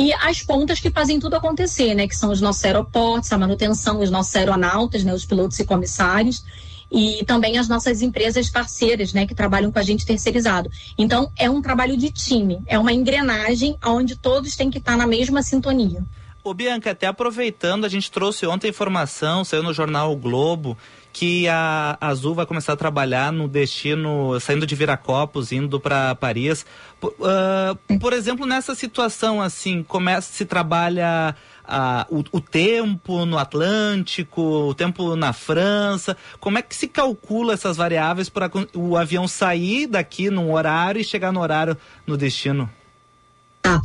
e 0.00 0.14
as 0.14 0.42
pontas 0.42 0.80
que 0.80 0.90
fazem 0.90 1.20
tudo 1.20 1.36
acontecer, 1.36 1.94
né, 1.94 2.08
que 2.08 2.16
são 2.16 2.30
os 2.30 2.40
nossos 2.40 2.64
aeroportos, 2.64 3.30
a 3.30 3.36
manutenção, 3.36 4.00
os 4.00 4.10
nossos 4.10 4.34
aeronautas, 4.34 5.04
né, 5.04 5.12
os 5.12 5.26
pilotos 5.26 5.58
e 5.58 5.64
comissários. 5.66 6.42
E 6.90 7.22
também 7.26 7.58
as 7.58 7.68
nossas 7.68 8.00
empresas 8.00 8.48
parceiras, 8.48 9.12
né, 9.12 9.26
que 9.26 9.34
trabalham 9.34 9.70
com 9.70 9.78
a 9.78 9.82
gente 9.82 10.06
terceirizado. 10.06 10.70
Então, 10.96 11.30
é 11.36 11.50
um 11.50 11.60
trabalho 11.60 11.98
de 11.98 12.10
time, 12.10 12.62
é 12.66 12.78
uma 12.78 12.94
engrenagem 12.94 13.76
onde 13.84 14.16
todos 14.16 14.56
têm 14.56 14.70
que 14.70 14.78
estar 14.78 14.96
na 14.96 15.06
mesma 15.06 15.42
sintonia. 15.42 16.02
Ô 16.42 16.54
Bianca, 16.54 16.92
até 16.92 17.06
aproveitando, 17.06 17.84
a 17.84 17.88
gente 17.88 18.10
trouxe 18.10 18.46
ontem 18.46 18.68
informação, 18.68 19.44
saiu 19.44 19.62
no 19.62 19.74
jornal 19.74 20.10
o 20.10 20.16
Globo, 20.16 20.78
que 21.12 21.48
a 21.48 21.98
Azul 22.00 22.34
vai 22.34 22.46
começar 22.46 22.72
a 22.72 22.76
trabalhar 22.76 23.32
no 23.32 23.48
destino, 23.48 24.38
saindo 24.40 24.66
de 24.66 24.74
Viracopos, 24.74 25.52
indo 25.52 25.80
para 25.80 26.14
Paris. 26.14 26.64
Por, 27.00 27.14
uh, 27.18 27.98
por 27.98 28.12
exemplo, 28.12 28.46
nessa 28.46 28.74
situação 28.74 29.42
assim, 29.42 29.82
começa 29.82 30.32
se 30.32 30.44
trabalha 30.44 31.34
uh, 31.64 32.16
o, 32.16 32.38
o, 32.38 32.40
tempo 32.40 33.24
no 33.24 33.38
Atlântico, 33.38 34.40
o 34.40 34.74
tempo 34.74 35.16
na 35.16 35.32
França. 35.32 36.16
Como 36.38 36.58
é 36.58 36.62
que 36.62 36.74
se 36.74 36.86
calcula 36.86 37.54
essas 37.54 37.76
variáveis 37.76 38.28
para 38.28 38.50
o 38.74 38.96
avião 38.96 39.26
sair 39.26 39.86
daqui 39.86 40.30
num 40.30 40.52
horário 40.52 41.00
e 41.00 41.04
chegar 41.04 41.32
no 41.32 41.40
horário 41.40 41.76
no 42.06 42.16
destino? 42.16 42.70
Tá. 43.62 43.80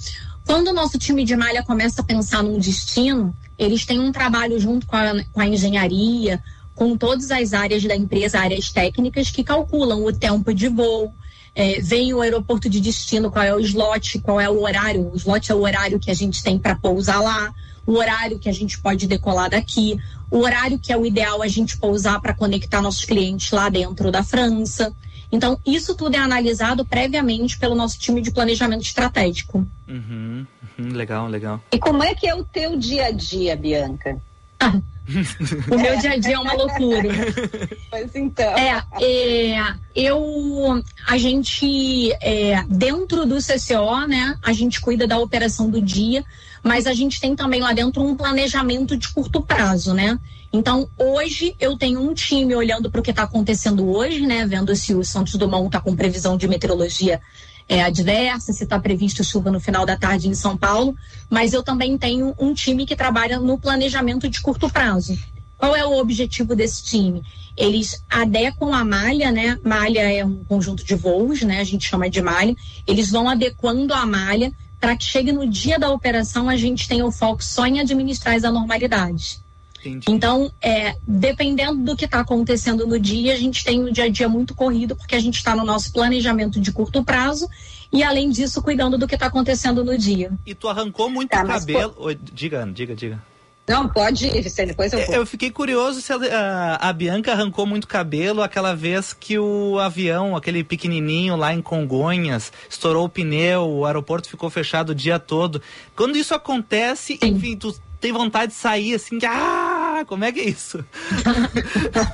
Quando 0.45 0.67
o 0.67 0.73
nosso 0.73 0.99
time 0.99 1.25
de 1.25 1.35
malha 1.35 1.63
começa 1.63 2.01
a 2.01 2.05
pensar 2.05 2.43
num 2.43 2.59
destino, 2.59 3.35
eles 3.57 3.85
têm 3.85 3.99
um 3.99 4.11
trabalho 4.11 4.59
junto 4.59 4.85
com 4.85 4.95
a, 4.95 5.23
com 5.33 5.41
a 5.41 5.47
engenharia, 5.47 6.41
com 6.75 6.97
todas 6.97 7.31
as 7.31 7.53
áreas 7.53 7.83
da 7.83 7.95
empresa, 7.95 8.39
áreas 8.39 8.69
técnicas, 8.69 9.31
que 9.31 9.43
calculam 9.43 10.03
o 10.05 10.11
tempo 10.11 10.53
de 10.53 10.67
voo, 10.67 11.13
é, 11.55 11.79
vem 11.79 12.13
o 12.13 12.19
aeroporto 12.19 12.69
de 12.69 12.81
destino, 12.81 13.31
qual 13.31 13.45
é 13.45 13.55
o 13.55 13.59
slot, 13.61 14.19
qual 14.19 14.41
é 14.41 14.49
o 14.49 14.61
horário. 14.61 15.09
O 15.11 15.15
slot 15.15 15.49
é 15.49 15.55
o 15.55 15.61
horário 15.61 15.99
que 15.99 16.11
a 16.11 16.13
gente 16.13 16.43
tem 16.43 16.59
para 16.59 16.75
pousar 16.75 17.21
lá, 17.21 17.53
o 17.87 17.93
horário 17.93 18.37
que 18.37 18.49
a 18.49 18.53
gente 18.53 18.77
pode 18.79 19.07
decolar 19.07 19.49
daqui, 19.49 19.97
o 20.29 20.39
horário 20.39 20.77
que 20.77 20.91
é 20.91 20.97
o 20.97 21.05
ideal 21.05 21.41
a 21.41 21.47
gente 21.47 21.77
pousar 21.77 22.19
para 22.19 22.33
conectar 22.33 22.81
nossos 22.81 23.05
clientes 23.05 23.51
lá 23.51 23.69
dentro 23.69 24.11
da 24.11 24.21
França. 24.21 24.93
Então, 25.31 25.57
isso 25.65 25.95
tudo 25.95 26.15
é 26.15 26.19
analisado 26.19 26.85
previamente 26.85 27.57
pelo 27.57 27.73
nosso 27.73 27.97
time 27.99 28.21
de 28.21 28.31
planejamento 28.31 28.83
estratégico. 28.83 29.65
Uhum, 29.87 30.45
uhum, 30.77 30.89
legal, 30.91 31.27
legal. 31.27 31.61
E 31.71 31.79
como 31.79 32.03
é 32.03 32.13
que 32.13 32.27
é 32.27 32.35
o 32.35 32.43
teu 32.43 32.77
dia 32.77 33.07
a 33.07 33.11
dia, 33.11 33.55
Bianca? 33.55 34.19
O 35.71 35.77
meu 35.77 35.97
dia 35.99 36.13
a 36.13 36.17
dia 36.17 36.35
é 36.35 36.39
uma 36.39 36.53
loucura. 36.53 37.09
Pois 37.89 38.15
então. 38.15 38.57
É, 38.57 38.83
é 39.01 39.73
eu, 39.95 40.83
a 41.07 41.17
gente, 41.17 42.11
é, 42.21 42.63
dentro 42.67 43.25
do 43.25 43.37
CCO, 43.37 44.07
né, 44.07 44.37
a 44.43 44.51
gente 44.51 44.81
cuida 44.81 45.07
da 45.07 45.17
operação 45.17 45.69
do 45.69 45.81
dia, 45.81 46.25
mas 46.63 46.87
a 46.87 46.93
gente 46.93 47.21
tem 47.21 47.35
também 47.35 47.61
lá 47.61 47.71
dentro 47.71 48.03
um 48.03 48.15
planejamento 48.15 48.97
de 48.97 49.07
curto 49.09 49.41
prazo, 49.41 49.93
né? 49.93 50.19
Então, 50.51 50.89
hoje 50.97 51.55
eu 51.59 51.77
tenho 51.77 52.01
um 52.01 52.13
time 52.13 52.55
olhando 52.55 52.89
para 52.89 52.99
o 52.99 53.03
que 53.03 53.11
está 53.11 53.23
acontecendo 53.23 53.87
hoje, 53.87 54.21
né? 54.21 54.45
Vendo 54.45 54.75
se 54.75 54.93
o 54.95 55.03
Santos 55.03 55.35
Dumont 55.35 55.67
está 55.67 55.79
com 55.79 55.95
previsão 55.95 56.37
de 56.37 56.47
meteorologia 56.47 57.21
é, 57.67 57.81
adversa, 57.81 58.53
se 58.53 58.63
está 58.63 58.79
previsto 58.79 59.23
chuva 59.23 59.51
no 59.51 59.59
final 59.59 59.85
da 59.85 59.97
tarde 59.97 60.27
em 60.27 60.35
São 60.35 60.55
Paulo, 60.55 60.95
mas 61.29 61.53
eu 61.53 61.63
também 61.63 61.97
tenho 61.97 62.35
um 62.39 62.53
time 62.53 62.85
que 62.85 62.95
trabalha 62.95 63.39
no 63.39 63.57
planejamento 63.57 64.29
de 64.29 64.41
curto 64.41 64.69
prazo. 64.69 65.17
Qual 65.57 65.75
é 65.75 65.85
o 65.85 65.97
objetivo 65.97 66.55
desse 66.55 66.83
time? 66.83 67.23
Eles 67.57 68.03
adequam 68.09 68.73
a 68.73 68.83
malha, 68.83 69.31
né? 69.31 69.57
Malha 69.63 70.01
é 70.01 70.23
um 70.23 70.43
conjunto 70.43 70.83
de 70.83 70.95
voos, 70.95 71.41
né? 71.41 71.59
A 71.59 71.63
gente 71.63 71.87
chama 71.87 72.09
de 72.09 72.21
malha. 72.21 72.55
Eles 72.85 73.09
vão 73.09 73.29
adequando 73.29 73.93
a 73.93 74.05
malha 74.05 74.51
para 74.79 74.95
que 74.95 75.05
chegue 75.05 75.31
no 75.31 75.47
dia 75.47 75.79
da 75.79 75.89
operação 75.89 76.49
a 76.49 76.57
gente 76.57 76.87
tenha 76.87 77.05
o 77.05 77.11
foco 77.11 77.43
só 77.43 77.65
em 77.65 77.79
administrar 77.79 78.35
as 78.35 78.43
anormalidades. 78.43 79.43
Entendi. 79.87 80.05
Então, 80.09 80.51
é, 80.61 80.95
dependendo 81.07 81.83
do 81.83 81.95
que 81.95 82.05
está 82.05 82.19
acontecendo 82.19 82.87
no 82.87 82.99
dia, 82.99 83.33
a 83.33 83.37
gente 83.37 83.63
tem 83.63 83.79
um 83.79 83.91
dia 83.91 84.05
a 84.05 84.09
dia 84.09 84.27
muito 84.27 84.55
corrido, 84.55 84.95
porque 84.95 85.15
a 85.15 85.19
gente 85.19 85.35
está 85.35 85.55
no 85.55 85.63
nosso 85.63 85.91
planejamento 85.93 86.59
de 86.59 86.71
curto 86.71 87.03
prazo 87.03 87.47
e, 87.93 88.03
além 88.03 88.29
disso, 88.29 88.61
cuidando 88.61 88.97
do 88.97 89.07
que 89.07 89.13
está 89.15 89.27
acontecendo 89.27 89.83
no 89.83 89.97
dia. 89.97 90.31
E 90.45 90.55
tu 90.55 90.67
arrancou 90.67 91.09
muito 91.09 91.29
Tá, 91.29 91.43
cabelo. 91.45 91.93
Oi, 91.97 92.17
diga, 92.33 92.67
diga, 92.73 92.95
diga. 92.95 93.21
Não, 93.67 93.89
pode 93.89 94.27
ir, 94.27 94.41
Vicente, 94.43 94.67
depois 94.67 94.93
eu 94.93 95.03
vou. 95.07 95.15
Eu 95.15 95.25
fiquei 95.25 95.49
curioso 95.49 95.99
se 95.99 96.13
a, 96.13 96.17
a- 96.17 96.89
a 96.89 96.93
Bianca 96.93 97.31
arrancou 97.31 97.65
muito 97.65 97.87
cabelo 97.87 98.43
aquela 98.43 98.75
vez 98.75 99.11
que 99.11 99.39
o 99.39 99.79
avião, 99.79 100.35
aquele 100.35 100.63
pequenininho 100.63 101.35
lá 101.35 101.51
em 101.51 101.63
Congonhas, 101.63 102.53
estourou 102.69 103.05
o 103.05 103.09
pneu, 103.09 103.61
o 103.67 103.83
aeroporto 103.85 104.29
ficou 104.29 104.51
fechado 104.51 104.89
o 104.91 104.95
dia 104.95 105.17
todo. 105.17 105.59
Quando 105.95 106.15
isso 106.15 106.35
acontece, 106.35 107.17
enfim, 107.23 107.55
tu 107.57 107.75
tem 108.05 108.13
vontade 108.13 108.51
de 108.51 108.57
sair 108.59 108.93
assim, 108.93 109.17
que, 109.17 109.25
ah, 109.25 110.03
como 110.05 110.23
é 110.23 110.31
que 110.31 110.39
é 110.39 110.49
isso? 110.49 110.85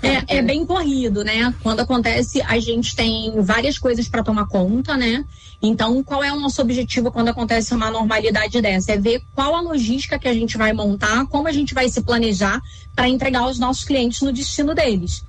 É, 0.01 0.37
é 0.37 0.41
bem 0.41 0.65
corrido, 0.65 1.23
né? 1.23 1.53
Quando 1.61 1.81
acontece, 1.81 2.41
a 2.41 2.57
gente 2.59 2.95
tem 2.95 3.33
várias 3.41 3.77
coisas 3.77 4.07
para 4.07 4.23
tomar 4.23 4.47
conta, 4.47 4.95
né? 4.95 5.25
Então, 5.61 6.01
qual 6.03 6.23
é 6.23 6.31
o 6.31 6.39
nosso 6.39 6.61
objetivo 6.61 7.11
quando 7.11 7.27
acontece 7.27 7.73
uma 7.73 7.91
normalidade 7.91 8.61
dessa? 8.61 8.93
É 8.93 8.97
ver 8.97 9.21
qual 9.35 9.55
a 9.55 9.61
logística 9.61 10.17
que 10.17 10.27
a 10.27 10.33
gente 10.33 10.57
vai 10.57 10.71
montar, 10.71 11.25
como 11.27 11.47
a 11.47 11.51
gente 11.51 11.73
vai 11.73 11.89
se 11.89 12.01
planejar 12.01 12.61
para 12.95 13.09
entregar 13.09 13.41
aos 13.41 13.59
nossos 13.59 13.83
clientes 13.83 14.21
no 14.21 14.31
destino 14.31 14.73
deles. 14.73 15.25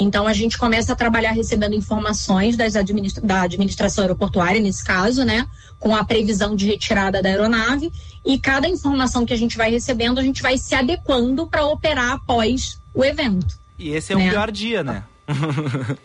Então, 0.00 0.26
a 0.26 0.32
gente 0.32 0.56
começa 0.56 0.92
a 0.92 0.96
trabalhar 0.96 1.32
recebendo 1.32 1.74
informações 1.74 2.56
das 2.56 2.74
administra 2.74 3.22
da 3.22 3.42
administração 3.42 4.02
aeroportuária, 4.02 4.60
nesse 4.60 4.82
caso, 4.84 5.24
né? 5.24 5.46
Com 5.78 5.94
a 5.94 6.04
previsão 6.04 6.56
de 6.56 6.66
retirada 6.66 7.22
da 7.22 7.28
aeronave. 7.28 7.92
E 8.24 8.38
cada 8.38 8.66
informação 8.68 9.26
que 9.26 9.32
a 9.32 9.36
gente 9.36 9.56
vai 9.56 9.70
recebendo, 9.70 10.18
a 10.18 10.22
gente 10.22 10.42
vai 10.42 10.56
se 10.56 10.74
adequando 10.74 11.46
para 11.46 11.64
operar 11.66 12.12
após 12.12 12.80
o 12.94 13.04
evento. 13.04 13.58
E 13.78 13.90
esse 13.90 14.12
é 14.12 14.16
o 14.16 14.18
Né? 14.18 14.30
pior 14.30 14.50
dia, 14.50 14.82
né? 14.82 15.04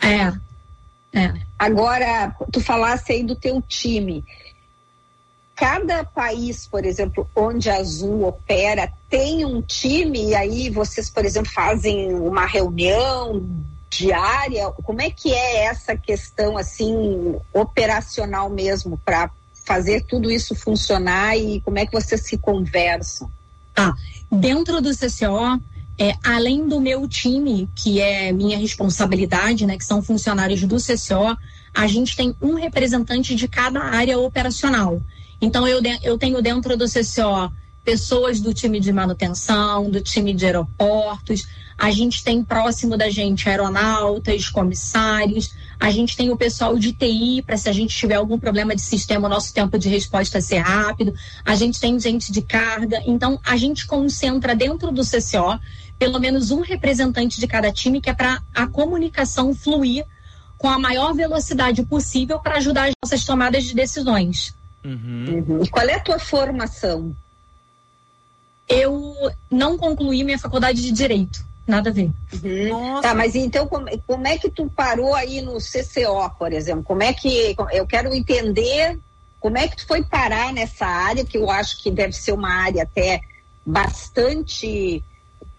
É. 0.01 0.33
É. 1.17 1.33
Agora, 1.57 2.35
tu 2.51 2.59
falasse 2.59 3.13
aí 3.13 3.23
do 3.23 3.35
teu 3.35 3.61
time. 3.61 4.23
Cada 5.55 6.03
país, 6.03 6.67
por 6.67 6.83
exemplo, 6.85 7.29
onde 7.33 7.69
a 7.69 7.77
Azul 7.77 8.27
opera, 8.27 8.91
tem 9.09 9.45
um 9.45 9.61
time 9.61 10.29
e 10.31 10.35
aí 10.35 10.69
vocês, 10.69 11.09
por 11.09 11.23
exemplo, 11.23 11.49
fazem 11.49 12.13
uma 12.13 12.45
reunião 12.45 13.41
diária. 13.89 14.69
Como 14.83 15.01
é 15.01 15.09
que 15.09 15.33
é 15.33 15.65
essa 15.65 15.95
questão 15.95 16.57
assim 16.57 17.35
operacional 17.53 18.49
mesmo 18.49 18.99
para 19.03 19.29
fazer 19.65 20.01
tudo 20.01 20.29
isso 20.29 20.53
funcionar 20.53 21.37
e 21.37 21.59
como 21.61 21.79
é 21.79 21.85
que 21.85 21.91
vocês 21.91 22.21
se 22.21 22.37
conversam? 22.37 23.29
Tá. 23.73 23.93
Dentro 24.31 24.81
do 24.81 24.91
CCO, 24.91 25.59
é, 25.97 26.13
além 26.23 26.67
do 26.67 26.79
meu 26.79 27.07
time, 27.07 27.69
que 27.75 27.99
é 27.99 28.31
minha 28.31 28.57
responsabilidade, 28.57 29.65
né, 29.65 29.77
que 29.77 29.85
são 29.85 30.01
funcionários 30.01 30.61
do 30.63 30.77
CCO, 30.77 31.37
a 31.73 31.87
gente 31.87 32.15
tem 32.15 32.35
um 32.41 32.55
representante 32.55 33.35
de 33.35 33.47
cada 33.47 33.81
área 33.81 34.17
operacional. 34.19 35.01
Então, 35.41 35.67
eu, 35.67 35.81
de- 35.81 35.99
eu 36.03 36.17
tenho 36.17 36.41
dentro 36.41 36.77
do 36.77 36.85
CCO 36.87 37.51
pessoas 37.83 38.39
do 38.39 38.53
time 38.53 38.79
de 38.79 38.91
manutenção, 38.91 39.89
do 39.89 40.01
time 40.01 40.33
de 40.33 40.45
aeroportos, 40.45 41.47
a 41.77 41.91
gente 41.91 42.23
tem 42.23 42.43
próximo 42.43 42.95
da 42.97 43.09
gente 43.09 43.49
aeronautas, 43.49 44.49
comissários, 44.49 45.53
a 45.79 45.91
gente 45.91 46.15
tem 46.15 46.29
o 46.29 46.37
pessoal 46.37 46.77
de 46.77 46.93
TI, 46.93 47.43
para 47.45 47.57
se 47.57 47.67
a 47.67 47.73
gente 47.73 47.95
tiver 47.95 48.15
algum 48.15 48.39
problema 48.39 48.75
de 48.75 48.81
sistema, 48.81 49.27
o 49.27 49.29
nosso 49.29 49.53
tempo 49.53 49.77
de 49.77 49.89
resposta 49.89 50.39
ser 50.39 50.59
rápido, 50.59 51.13
a 51.43 51.55
gente 51.55 51.79
tem 51.79 51.99
gente 51.99 52.31
de 52.31 52.41
carga, 52.41 53.01
então 53.05 53.39
a 53.43 53.57
gente 53.57 53.85
concentra 53.85 54.55
dentro 54.55 54.91
do 54.91 55.01
CCO 55.03 55.59
pelo 55.97 56.19
menos 56.19 56.51
um 56.51 56.61
representante 56.61 57.39
de 57.39 57.47
cada 57.47 57.71
time, 57.71 58.01
que 58.01 58.09
é 58.09 58.13
para 58.13 58.41
a 58.53 58.67
comunicação 58.67 59.53
fluir 59.53 60.05
com 60.57 60.69
a 60.69 60.79
maior 60.79 61.13
velocidade 61.13 61.83
possível 61.83 62.39
para 62.39 62.57
ajudar 62.57 62.89
as 62.89 62.93
nossas 63.03 63.25
tomadas 63.25 63.63
de 63.63 63.73
decisões. 63.73 64.53
Uhum. 64.83 65.61
E 65.63 65.69
qual 65.69 65.87
é 65.87 65.95
a 65.95 65.99
tua 65.99 66.19
formação? 66.19 67.15
Eu 68.67 69.15
não 69.49 69.77
concluí 69.77 70.23
minha 70.23 70.39
faculdade 70.39 70.81
de 70.81 70.91
Direito. 70.91 71.45
Nada 71.67 71.89
a 71.89 71.93
ver. 71.93 72.11
Uhum. 72.43 73.01
Tá, 73.01 73.13
mas 73.13 73.35
então 73.35 73.67
como, 73.67 73.85
como 74.05 74.27
é 74.27 74.37
que 74.37 74.49
tu 74.49 74.69
parou 74.69 75.15
aí 75.15 75.41
no 75.41 75.57
CCO, 75.57 76.29
por 76.37 76.53
exemplo? 76.53 76.83
Como 76.83 77.01
é 77.01 77.11
que 77.13 77.55
eu 77.71 77.87
quero 77.87 78.13
entender 78.13 78.99
como 79.39 79.57
é 79.57 79.67
que 79.67 79.77
tu 79.77 79.85
foi 79.85 80.03
parar 80.03 80.51
nessa 80.51 80.85
área 80.85 81.23
que 81.23 81.37
eu 81.37 81.49
acho 81.49 81.81
que 81.81 81.91
deve 81.91 82.13
ser 82.13 82.31
uma 82.31 82.51
área 82.51 82.83
até 82.83 83.21
bastante 83.65 85.03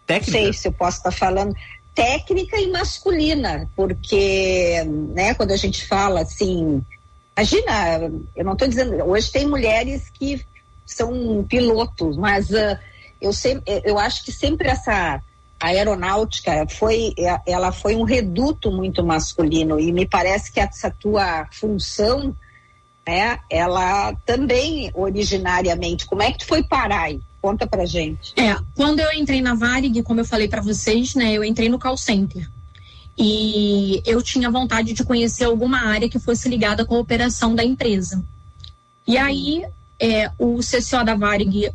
técnica. 0.06 0.38
Não 0.38 0.44
sei 0.44 0.52
se 0.52 0.68
eu 0.68 0.72
posso 0.72 0.98
estar 0.98 1.10
falando 1.10 1.54
técnica 1.94 2.58
e 2.58 2.70
masculina, 2.70 3.70
porque, 3.74 4.82
né, 5.14 5.34
quando 5.34 5.52
a 5.52 5.56
gente 5.56 5.86
fala 5.86 6.20
assim, 6.20 6.84
imagina, 7.36 8.12
eu 8.34 8.44
não 8.44 8.52
estou 8.52 8.68
dizendo, 8.68 9.02
hoje 9.04 9.32
tem 9.32 9.46
mulheres 9.46 10.10
que 10.10 10.44
são 10.84 11.44
pilotos, 11.48 12.16
mas 12.16 12.50
uh, 12.50 12.78
eu 13.20 13.32
sempre, 13.32 13.82
eu 13.84 13.98
acho 13.98 14.24
que 14.24 14.30
sempre 14.30 14.68
essa 14.68 15.22
a 15.58 15.68
aeronáutica 15.68 16.66
foi 16.68 17.14
ela 17.46 17.72
foi 17.72 17.96
um 17.96 18.02
reduto 18.02 18.70
muito 18.70 19.04
masculino 19.04 19.80
e 19.80 19.90
me 19.92 20.06
parece 20.06 20.52
que 20.52 20.60
essa 20.60 20.90
tua 20.90 21.46
função 21.50 22.34
né 23.06 23.38
ela 23.50 24.14
também 24.26 24.90
originariamente 24.94 26.06
como 26.06 26.22
é 26.22 26.30
que 26.30 26.38
tu 26.38 26.46
foi 26.46 26.62
parar 26.62 27.02
aí? 27.02 27.20
Conta 27.40 27.66
pra 27.66 27.86
gente. 27.86 28.34
É 28.36 28.56
quando 28.74 29.00
eu 29.00 29.12
entrei 29.12 29.40
na 29.40 29.54
Varig 29.54 30.02
como 30.02 30.20
eu 30.20 30.24
falei 30.24 30.48
para 30.48 30.60
vocês 30.60 31.14
né 31.14 31.32
eu 31.32 31.42
entrei 31.42 31.68
no 31.68 31.78
call 31.78 31.96
center. 31.96 32.48
E 33.18 34.02
eu 34.04 34.22
tinha 34.22 34.50
vontade 34.50 34.92
de 34.92 35.02
conhecer 35.02 35.44
alguma 35.44 35.86
área 35.86 36.06
que 36.06 36.18
fosse 36.18 36.50
ligada 36.50 36.84
com 36.84 36.96
a 36.96 37.00
operação 37.00 37.54
da 37.54 37.64
empresa. 37.64 38.22
E 39.06 39.16
aí 39.16 39.64
é, 39.98 40.30
o 40.38 40.58
CCO 40.58 41.02
da 41.02 41.14
Varig 41.14 41.72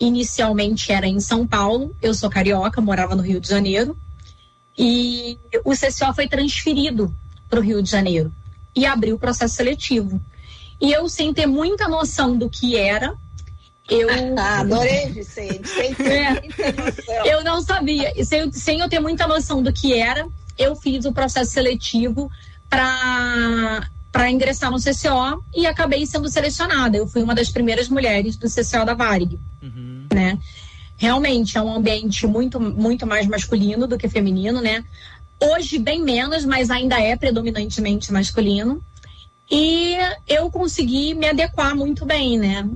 inicialmente 0.00 0.90
era 0.90 1.06
em 1.06 1.20
São 1.20 1.46
Paulo, 1.46 1.94
eu 2.00 2.14
sou 2.14 2.30
carioca, 2.30 2.80
morava 2.80 3.14
no 3.14 3.22
Rio 3.22 3.38
de 3.38 3.48
Janeiro, 3.48 3.96
e 4.76 5.38
o 5.64 5.72
CCO 5.72 6.14
foi 6.14 6.26
transferido 6.26 7.14
para 7.48 7.60
o 7.60 7.62
Rio 7.62 7.82
de 7.82 7.90
Janeiro 7.90 8.32
e 8.74 8.86
abriu 8.86 9.16
o 9.16 9.18
processo 9.18 9.56
seletivo. 9.56 10.20
E 10.80 10.92
eu, 10.92 11.08
sem 11.08 11.34
ter 11.34 11.46
muita 11.46 11.86
noção 11.86 12.36
do 12.36 12.48
que 12.48 12.76
era, 12.76 13.14
eu. 13.90 14.08
Ah, 14.38 14.60
adorei, 14.60 15.06
Vicente. 15.10 15.68
Sem 15.68 15.94
ter 15.94 16.30
noção. 16.72 17.26
Eu 17.26 17.44
não 17.44 17.60
sabia. 17.60 18.24
Sem, 18.24 18.50
sem 18.52 18.80
eu 18.80 18.88
ter 18.88 19.00
muita 19.00 19.26
noção 19.26 19.62
do 19.62 19.72
que 19.72 19.92
era, 19.92 20.26
eu 20.56 20.74
fiz 20.74 21.04
o 21.04 21.12
processo 21.12 21.50
seletivo 21.50 22.30
para 22.68 23.86
para 24.12 24.28
ingressar 24.28 24.72
no 24.72 24.78
CCO 24.78 25.44
e 25.54 25.66
acabei 25.66 26.04
sendo 26.04 26.28
selecionada. 26.28 26.96
Eu 26.96 27.06
fui 27.06 27.22
uma 27.22 27.34
das 27.34 27.48
primeiras 27.48 27.88
mulheres 27.88 28.36
do 28.36 28.48
CCO 28.48 28.84
da 28.84 28.92
Varig, 28.92 29.38
uhum. 29.62 29.89
Realmente 30.96 31.56
é 31.56 31.62
um 31.62 31.74
ambiente 31.74 32.26
muito 32.26 32.60
muito 32.60 33.06
mais 33.06 33.26
masculino 33.26 33.86
do 33.86 33.96
que 33.96 34.08
feminino, 34.08 34.60
né? 34.60 34.84
Hoje 35.40 35.78
bem 35.78 36.02
menos, 36.02 36.44
mas 36.44 36.70
ainda 36.70 37.00
é 37.00 37.16
predominantemente 37.16 38.12
masculino. 38.12 38.82
E 39.50 39.96
eu 40.28 40.50
consegui 40.50 41.14
me 41.14 41.28
adequar 41.28 41.74
muito 41.74 42.04
bem, 42.04 42.38
né? 42.38 42.68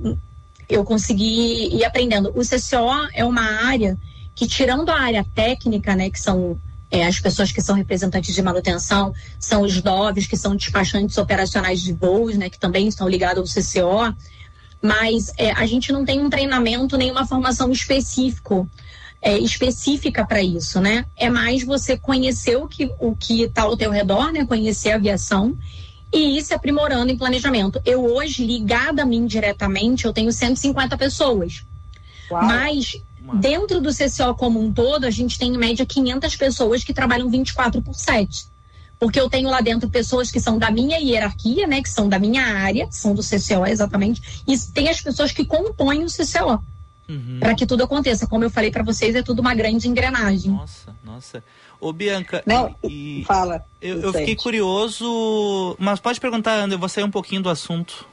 Eu 0.67 0.83
consegui 0.83 1.75
ir 1.75 1.85
aprendendo. 1.85 2.29
O 2.35 2.41
CCO 2.41 3.07
é 3.13 3.23
uma 3.23 3.67
área 3.67 3.97
que 4.33 4.47
tirando 4.47 4.89
a 4.89 4.99
área 4.99 5.25
técnica, 5.33 5.95
né, 5.95 6.09
que 6.09 6.19
são 6.19 6.59
é, 6.91 7.05
as 7.05 7.19
pessoas 7.19 7.51
que 7.51 7.61
são 7.61 7.75
representantes 7.75 8.35
de 8.35 8.41
manutenção, 8.41 9.13
são 9.39 9.61
os 9.61 9.81
DOVs, 9.81 10.27
que 10.27 10.35
são 10.35 10.55
despachantes 10.55 11.17
operacionais 11.17 11.81
de 11.81 11.93
voos, 11.93 12.37
né, 12.37 12.49
que 12.49 12.59
também 12.59 12.87
estão 12.87 13.07
ligados 13.07 13.55
ao 13.55 13.63
CCO, 13.63 14.15
mas 14.85 15.33
é, 15.37 15.51
a 15.51 15.65
gente 15.65 15.91
não 15.91 16.05
tem 16.05 16.19
um 16.19 16.29
treinamento, 16.29 16.95
nem 16.95 17.09
uma 17.09 17.25
formação 17.25 17.71
específico, 17.71 18.69
é, 19.21 19.37
específica 19.37 20.23
para 20.23 20.41
isso, 20.41 20.79
né? 20.79 21.05
É 21.17 21.29
mais 21.29 21.63
você 21.63 21.97
conhecer 21.97 22.55
o 22.55 22.67
que 22.67 22.91
o 22.99 23.15
que 23.15 23.41
está 23.41 23.63
ao 23.63 23.75
teu 23.75 23.89
redor, 23.89 24.31
né? 24.31 24.45
Conhecer 24.45 24.91
a 24.91 24.95
aviação 24.95 25.57
e 26.13 26.37
ir 26.37 26.43
se 26.43 26.53
aprimorando 26.53 27.11
em 27.11 27.17
planejamento. 27.17 27.81
Eu 27.83 28.05
hoje, 28.05 28.45
ligada 28.45 29.01
a 29.01 29.05
mim 29.05 29.25
diretamente, 29.25 30.05
eu 30.05 30.13
tenho 30.13 30.31
150 30.31 30.95
pessoas. 30.97 31.65
Uau. 32.29 32.43
Mas 32.43 33.01
Dentro 33.39 33.81
do 33.81 33.89
CCO 33.89 34.35
como 34.35 34.61
um 34.61 34.71
todo, 34.71 35.05
a 35.05 35.09
gente 35.09 35.39
tem 35.39 35.55
em 35.55 35.57
média 35.57 35.83
500 35.83 36.35
pessoas 36.35 36.83
que 36.83 36.93
trabalham 36.93 37.27
24 37.27 37.81
por 37.81 37.95
7. 37.95 38.45
Porque 38.99 39.19
eu 39.19 39.29
tenho 39.29 39.49
lá 39.49 39.61
dentro 39.61 39.89
pessoas 39.89 40.31
que 40.31 40.39
são 40.39 40.57
da 40.57 40.71
minha 40.71 40.97
hierarquia, 40.97 41.67
né, 41.67 41.81
que 41.81 41.89
são 41.89 42.07
da 42.07 42.17
minha 42.17 42.43
área, 42.43 42.87
são 42.91 43.13
do 43.13 43.21
CCO 43.21 43.65
exatamente, 43.67 44.43
e 44.47 44.57
tem 44.73 44.89
as 44.89 45.01
pessoas 45.01 45.31
que 45.31 45.45
compõem 45.45 46.03
o 46.03 46.07
CCO. 46.07 46.63
Uhum. 47.07 47.37
Para 47.39 47.53
que 47.53 47.65
tudo 47.65 47.83
aconteça. 47.83 48.25
Como 48.25 48.43
eu 48.43 48.49
falei 48.49 48.71
para 48.71 48.83
vocês, 48.83 49.13
é 49.15 49.21
tudo 49.21 49.39
uma 49.39 49.53
grande 49.53 49.87
engrenagem. 49.87 50.51
Nossa, 50.51 50.95
nossa. 51.03 51.43
Ô, 51.79 51.93
Bianca. 51.93 52.41
Não, 52.45 52.75
e, 52.83 53.23
fala. 53.27 53.63
Eu, 53.81 54.01
eu 54.01 54.13
fiquei 54.13 54.35
curioso, 54.35 55.75
mas 55.77 55.99
pode 55.99 56.19
perguntar, 56.19 56.57
André, 56.57 56.75
eu 56.75 56.79
vou 56.79 56.89
sair 56.89 57.03
um 57.03 57.11
pouquinho 57.11 57.43
do 57.43 57.49
assunto. 57.49 58.07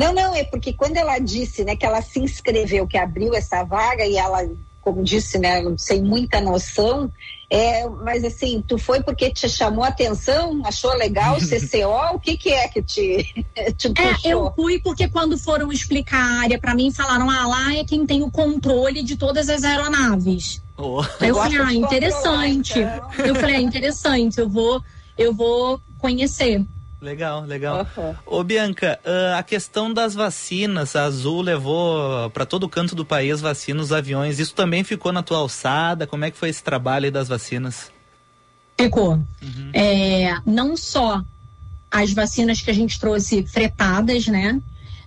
Não, 0.00 0.12
não, 0.12 0.34
é 0.34 0.42
porque 0.44 0.72
quando 0.72 0.96
ela 0.96 1.18
disse, 1.18 1.64
né, 1.64 1.76
que 1.76 1.84
ela 1.84 2.00
se 2.00 2.18
inscreveu, 2.18 2.86
que 2.86 2.96
abriu 2.96 3.34
essa 3.34 3.62
vaga 3.62 4.06
e 4.06 4.16
ela, 4.16 4.48
como 4.80 5.04
disse, 5.04 5.38
né, 5.38 5.62
sem 5.76 6.02
muita 6.02 6.40
noção, 6.40 7.12
é, 7.54 7.86
mas 7.86 8.24
assim, 8.24 8.64
tu 8.66 8.78
foi 8.78 9.02
porque 9.02 9.30
te 9.30 9.46
chamou 9.46 9.84
a 9.84 9.88
atenção, 9.88 10.62
achou 10.64 10.96
legal 10.96 11.36
o 11.36 11.38
CCO, 11.38 12.14
o 12.14 12.18
que 12.18 12.34
que 12.34 12.48
é 12.48 12.66
que 12.66 12.82
te, 12.82 13.44
te 13.76 13.90
puxou? 13.90 14.06
É, 14.06 14.18
eu 14.24 14.50
fui 14.56 14.80
porque 14.80 15.06
quando 15.06 15.36
foram 15.36 15.70
explicar 15.70 16.18
a 16.18 16.40
área 16.40 16.58
para 16.58 16.74
mim, 16.74 16.90
falaram, 16.90 17.28
ah, 17.28 17.46
lá 17.46 17.74
é 17.74 17.84
quem 17.84 18.06
tem 18.06 18.22
o 18.22 18.30
controle 18.30 19.02
de 19.02 19.16
todas 19.16 19.50
as 19.50 19.64
aeronaves. 19.64 20.62
Oh. 20.78 21.04
Eu 21.20 21.34
falei, 21.34 21.58
ah, 21.58 21.74
interessante. 21.74 22.78
Então. 22.78 23.26
Eu 23.26 23.34
falei, 23.34 23.56
ah, 23.56 23.60
interessante, 23.60 24.40
eu 24.40 24.48
vou, 24.48 24.82
eu 25.18 25.34
vou 25.34 25.78
conhecer. 25.98 26.64
Legal, 27.02 27.44
legal. 27.44 27.84
Uhum. 27.96 28.14
Ô, 28.24 28.44
Bianca, 28.44 29.00
uh, 29.04 29.36
a 29.36 29.42
questão 29.42 29.92
das 29.92 30.14
vacinas, 30.14 30.94
a 30.94 31.02
Azul 31.02 31.42
levou 31.42 32.30
para 32.30 32.46
todo 32.46 32.68
canto 32.68 32.94
do 32.94 33.04
país 33.04 33.40
vacinas, 33.40 33.86
os 33.86 33.92
aviões. 33.92 34.38
Isso 34.38 34.54
também 34.54 34.84
ficou 34.84 35.10
na 35.10 35.20
tua 35.20 35.38
alçada? 35.38 36.06
Como 36.06 36.24
é 36.24 36.30
que 36.30 36.38
foi 36.38 36.48
esse 36.48 36.62
trabalho 36.62 37.06
aí 37.06 37.10
das 37.10 37.26
vacinas? 37.26 37.90
Ficou. 38.80 39.14
Uhum. 39.14 39.70
É, 39.72 40.36
não 40.46 40.76
só 40.76 41.20
as 41.90 42.12
vacinas 42.12 42.60
que 42.60 42.70
a 42.70 42.74
gente 42.74 43.00
trouxe 43.00 43.44
fretadas, 43.48 44.28
né? 44.28 44.62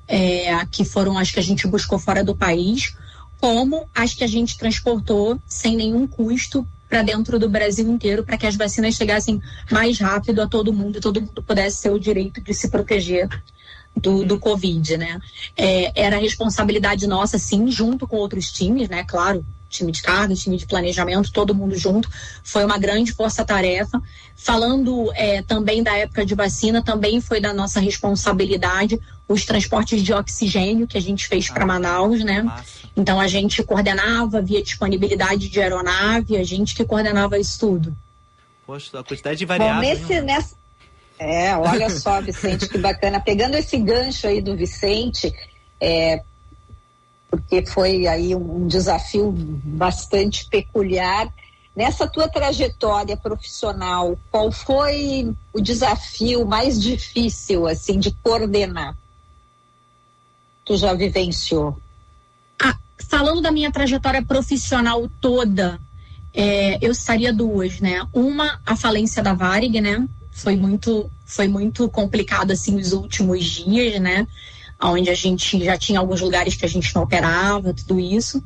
É, 0.05 0.65
que 0.65 0.83
foram 0.83 1.17
as 1.17 1.31
que 1.31 1.39
a 1.39 1.43
gente 1.43 1.65
buscou 1.65 1.97
fora 1.97 2.25
do 2.25 2.35
país, 2.35 2.93
como 3.39 3.89
as 3.95 4.13
que 4.13 4.23
a 4.23 4.27
gente 4.27 4.57
transportou 4.57 5.39
sem 5.47 5.77
nenhum 5.77 6.05
custo 6.05 6.67
para 6.95 7.03
dentro 7.03 7.37
do 7.37 7.49
Brasil 7.49 7.91
inteiro 7.91 8.23
para 8.23 8.37
que 8.37 8.47
as 8.47 8.55
vacinas 8.55 8.95
chegassem 8.95 9.41
mais 9.69 9.99
rápido 9.99 10.41
a 10.41 10.47
todo 10.47 10.71
mundo 10.71 10.97
e 10.97 11.01
todo 11.01 11.19
mundo 11.19 11.43
pudesse 11.43 11.83
ter 11.83 11.89
o 11.89 11.99
direito 11.99 12.39
de 12.39 12.53
se 12.53 12.69
proteger 12.69 13.27
do, 13.93 14.23
do 14.23 14.39
Covid, 14.39 14.95
né? 14.95 15.19
É, 15.57 15.91
era 15.93 16.17
responsabilidade 16.17 17.05
nossa, 17.05 17.37
sim, 17.37 17.69
junto 17.69 18.07
com 18.07 18.15
outros 18.15 18.49
times, 18.49 18.87
né? 18.87 19.03
Claro, 19.03 19.45
time 19.67 19.91
de 19.91 20.01
carga, 20.01 20.33
time 20.35 20.55
de 20.55 20.65
planejamento, 20.65 21.33
todo 21.33 21.53
mundo 21.53 21.77
junto. 21.77 22.09
Foi 22.41 22.63
uma 22.63 22.77
grande 22.77 23.11
força-tarefa. 23.11 24.01
Falando 24.33 25.11
é, 25.15 25.41
também 25.41 25.83
da 25.83 25.97
época 25.97 26.25
de 26.25 26.33
vacina, 26.33 26.81
também 26.81 27.19
foi 27.19 27.41
da 27.41 27.53
nossa 27.53 27.81
responsabilidade 27.81 28.97
os 29.27 29.45
transportes 29.45 30.03
de 30.03 30.13
oxigênio 30.13 30.87
que 30.87 30.97
a 30.97 31.01
gente 31.01 31.27
fez 31.27 31.49
para 31.49 31.65
Manaus, 31.65 32.23
né? 32.23 32.43
Massa. 32.43 32.85
Então 32.95 33.19
a 33.19 33.27
gente 33.27 33.63
coordenava 33.63 34.41
via 34.41 34.61
disponibilidade 34.61 35.49
de 35.49 35.61
aeronave, 35.61 36.37
a 36.37 36.43
gente 36.43 36.75
que 36.75 36.85
coordenava 36.85 37.37
isso 37.37 37.59
tudo. 37.59 37.95
Poxa, 38.65 38.99
a 38.99 39.03
quantidade 39.03 39.37
de 39.37 39.45
variáveis. 39.45 39.99
Bom, 39.99 40.07
nesse, 40.07 40.21
nessa... 40.21 40.55
É, 41.17 41.55
olha 41.55 41.89
só, 41.89 42.19
Vicente, 42.23 42.67
que 42.67 42.77
bacana. 42.77 43.19
Pegando 43.19 43.55
esse 43.55 43.77
gancho 43.77 44.27
aí 44.27 44.41
do 44.41 44.55
Vicente, 44.55 45.33
é, 45.79 46.21
porque 47.29 47.65
foi 47.65 48.07
aí 48.07 48.35
um 48.35 48.67
desafio 48.67 49.31
bastante 49.35 50.47
peculiar. 50.49 51.31
Nessa 51.75 52.07
tua 52.07 52.29
trajetória 52.29 53.17
profissional, 53.17 54.17
qual 54.31 54.51
foi 54.51 55.35
o 55.51 55.59
desafio 55.59 56.45
mais 56.45 56.81
difícil 56.81 57.67
assim 57.67 57.99
de 57.99 58.11
coordenar? 58.23 58.95
Tu 60.65 60.77
já 60.77 60.93
vivenciou? 60.93 61.79
Ah, 62.61 62.75
falando 63.07 63.41
da 63.41 63.51
minha 63.51 63.71
trajetória 63.71 64.23
profissional 64.23 65.07
toda, 65.21 65.79
é, 66.33 66.77
eu 66.85 66.91
estaria 66.91 67.31
duas, 67.31 67.79
né? 67.79 68.05
Uma, 68.11 68.59
a 68.65 68.75
falência 68.75 69.23
da 69.23 69.33
Varig, 69.33 69.79
né? 69.79 70.05
Foi 70.31 70.55
muito, 70.55 71.09
foi 71.25 71.47
muito 71.47 71.87
complicado 71.87 72.51
assim 72.51 72.75
os 72.75 72.91
últimos 72.91 73.45
dias, 73.45 74.01
né? 74.01 74.27
onde 74.81 75.09
a 75.09 75.15
gente 75.15 75.63
já 75.63 75.77
tinha 75.77 75.99
alguns 75.99 76.21
lugares 76.21 76.55
que 76.55 76.65
a 76.65 76.69
gente 76.69 76.93
não 76.93 77.03
operava, 77.03 77.73
tudo 77.73 77.99
isso. 77.99 78.43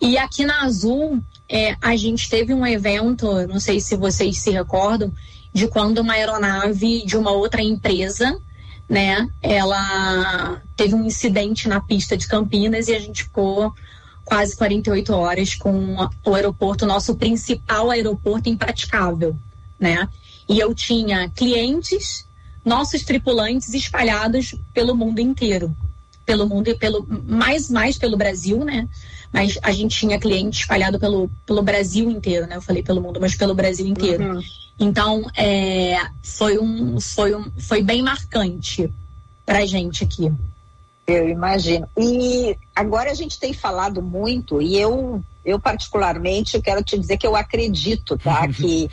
E 0.00 0.18
aqui 0.18 0.44
na 0.44 0.64
Azul, 0.64 1.20
é, 1.48 1.76
a 1.80 1.96
gente 1.96 2.28
teve 2.28 2.52
um 2.52 2.66
evento, 2.66 3.46
não 3.46 3.60
sei 3.60 3.80
se 3.80 3.96
vocês 3.96 4.38
se 4.38 4.50
recordam, 4.50 5.12
de 5.52 5.68
quando 5.68 5.98
uma 5.98 6.14
aeronave 6.14 7.04
de 7.06 7.16
uma 7.16 7.30
outra 7.30 7.62
empresa 7.62 8.36
né? 8.88 9.28
Ela 9.42 10.62
teve 10.76 10.94
um 10.94 11.04
incidente 11.04 11.68
na 11.68 11.80
pista 11.80 12.16
de 12.16 12.26
Campinas 12.26 12.88
e 12.88 12.94
a 12.94 12.98
gente 12.98 13.24
ficou 13.24 13.72
quase 14.24 14.56
48 14.56 15.12
horas 15.12 15.54
com 15.54 15.96
o 16.24 16.34
aeroporto, 16.34 16.86
nosso 16.86 17.14
principal 17.14 17.90
aeroporto 17.90 18.48
impraticável, 18.48 19.36
né? 19.78 20.08
E 20.48 20.58
eu 20.58 20.74
tinha 20.74 21.30
clientes, 21.30 22.26
nossos 22.64 23.02
tripulantes 23.02 23.72
espalhados 23.74 24.54
pelo 24.72 24.94
mundo 24.94 25.20
inteiro, 25.20 25.74
pelo 26.24 26.46
mundo 26.46 26.68
e 26.68 26.74
pelo 26.74 27.06
mais 27.26 27.70
mais 27.70 27.98
pelo 27.98 28.16
Brasil, 28.16 28.64
né? 28.64 28.88
Mas 29.32 29.58
a 29.62 29.72
gente 29.72 29.98
tinha 29.98 30.18
cliente 30.18 30.60
espalhado 30.60 30.98
pelo 30.98 31.30
pelo 31.44 31.62
Brasil 31.62 32.10
inteiro, 32.10 32.46
né? 32.46 32.56
Eu 32.56 32.62
falei 32.62 32.82
pelo 32.82 33.00
mundo, 33.00 33.20
mas 33.20 33.34
pelo 33.34 33.54
Brasil 33.54 33.86
inteiro. 33.86 34.24
Uhum. 34.24 34.42
Então, 34.78 35.30
é, 35.36 35.96
foi 36.22 36.58
um 36.58 37.00
foi 37.00 37.34
um 37.34 37.50
foi 37.60 37.82
bem 37.82 38.02
marcante 38.02 38.92
pra 39.46 39.64
gente 39.64 40.04
aqui. 40.04 40.32
Eu 41.06 41.28
imagino. 41.28 41.88
E 41.96 42.56
agora 42.74 43.10
a 43.10 43.14
gente 43.14 43.38
tem 43.38 43.52
falado 43.52 44.02
muito, 44.02 44.60
e 44.60 44.78
eu, 44.78 45.22
eu 45.44 45.60
particularmente, 45.60 46.56
eu 46.56 46.62
quero 46.62 46.82
te 46.82 46.98
dizer 46.98 47.18
que 47.18 47.26
eu 47.26 47.36
acredito, 47.36 48.16
tá? 48.16 48.48
que 48.48 48.90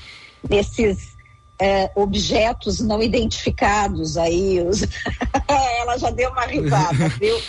nesses 0.48 1.16
é, 1.58 1.92
objetos 1.96 2.80
não 2.80 3.02
identificados 3.02 4.18
aí, 4.18 4.60
os... 4.62 4.82
ela 5.48 5.98
já 5.98 6.10
deu 6.10 6.32
uma 6.32 6.46
risada, 6.46 7.08
viu? 7.18 7.40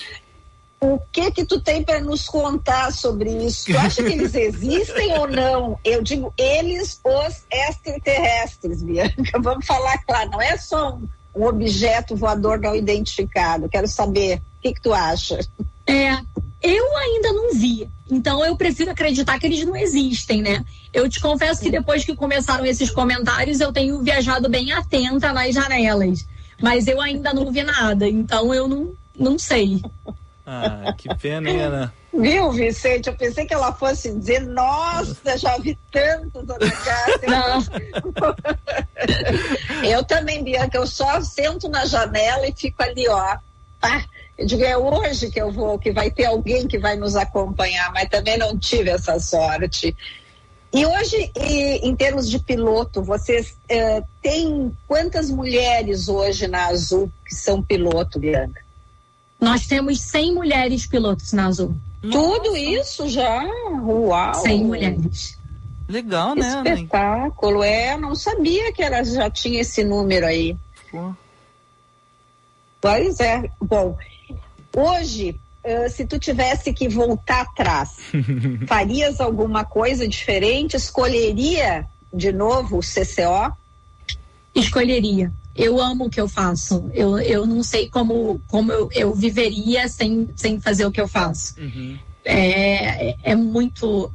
O 0.82 0.98
que 1.12 1.30
que 1.30 1.44
tu 1.44 1.60
tem 1.60 1.84
para 1.84 2.00
nos 2.00 2.26
contar 2.26 2.90
sobre 2.90 3.30
isso? 3.30 3.66
Tu 3.66 3.78
acha 3.78 4.02
que 4.02 4.12
eles 4.14 4.34
existem 4.34 5.16
ou 5.16 5.28
não? 5.28 5.78
Eu 5.84 6.02
digo 6.02 6.34
eles, 6.36 7.00
os 7.04 7.44
extraterrestres, 7.48 8.82
Bianca. 8.82 9.38
Vamos 9.40 9.64
falar 9.64 9.96
claro, 9.98 10.32
não 10.32 10.42
é 10.42 10.56
só 10.56 10.96
um, 10.96 11.08
um 11.36 11.46
objeto 11.46 12.16
voador 12.16 12.58
não 12.58 12.74
identificado. 12.74 13.68
Quero 13.68 13.86
saber 13.86 14.38
o 14.38 14.42
que, 14.60 14.74
que 14.74 14.80
tu 14.80 14.92
acha? 14.92 15.38
É, 15.86 16.14
eu 16.60 16.96
ainda 16.96 17.32
não 17.32 17.54
vi. 17.54 17.88
Então 18.10 18.44
eu 18.44 18.56
prefiro 18.56 18.90
acreditar 18.90 19.38
que 19.38 19.46
eles 19.46 19.64
não 19.64 19.76
existem, 19.76 20.42
né? 20.42 20.64
Eu 20.92 21.08
te 21.08 21.20
confesso 21.20 21.62
que 21.62 21.70
depois 21.70 22.04
que 22.04 22.16
começaram 22.16 22.66
esses 22.66 22.90
comentários, 22.90 23.60
eu 23.60 23.72
tenho 23.72 24.02
viajado 24.02 24.48
bem 24.48 24.72
atenta 24.72 25.32
nas 25.32 25.54
janelas. 25.54 26.26
Mas 26.60 26.88
eu 26.88 27.00
ainda 27.00 27.32
não 27.32 27.52
vi 27.52 27.62
nada, 27.62 28.08
então 28.08 28.52
eu 28.52 28.66
não, 28.66 28.92
não 29.16 29.38
sei. 29.38 29.80
Ah, 30.54 30.92
que 30.92 31.08
pena, 31.14 31.48
hein, 31.48 31.62
Ana? 31.62 31.94
Viu, 32.12 32.52
Vicente? 32.52 33.08
Eu 33.08 33.16
pensei 33.16 33.46
que 33.46 33.54
ela 33.54 33.72
fosse 33.72 34.12
dizer, 34.12 34.40
nossa, 34.40 35.38
já 35.38 35.56
vi 35.56 35.78
tantos 35.90 36.46
na 36.46 36.58
casa. 36.58 37.72
eu 39.82 40.04
também, 40.04 40.44
Bianca, 40.44 40.76
eu 40.76 40.86
só 40.86 41.22
sento 41.22 41.70
na 41.70 41.86
janela 41.86 42.46
e 42.46 42.52
fico 42.52 42.82
ali, 42.82 43.08
ó. 43.08 43.38
Pá. 43.80 44.04
Eu 44.36 44.44
digo, 44.46 44.62
é 44.62 44.76
hoje 44.76 45.30
que 45.30 45.40
eu 45.40 45.50
vou, 45.50 45.78
que 45.78 45.90
vai 45.90 46.10
ter 46.10 46.26
alguém 46.26 46.68
que 46.68 46.78
vai 46.78 46.96
nos 46.96 47.16
acompanhar, 47.16 47.90
mas 47.92 48.10
também 48.10 48.36
não 48.36 48.58
tive 48.58 48.90
essa 48.90 49.18
sorte. 49.18 49.96
E 50.70 50.84
hoje, 50.84 51.32
e, 51.34 51.88
em 51.88 51.96
termos 51.96 52.28
de 52.28 52.38
piloto, 52.38 53.02
vocês 53.02 53.56
eh, 53.68 54.02
têm 54.20 54.76
quantas 54.86 55.30
mulheres 55.30 56.08
hoje 56.08 56.46
na 56.46 56.66
Azul 56.66 57.10
que 57.26 57.34
são 57.34 57.62
piloto, 57.62 58.18
Bianca? 58.18 58.61
Nós 59.42 59.66
temos 59.66 60.00
100 60.00 60.34
mulheres 60.34 60.86
pilotos 60.86 61.32
na 61.32 61.46
Azul. 61.46 61.74
Tudo 62.00 62.56
isso 62.56 63.08
já? 63.08 63.42
Uau! 63.82 64.34
100 64.36 64.64
mulheres. 64.64 65.36
Legal, 65.88 66.36
né? 66.36 66.62
Espetáculo. 66.64 67.60
É, 67.64 67.94
eu 67.94 67.98
não 67.98 68.14
sabia 68.14 68.72
que 68.72 68.80
ela 68.80 69.02
já 69.02 69.28
tinha 69.28 69.60
esse 69.60 69.82
número 69.82 70.26
aí. 70.26 70.56
Pô. 70.92 71.12
Pois 72.80 73.18
é. 73.18 73.50
Bom, 73.60 73.98
hoje, 74.76 75.40
se 75.90 76.06
tu 76.06 76.20
tivesse 76.20 76.72
que 76.72 76.88
voltar 76.88 77.40
atrás, 77.40 77.96
farias 78.68 79.20
alguma 79.20 79.64
coisa 79.64 80.06
diferente? 80.06 80.76
Escolheria 80.76 81.84
de 82.14 82.30
novo 82.30 82.78
o 82.78 82.80
CCO? 82.80 83.56
Escolheria. 84.54 85.32
Eu 85.54 85.80
amo 85.80 86.06
o 86.06 86.10
que 86.10 86.20
eu 86.20 86.28
faço. 86.28 86.90
Eu, 86.94 87.18
eu 87.18 87.46
não 87.46 87.62
sei 87.62 87.88
como, 87.88 88.40
como 88.48 88.72
eu, 88.72 88.88
eu 88.92 89.14
viveria 89.14 89.88
sem, 89.88 90.28
sem 90.34 90.60
fazer 90.60 90.86
o 90.86 90.90
que 90.90 91.00
eu 91.00 91.08
faço. 91.08 91.54
Uhum. 91.60 91.98
É, 92.24 93.16
é 93.32 93.34
muito 93.34 94.10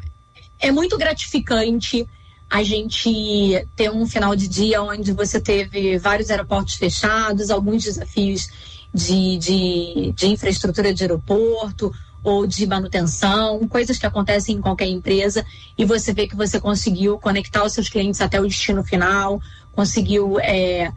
é 0.60 0.72
muito 0.72 0.98
gratificante 0.98 2.08
a 2.50 2.64
gente 2.64 3.68
ter 3.76 3.92
um 3.92 4.08
final 4.08 4.36
de 4.36 4.48
dia 4.48 4.82
onde 4.82 5.12
você 5.12 5.40
teve 5.40 5.98
vários 5.98 6.32
aeroportos 6.32 6.76
fechados, 6.76 7.52
alguns 7.52 7.84
desafios 7.84 8.48
de, 8.94 9.38
de, 9.38 10.14
de 10.16 10.28
infraestrutura 10.28 10.94
de 10.94 11.04
aeroporto 11.04 11.94
ou 12.24 12.48
de 12.48 12.66
manutenção, 12.66 13.68
coisas 13.68 13.98
que 13.98 14.06
acontecem 14.06 14.56
em 14.56 14.62
qualquer 14.62 14.88
empresa, 14.88 15.46
e 15.78 15.86
você 15.86 16.14
vê 16.14 16.28
que 16.28 16.36
você 16.36 16.60
conseguiu 16.60 17.18
conectar 17.18 17.64
os 17.64 17.74
seus 17.74 17.90
clientes 17.90 18.20
até 18.20 18.40
o 18.40 18.48
destino 18.48 18.84
final, 18.84 19.40
conseguiu, 19.74 20.40
é, 20.40 20.92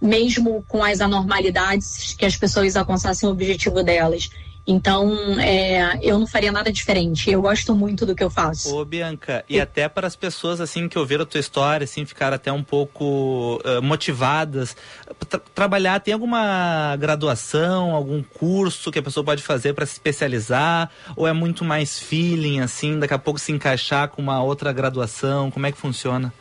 mesmo 0.00 0.64
com 0.68 0.84
as 0.84 1.00
anormalidades, 1.00 2.14
que 2.14 2.24
as 2.24 2.36
pessoas 2.36 2.76
alcançassem 2.76 3.28
o 3.28 3.32
objetivo 3.32 3.82
delas. 3.82 4.30
Então, 4.68 5.38
é, 5.38 5.96
eu 6.02 6.18
não 6.18 6.26
faria 6.26 6.50
nada 6.50 6.72
diferente. 6.72 7.30
Eu 7.30 7.40
gosto 7.40 7.72
muito 7.72 8.04
do 8.04 8.16
que 8.16 8.24
eu 8.24 8.28
faço. 8.28 8.74
Ô, 8.74 8.84
Bianca, 8.84 9.44
e 9.48 9.60
até 9.60 9.88
para 9.88 10.08
as 10.08 10.16
pessoas 10.16 10.60
assim 10.60 10.88
que 10.88 10.98
ouviram 10.98 11.22
a 11.22 11.26
tua 11.26 11.38
história, 11.38 11.84
assim, 11.84 12.04
ficaram 12.04 12.34
até 12.34 12.50
um 12.50 12.64
pouco 12.64 13.60
uh, 13.64 13.80
motivadas, 13.80 14.76
tra 15.28 15.38
trabalhar, 15.54 16.00
tem 16.00 16.12
alguma 16.12 16.96
graduação, 16.96 17.92
algum 17.94 18.22
curso 18.22 18.90
que 18.90 18.98
a 18.98 19.02
pessoa 19.02 19.22
pode 19.22 19.42
fazer 19.42 19.72
para 19.72 19.86
se 19.86 19.92
especializar? 19.92 20.90
Ou 21.14 21.28
é 21.28 21.32
muito 21.32 21.64
mais 21.64 22.00
feeling, 22.00 22.58
assim, 22.58 22.98
daqui 22.98 23.14
a 23.14 23.18
pouco 23.18 23.38
se 23.38 23.52
encaixar 23.52 24.08
com 24.08 24.20
uma 24.20 24.42
outra 24.42 24.72
graduação? 24.72 25.48
Como 25.48 25.64
é 25.64 25.70
que 25.70 25.78
funciona? 25.78 26.32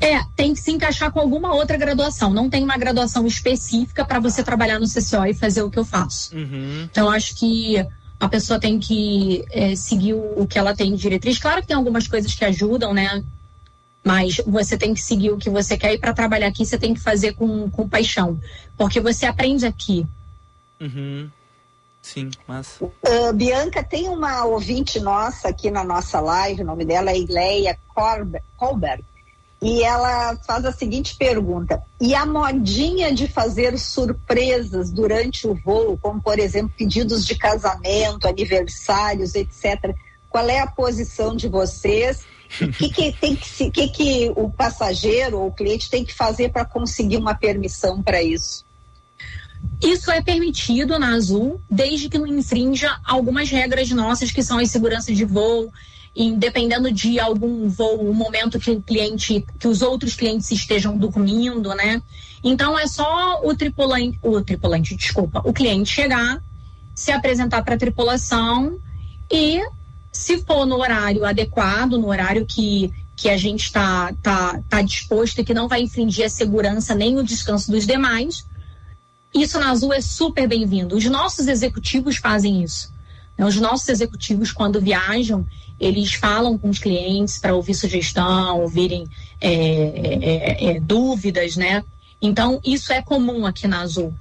É, 0.00 0.24
tem 0.34 0.54
que 0.54 0.60
se 0.60 0.72
encaixar 0.72 1.12
com 1.12 1.20
alguma 1.20 1.54
outra 1.54 1.76
graduação. 1.76 2.32
Não 2.32 2.48
tem 2.48 2.64
uma 2.64 2.78
graduação 2.78 3.26
específica 3.26 4.04
para 4.04 4.18
você 4.18 4.42
trabalhar 4.42 4.80
no 4.80 4.86
CCO 4.88 5.26
e 5.26 5.34
fazer 5.34 5.62
o 5.62 5.70
que 5.70 5.78
eu 5.78 5.84
faço. 5.84 6.34
Uhum. 6.34 6.88
Então, 6.90 7.10
acho 7.10 7.36
que 7.36 7.86
a 8.18 8.28
pessoa 8.28 8.58
tem 8.58 8.78
que 8.78 9.44
é, 9.50 9.76
seguir 9.76 10.14
o, 10.14 10.42
o 10.42 10.46
que 10.46 10.58
ela 10.58 10.74
tem 10.74 10.94
de 10.94 11.02
diretriz. 11.02 11.38
Claro 11.38 11.60
que 11.60 11.68
tem 11.68 11.76
algumas 11.76 12.08
coisas 12.08 12.34
que 12.34 12.44
ajudam, 12.44 12.94
né? 12.94 13.22
Mas 14.02 14.40
você 14.46 14.78
tem 14.78 14.94
que 14.94 15.00
seguir 15.00 15.30
o 15.30 15.36
que 15.36 15.50
você 15.50 15.76
quer 15.76 15.92
e 15.92 15.98
para 15.98 16.14
trabalhar 16.14 16.48
aqui 16.48 16.64
você 16.64 16.78
tem 16.78 16.94
que 16.94 17.00
fazer 17.00 17.34
com, 17.34 17.70
com 17.70 17.86
paixão. 17.86 18.40
Porque 18.78 19.00
você 19.00 19.26
aprende 19.26 19.66
aqui. 19.66 20.06
Uhum. 20.80 21.30
Sim, 22.00 22.30
mas. 22.46 22.80
Uh, 22.80 23.32
Bianca, 23.34 23.84
tem 23.84 24.08
uma 24.08 24.44
ouvinte 24.46 24.98
nossa 24.98 25.48
aqui 25.48 25.70
na 25.70 25.84
nossa 25.84 26.18
live, 26.20 26.62
o 26.62 26.64
nome 26.64 26.84
dela 26.84 27.10
é 27.10 27.18
Ileia 27.18 27.78
Colbert. 28.56 29.04
E 29.62 29.82
ela 29.82 30.36
faz 30.46 30.64
a 30.64 30.72
seguinte 30.72 31.16
pergunta: 31.16 31.82
e 32.00 32.14
a 32.14 32.24
modinha 32.24 33.12
de 33.12 33.28
fazer 33.28 33.78
surpresas 33.78 34.90
durante 34.90 35.46
o 35.46 35.54
voo, 35.54 35.98
como 36.00 36.20
por 36.20 36.38
exemplo 36.38 36.72
pedidos 36.76 37.26
de 37.26 37.34
casamento, 37.34 38.26
aniversários, 38.26 39.34
etc. 39.34 39.94
Qual 40.30 40.48
é 40.48 40.60
a 40.60 40.66
posição 40.66 41.36
de 41.36 41.48
vocês? 41.48 42.24
O 42.60 42.68
que, 42.72 42.88
que, 42.88 43.12
tem 43.12 43.36
que, 43.36 43.70
que, 43.70 43.88
que 43.88 44.32
o 44.34 44.50
passageiro 44.50 45.38
ou 45.38 45.48
o 45.48 45.52
cliente 45.52 45.90
tem 45.90 46.04
que 46.04 46.14
fazer 46.14 46.50
para 46.50 46.64
conseguir 46.64 47.16
uma 47.16 47.34
permissão 47.34 48.02
para 48.02 48.22
isso? 48.22 48.64
Isso 49.82 50.10
é 50.10 50.20
permitido 50.20 50.98
na 50.98 51.14
Azul, 51.14 51.60
desde 51.70 52.08
que 52.08 52.18
não 52.18 52.26
infrinja 52.26 52.98
algumas 53.04 53.50
regras 53.50 53.90
nossas, 53.90 54.30
que 54.30 54.42
são 54.42 54.58
as 54.58 54.70
seguranças 54.70 55.16
de 55.16 55.24
voo, 55.24 55.72
dependendo 56.36 56.90
de 56.92 57.18
algum 57.18 57.68
voo, 57.68 58.10
o 58.10 58.14
momento 58.14 58.58
que 58.58 58.70
o 58.70 58.82
cliente, 58.82 59.44
que 59.58 59.66
os 59.66 59.80
outros 59.80 60.14
clientes 60.14 60.50
estejam 60.50 60.96
dormindo, 60.98 61.74
né? 61.74 62.02
Então 62.44 62.78
é 62.78 62.86
só 62.86 63.40
o 63.42 63.54
tripulante, 63.54 64.18
o 64.22 64.40
tripulante, 64.42 64.94
desculpa, 64.94 65.40
o 65.44 65.52
cliente 65.52 65.90
chegar, 65.90 66.42
se 66.94 67.10
apresentar 67.10 67.62
para 67.62 67.74
a 67.74 67.78
tripulação 67.78 68.78
e 69.30 69.62
se 70.12 70.42
for 70.42 70.66
no 70.66 70.76
horário 70.76 71.24
adequado, 71.24 71.92
no 71.92 72.08
horário 72.08 72.44
que, 72.44 72.92
que 73.16 73.30
a 73.30 73.36
gente 73.36 73.64
está 73.64 74.12
tá, 74.22 74.60
tá 74.68 74.82
disposto 74.82 75.38
e 75.38 75.44
que 75.44 75.54
não 75.54 75.68
vai 75.68 75.82
infringir 75.82 76.26
a 76.26 76.28
segurança 76.28 76.94
nem 76.94 77.16
o 77.18 77.22
descanso 77.22 77.70
dos 77.70 77.86
demais, 77.86 78.44
isso 79.34 79.58
na 79.60 79.70
Azul 79.70 79.94
é 79.94 80.00
super 80.00 80.48
bem-vindo. 80.48 80.96
Os 80.96 81.04
nossos 81.04 81.46
executivos 81.46 82.16
fazem 82.16 82.62
isso. 82.62 82.92
Os 83.38 83.56
nossos 83.56 83.88
executivos, 83.88 84.52
quando 84.52 84.80
viajam, 84.80 85.46
eles 85.80 86.12
falam 86.12 86.58
com 86.58 86.68
os 86.68 86.78
clientes 86.78 87.38
para 87.38 87.54
ouvir 87.54 87.74
sugestão, 87.74 88.60
ouvirem 88.60 89.08
é, 89.40 89.52
é, 89.52 90.70
é, 90.76 90.80
dúvidas, 90.80 91.56
né? 91.56 91.82
Então, 92.20 92.60
isso 92.62 92.92
é 92.92 93.00
comum 93.00 93.46
aqui 93.46 93.66
na 93.66 93.80
Azul. 93.80 94.12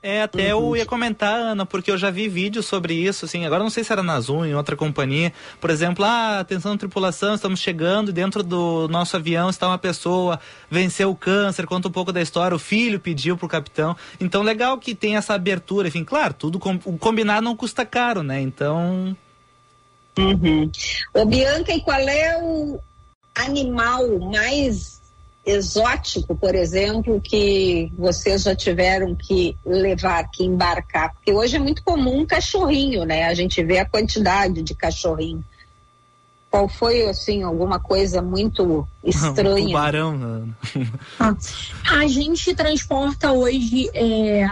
É, 0.00 0.22
até 0.22 0.54
Uhum. 0.54 0.70
eu 0.70 0.76
ia 0.76 0.86
comentar, 0.86 1.34
Ana, 1.34 1.66
porque 1.66 1.90
eu 1.90 1.98
já 1.98 2.08
vi 2.08 2.28
vídeos 2.28 2.66
sobre 2.66 2.94
isso, 2.94 3.24
assim, 3.24 3.44
agora 3.44 3.64
não 3.64 3.70
sei 3.70 3.82
se 3.82 3.92
era 3.92 4.00
na 4.00 4.20
Zoom, 4.20 4.44
em 4.44 4.54
outra 4.54 4.76
companhia, 4.76 5.32
por 5.60 5.70
exemplo, 5.70 6.04
ah, 6.04 6.38
atenção 6.38 6.76
tripulação, 6.76 7.34
estamos 7.34 7.58
chegando. 7.58 8.10
E 8.10 8.12
dentro 8.12 8.44
do 8.44 8.86
nosso 8.88 9.16
avião 9.16 9.50
está 9.50 9.66
uma 9.66 9.76
pessoa, 9.76 10.38
venceu 10.70 11.10
o 11.10 11.16
câncer, 11.16 11.66
conta 11.66 11.88
um 11.88 11.90
pouco 11.90 12.12
da 12.12 12.22
história, 12.22 12.54
o 12.54 12.60
filho 12.60 13.00
pediu 13.00 13.36
pro 13.36 13.48
capitão, 13.48 13.96
então 14.20 14.40
legal 14.42 14.78
que 14.78 14.94
tem 14.94 15.16
essa 15.16 15.34
abertura, 15.34 15.88
enfim, 15.88 16.04
claro, 16.04 16.32
tudo, 16.32 16.60
com, 16.60 16.78
o 16.84 16.96
combinar 16.96 17.42
não 17.42 17.56
custa 17.56 17.84
caro, 17.84 18.22
né, 18.22 18.40
então... 18.40 19.16
Uhum. 20.18 20.70
Ô, 21.14 21.24
Bianca, 21.24 21.72
e 21.72 21.80
qual 21.80 22.00
é 22.00 22.42
o 22.42 22.80
animal 23.34 24.18
mais 24.18 24.98
exótico, 25.46 26.34
por 26.36 26.54
exemplo, 26.54 27.20
que 27.20 27.90
vocês 27.96 28.42
já 28.42 28.54
tiveram 28.54 29.14
que 29.14 29.56
levar, 29.64 30.28
que 30.30 30.44
embarcar? 30.44 31.14
Porque 31.14 31.32
hoje 31.32 31.56
é 31.56 31.58
muito 31.58 31.82
comum 31.82 32.20
um 32.20 32.26
cachorrinho, 32.26 33.04
né? 33.04 33.24
A 33.24 33.34
gente 33.34 33.62
vê 33.62 33.78
a 33.78 33.88
quantidade 33.88 34.62
de 34.62 34.74
cachorrinho. 34.74 35.42
Qual 36.50 36.68
foi, 36.68 37.06
assim, 37.06 37.42
alguma 37.42 37.78
coisa 37.78 38.20
muito 38.20 38.86
estranha? 39.04 39.64
Um 39.64 39.66
tubarão. 39.68 40.54
Ah, 41.18 41.34
A 41.98 42.06
gente 42.06 42.54
transporta 42.54 43.32
hoje 43.32 43.88
é, 43.94 44.50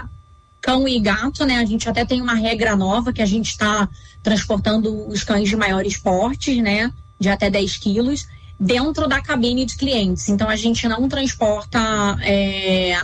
cão 0.66 0.88
e 0.88 0.98
gato, 0.98 1.46
né? 1.46 1.58
A 1.58 1.64
gente 1.64 1.88
até 1.88 2.04
tem 2.04 2.20
uma 2.20 2.34
regra 2.34 2.74
nova 2.74 3.12
que 3.12 3.22
a 3.22 3.26
gente 3.26 3.50
está 3.50 3.88
transportando 4.20 5.08
os 5.08 5.22
cães 5.22 5.48
de 5.48 5.54
maiores 5.54 5.96
portes, 5.96 6.60
né? 6.60 6.92
De 7.20 7.28
até 7.28 7.48
10 7.48 7.76
quilos, 7.76 8.26
dentro 8.58 9.06
da 9.06 9.22
cabine 9.22 9.64
de 9.64 9.76
clientes. 9.76 10.28
Então 10.28 10.48
a 10.48 10.56
gente 10.56 10.88
não 10.88 11.08
transporta 11.08 11.78
é, 12.20 13.00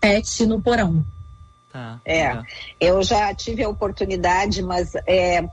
pet 0.00 0.46
no 0.46 0.58
porão. 0.62 1.04
Tá. 1.70 2.00
É, 2.02 2.38
eu 2.80 3.02
já 3.02 3.34
tive 3.34 3.62
a 3.62 3.68
oportunidade, 3.68 4.62
mas 4.62 4.94
é, 5.06 5.44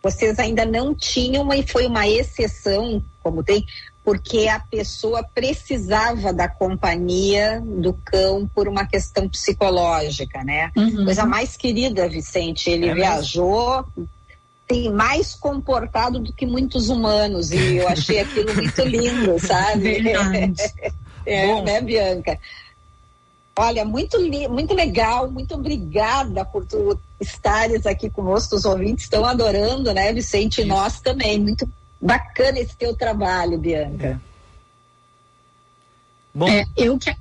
vocês 0.00 0.38
ainda 0.38 0.64
não 0.64 0.94
tinham 0.94 1.52
e 1.52 1.66
foi 1.66 1.84
uma 1.86 2.06
exceção, 2.06 3.02
como 3.24 3.42
tem, 3.42 3.66
porque 4.04 4.48
a 4.48 4.58
pessoa 4.58 5.22
precisava 5.22 6.32
da 6.32 6.48
companhia 6.48 7.62
do 7.64 7.92
cão 8.04 8.48
por 8.52 8.66
uma 8.66 8.84
questão 8.84 9.28
psicológica, 9.28 10.42
né? 10.42 10.72
Uhum. 10.76 11.04
Coisa 11.04 11.24
mais 11.24 11.56
querida, 11.56 12.08
Vicente. 12.08 12.68
Ele 12.68 12.86
É 12.86 12.94
mesmo? 12.94 13.00
viajou, 13.00 13.84
tem 14.66 14.90
mais 14.92 15.34
comportado 15.34 16.18
do 16.18 16.32
que 16.32 16.44
muitos 16.46 16.88
humanos 16.88 17.52
e 17.52 17.76
eu 17.76 17.88
achei 17.88 18.18
aquilo 18.20 18.54
muito 18.54 18.82
lindo, 18.82 19.38
sabe? 19.44 20.02
É, 21.24 21.46
Bom. 21.46 21.62
né, 21.62 21.80
Bianca? 21.80 22.36
Olha, 23.56 23.84
muito, 23.84 24.18
muito 24.50 24.74
legal, 24.74 25.30
muito 25.30 25.54
obrigada 25.54 26.44
por 26.44 26.66
tu 26.66 26.98
estares 27.20 27.86
aqui 27.86 28.10
conosco, 28.10 28.56
os 28.56 28.64
ouvintes 28.64 29.04
estão 29.04 29.24
adorando, 29.24 29.94
né, 29.94 30.12
Vicente? 30.12 30.62
E 30.62 30.64
nós 30.64 31.00
também, 31.00 31.38
muito 31.38 31.68
bacana 32.02 32.58
esse 32.58 32.76
teu 32.76 32.94
trabalho, 32.96 33.56
Bianca. 33.56 34.20
Bom, 36.34 36.48
É, 36.48 36.64
eu 36.76 36.98
que. 36.98 37.14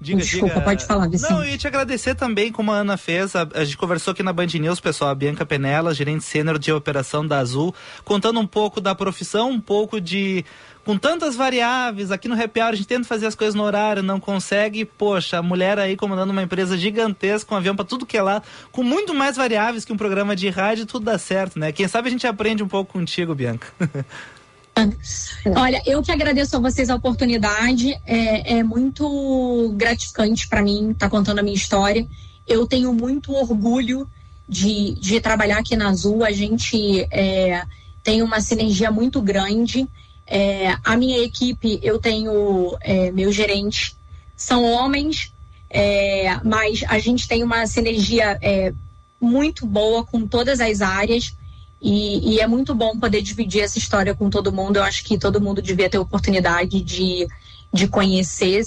Diga, 0.00 0.20
Desculpa, 0.20 0.54
diga. 0.54 0.60
pode 0.60 0.86
falar, 0.86 1.08
Vicente. 1.08 1.32
Não, 1.32 1.44
ia 1.44 1.58
te 1.58 1.66
agradecer 1.66 2.14
também, 2.14 2.52
como 2.52 2.70
a 2.70 2.76
Ana 2.76 2.96
fez. 2.96 3.34
A, 3.34 3.48
a 3.52 3.64
gente 3.64 3.76
conversou 3.76 4.12
aqui 4.12 4.22
na 4.22 4.32
Band 4.32 4.46
News, 4.46 4.78
pessoal, 4.78 5.10
a 5.10 5.14
Bianca 5.14 5.44
Penela, 5.44 5.92
gerente 5.92 6.22
sênior 6.22 6.56
de 6.56 6.70
operação 6.70 7.26
da 7.26 7.40
Azul, 7.40 7.74
contando 8.04 8.38
um 8.38 8.46
pouco 8.46 8.80
da 8.80 8.94
profissão, 8.94 9.50
um 9.50 9.60
pouco 9.60 10.00
de. 10.00 10.44
Com 10.88 10.96
tantas 10.96 11.36
variáveis, 11.36 12.10
aqui 12.10 12.28
no 12.28 12.42
Happy 12.42 12.62
Hour 12.62 12.70
a 12.70 12.74
gente 12.74 12.86
tenta 12.86 13.06
fazer 13.06 13.26
as 13.26 13.34
coisas 13.34 13.54
no 13.54 13.62
horário, 13.62 14.02
não 14.02 14.18
consegue. 14.18 14.86
Poxa, 14.86 15.36
a 15.36 15.42
mulher 15.42 15.78
aí 15.78 15.94
comandando 15.98 16.32
uma 16.32 16.42
empresa 16.42 16.78
gigantesca, 16.78 17.46
com 17.46 17.54
avião 17.54 17.76
pra 17.76 17.84
tudo 17.84 18.06
que 18.06 18.16
é 18.16 18.22
lá, 18.22 18.42
com 18.72 18.82
muito 18.82 19.14
mais 19.14 19.36
variáveis 19.36 19.84
que 19.84 19.92
um 19.92 19.98
programa 19.98 20.34
de 20.34 20.48
rádio, 20.48 20.86
tudo 20.86 21.04
dá 21.04 21.18
certo, 21.18 21.58
né? 21.58 21.72
Quem 21.72 21.86
sabe 21.86 22.08
a 22.08 22.10
gente 22.10 22.26
aprende 22.26 22.62
um 22.62 22.68
pouco 22.68 22.90
contigo, 22.90 23.34
Bianca. 23.34 23.68
Olha, 25.54 25.82
eu 25.84 26.02
que 26.02 26.10
agradeço 26.10 26.56
a 26.56 26.58
vocês 26.58 26.88
a 26.88 26.94
oportunidade. 26.94 27.92
É, 28.06 28.60
é 28.60 28.62
muito 28.62 29.74
gratificante 29.76 30.48
para 30.48 30.62
mim 30.62 30.92
estar 30.92 31.10
contando 31.10 31.40
a 31.40 31.42
minha 31.42 31.54
história. 31.54 32.08
Eu 32.46 32.66
tenho 32.66 32.94
muito 32.94 33.34
orgulho 33.34 34.08
de, 34.48 34.94
de 34.94 35.20
trabalhar 35.20 35.58
aqui 35.58 35.76
na 35.76 35.90
Azul. 35.90 36.24
A 36.24 36.32
gente 36.32 37.06
é, 37.10 37.62
tem 38.02 38.22
uma 38.22 38.40
sinergia 38.40 38.90
muito 38.90 39.20
grande. 39.20 39.86
É, 40.30 40.76
a 40.84 40.96
minha 40.96 41.18
equipe, 41.20 41.80
eu 41.82 41.98
tenho 41.98 42.76
é, 42.82 43.10
meu 43.10 43.32
gerente, 43.32 43.96
são 44.36 44.62
homens, 44.64 45.32
é, 45.70 46.38
mas 46.44 46.84
a 46.86 46.98
gente 46.98 47.26
tem 47.26 47.42
uma 47.42 47.66
sinergia 47.66 48.38
é, 48.42 48.72
muito 49.20 49.66
boa 49.66 50.04
com 50.04 50.26
todas 50.26 50.60
as 50.60 50.82
áreas. 50.82 51.34
E, 51.80 52.34
e 52.34 52.40
é 52.40 52.46
muito 52.46 52.74
bom 52.74 52.98
poder 52.98 53.22
dividir 53.22 53.62
essa 53.62 53.78
história 53.78 54.14
com 54.14 54.28
todo 54.28 54.52
mundo. 54.52 54.76
Eu 54.76 54.82
acho 54.82 55.04
que 55.04 55.16
todo 55.16 55.40
mundo 55.40 55.62
devia 55.62 55.88
ter 55.88 55.98
oportunidade 55.98 56.80
de, 56.82 57.26
de 57.72 57.88
conhecer 57.88 58.62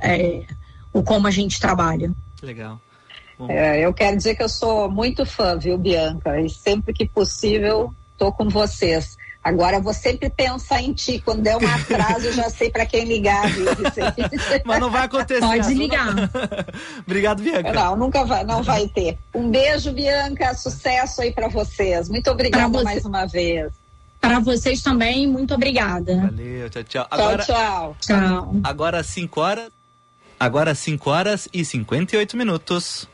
é, 0.00 0.44
o 0.92 1.02
como 1.02 1.26
a 1.26 1.30
gente 1.30 1.60
trabalha. 1.60 2.12
Legal. 2.42 2.80
É, 3.48 3.80
eu 3.84 3.92
quero 3.92 4.16
dizer 4.16 4.36
que 4.36 4.42
eu 4.42 4.48
sou 4.48 4.88
muito 4.88 5.26
fã, 5.26 5.58
viu, 5.58 5.76
Bianca? 5.76 6.40
E 6.40 6.48
sempre 6.48 6.94
que 6.94 7.06
possível, 7.06 7.92
tô 8.16 8.32
com 8.32 8.48
vocês. 8.48 9.16
Agora, 9.44 9.76
eu 9.76 9.82
vou 9.82 9.92
sempre 9.92 10.30
pensar 10.30 10.80
em 10.80 10.94
ti. 10.94 11.20
Quando 11.22 11.42
der 11.42 11.58
um 11.58 11.68
atraso, 11.68 12.26
eu 12.28 12.32
já 12.32 12.48
sei 12.48 12.70
para 12.70 12.86
quem 12.86 13.04
ligar? 13.04 13.44
Mas 14.64 14.80
não 14.80 14.90
vai 14.90 15.04
acontecer. 15.04 15.40
Pode 15.40 15.60
Azul, 15.60 15.74
ligar. 15.74 16.14
não. 16.14 16.24
Obrigado, 17.06 17.42
Bianca. 17.42 17.72
Não, 17.74 17.94
nunca 17.94 18.24
vai, 18.24 18.42
não 18.42 18.62
vai 18.62 18.88
ter. 18.88 19.18
Um 19.34 19.50
beijo, 19.50 19.92
Bianca. 19.92 20.54
Sucesso 20.54 21.20
aí 21.20 21.30
para 21.30 21.48
vocês. 21.48 22.08
Muito 22.08 22.30
obrigada 22.30 22.68
você. 22.68 22.84
mais 22.84 23.04
uma 23.04 23.26
vez. 23.26 23.70
Para 24.18 24.40
vocês 24.40 24.80
também, 24.80 25.26
muito 25.26 25.52
obrigada. 25.52 26.16
Valeu, 26.22 26.70
tchau, 26.70 26.82
tchau. 26.84 27.04
Tchau, 27.04 27.08
Agora, 27.10 27.44
tchau. 27.44 27.96
Tchau. 28.00 28.56
agora 28.64 29.02
5 29.02 29.40
horas. 29.40 29.68
Agora 30.40 30.74
5 30.74 31.10
horas 31.10 31.48
e 31.52 31.62
58 31.62 32.34
minutos. 32.34 33.06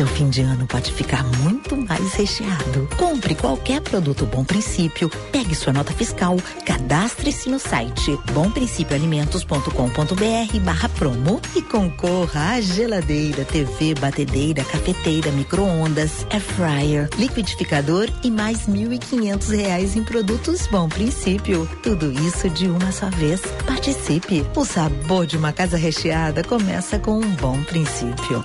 Seu 0.00 0.06
fim 0.06 0.30
de 0.30 0.40
ano 0.40 0.66
pode 0.66 0.90
ficar 0.94 1.22
muito 1.42 1.76
mais 1.76 2.14
recheado. 2.14 2.88
Compre 2.96 3.34
qualquer 3.34 3.82
produto 3.82 4.24
Bom 4.24 4.42
Princípio, 4.42 5.10
pegue 5.30 5.54
sua 5.54 5.74
nota 5.74 5.92
fiscal, 5.92 6.38
cadastre-se 6.64 7.50
no 7.50 7.58
site 7.58 8.18
bomprincipioalimentos.com.br 8.32 10.58
barra 10.64 10.88
promo 10.88 11.38
e 11.54 11.60
concorra 11.60 12.54
a 12.54 12.62
geladeira, 12.62 13.44
TV, 13.44 13.92
batedeira, 13.92 14.64
cafeteira, 14.64 15.30
micro-ondas, 15.32 16.26
air 16.30 16.40
fryer, 16.40 17.10
liquidificador 17.18 18.08
e 18.24 18.30
mais 18.30 18.66
1.500 18.66 19.54
reais 19.54 19.96
em 19.96 20.02
produtos 20.02 20.66
Bom 20.68 20.88
Princípio. 20.88 21.68
Tudo 21.82 22.10
isso 22.10 22.48
de 22.48 22.68
uma 22.68 22.90
só 22.90 23.10
vez. 23.10 23.42
Participe. 23.66 24.46
O 24.56 24.64
sabor 24.64 25.26
de 25.26 25.36
uma 25.36 25.52
casa 25.52 25.76
recheada 25.76 26.42
começa 26.42 26.98
com 26.98 27.18
um 27.18 27.36
Bom 27.36 27.62
Princípio. 27.64 28.42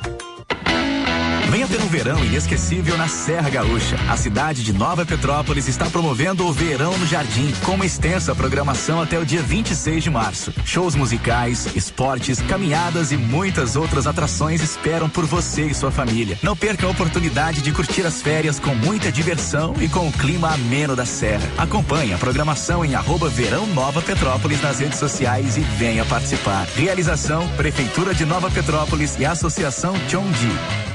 Venha 1.49 1.67
ter 1.67 1.81
um 1.81 1.87
verão 1.87 2.23
inesquecível 2.25 2.97
na 2.97 3.07
Serra 3.07 3.49
Gaúcha. 3.49 3.97
A 4.09 4.17
cidade 4.17 4.63
de 4.63 4.73
Nova 4.73 5.05
Petrópolis 5.05 5.67
está 5.67 5.89
promovendo 5.89 6.45
o 6.45 6.51
Verão 6.51 6.97
no 6.97 7.05
Jardim, 7.05 7.51
com 7.63 7.73
uma 7.73 7.85
extensa 7.85 8.35
programação 8.35 9.01
até 9.01 9.17
o 9.17 9.25
dia 9.25 9.41
26 9.41 10.03
de 10.03 10.09
março. 10.09 10.53
Shows 10.65 10.95
musicais, 10.95 11.67
esportes, 11.75 12.41
caminhadas 12.41 13.11
e 13.11 13.17
muitas 13.17 13.75
outras 13.75 14.07
atrações 14.07 14.61
esperam 14.61 15.07
por 15.07 15.25
você 15.25 15.67
e 15.67 15.73
sua 15.73 15.91
família. 15.91 16.37
Não 16.41 16.55
perca 16.55 16.87
a 16.87 16.89
oportunidade 16.89 17.61
de 17.61 17.71
curtir 17.71 18.05
as 18.05 18.21
férias 18.21 18.59
com 18.59 18.73
muita 18.73 19.11
diversão 19.11 19.73
e 19.79 19.87
com 19.87 20.07
o 20.07 20.11
clima 20.11 20.53
ameno 20.53 20.95
da 20.95 21.05
Serra. 21.05 21.47
Acompanhe 21.57 22.13
a 22.13 22.17
programação 22.17 22.83
em 22.83 22.95
arroba 22.95 23.29
Verão 23.29 23.65
Nova 23.67 24.01
Petrópolis 24.01 24.61
nas 24.61 24.79
redes 24.79 24.99
sociais 24.99 25.57
e 25.57 25.61
venha 25.61 26.03
participar. 26.05 26.67
Realização 26.75 27.47
Prefeitura 27.55 28.13
de 28.13 28.25
Nova 28.25 28.49
Petrópolis 28.49 29.17
e 29.19 29.25
Associação 29.25 29.93
Dee. 29.93 30.94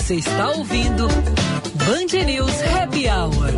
Você 0.00 0.14
está 0.14 0.50
ouvindo 0.50 1.06
Band 1.06 2.24
News 2.24 2.62
Happy 2.62 3.06
Hour. 3.06 3.50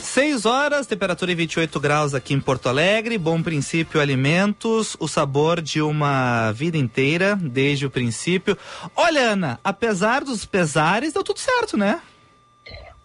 Seis 0.00 0.46
horas, 0.46 0.86
temperatura 0.86 1.32
em 1.32 1.34
28 1.34 1.80
graus 1.80 2.14
aqui 2.14 2.32
em 2.32 2.40
Porto 2.40 2.68
Alegre. 2.68 3.18
Bom 3.18 3.42
princípio 3.42 4.00
alimentos, 4.00 4.96
o 5.00 5.08
sabor 5.08 5.60
de 5.60 5.82
uma 5.82 6.52
vida 6.52 6.78
inteira, 6.78 7.36
desde 7.36 7.84
o 7.84 7.90
princípio. 7.90 8.56
Olha, 8.94 9.32
Ana, 9.32 9.60
apesar 9.62 10.22
dos 10.24 10.46
pesares, 10.46 11.12
deu 11.12 11.24
tudo 11.24 11.40
certo, 11.40 11.76
né? 11.76 12.00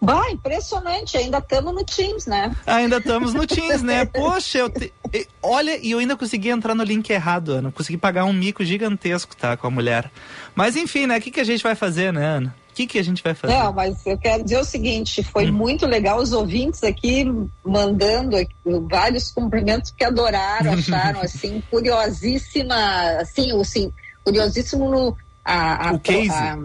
Bah, 0.06 0.30
impressionante. 0.30 1.16
Ainda 1.16 1.38
estamos 1.38 1.74
no 1.74 1.84
Teams, 1.84 2.26
né? 2.26 2.54
Ainda 2.66 2.98
estamos 2.98 3.34
no 3.34 3.46
Teams, 3.46 3.82
né? 3.82 4.04
Poxa, 4.12 4.58
eu 4.58 4.70
te... 4.70 4.92
olha, 5.42 5.78
e 5.78 5.90
eu 5.90 5.98
ainda 5.98 6.16
consegui 6.16 6.48
entrar 6.48 6.74
no 6.74 6.82
link 6.82 7.10
errado, 7.10 7.52
Ana. 7.52 7.72
Consegui 7.72 7.96
pagar 7.96 8.24
um 8.24 8.32
mico 8.32 8.64
gigantesco, 8.64 9.36
tá, 9.36 9.56
com 9.56 9.66
a 9.66 9.70
mulher. 9.70 10.10
Mas 10.54 10.76
enfim, 10.76 11.06
né? 11.06 11.18
O 11.18 11.20
que, 11.20 11.30
que 11.30 11.40
a 11.40 11.44
gente 11.44 11.62
vai 11.62 11.74
fazer, 11.74 12.12
né, 12.12 12.24
Ana? 12.24 12.54
que, 12.76 12.86
que 12.86 12.98
a 12.98 13.02
gente 13.02 13.22
vai 13.22 13.32
fazer? 13.34 13.54
Não, 13.54 13.72
mas 13.72 14.04
eu 14.04 14.18
quero 14.18 14.44
dizer 14.44 14.58
o 14.58 14.64
seguinte, 14.64 15.22
foi 15.22 15.50
muito 15.50 15.86
legal 15.86 16.18
os 16.18 16.32
ouvintes 16.32 16.84
aqui 16.84 17.24
mandando 17.64 18.36
aqui 18.36 18.54
vários 18.82 19.30
cumprimentos 19.30 19.90
que 19.90 20.04
adoraram, 20.04 20.74
acharam 20.74 21.20
assim, 21.24 21.62
curiosíssima, 21.70 22.76
assim, 23.18 23.58
assim 23.58 23.90
curiosíssimo 24.22 24.90
no 24.90 25.16
a, 25.42 25.88
a, 25.88 25.92
O 25.92 26.00
case. 26.00 26.30
a- 26.30 26.58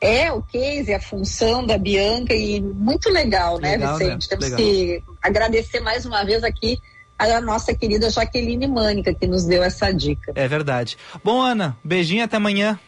é, 0.00 0.30
o 0.32 0.42
case, 0.42 0.92
a 0.92 1.00
função 1.00 1.64
da 1.66 1.78
Bianca 1.78 2.34
e 2.34 2.60
muito 2.60 3.08
legal, 3.10 3.58
né, 3.58 3.72
Legal, 3.72 3.98
né? 3.98 4.04
Vicente? 4.04 4.28
Temos 4.28 4.44
Legal. 4.44 4.58
que 4.58 5.02
agradecer 5.22 5.80
mais 5.80 6.04
uma 6.04 6.24
vez 6.24 6.44
aqui 6.44 6.78
a 7.18 7.40
nossa 7.40 7.72
querida 7.74 8.10
Jaqueline 8.10 8.66
Mânica 8.66 9.14
que 9.14 9.26
nos 9.26 9.44
deu 9.44 9.62
essa 9.62 9.92
dica. 9.92 10.32
É 10.34 10.46
verdade. 10.48 10.98
Bom, 11.22 11.40
Ana, 11.40 11.76
beijinho 11.82 12.24
até 12.24 12.36
amanhã. 12.36 12.78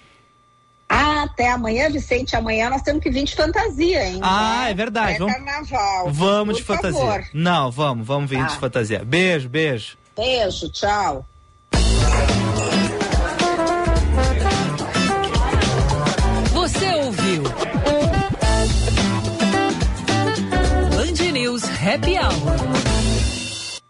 Ah, 0.89 1.23
até 1.25 1.51
amanhã, 1.51 1.91
Vicente. 1.91 2.37
Amanhã 2.37 2.71
nós 2.71 2.83
temos 2.83 3.03
que 3.03 3.11
vir 3.11 3.25
de 3.25 3.35
fantasia, 3.35 4.07
hein? 4.09 4.21
Ah, 4.23 4.65
né? 4.67 4.71
é 4.71 4.75
verdade. 4.75 5.15
É 5.15 5.19
Vamos- 5.19 5.35
carnaval. 5.35 6.11
Vamos 6.13 6.55
Por 6.55 6.61
de 6.61 6.63
fantasia. 6.65 7.01
favor. 7.01 7.25
Não, 7.33 7.71
vamos, 7.73 8.07
vamos 8.07 8.31
vir 8.31 8.39
Tá. 8.41 8.47
de 8.47 8.57
fantasia. 8.59 9.03
Beijo, 9.05 9.49
beijo. 9.49 9.97
Beijo, 10.17 10.71
tchau. 10.71 11.27
Happy 21.87 22.17
Hour. 22.17 22.96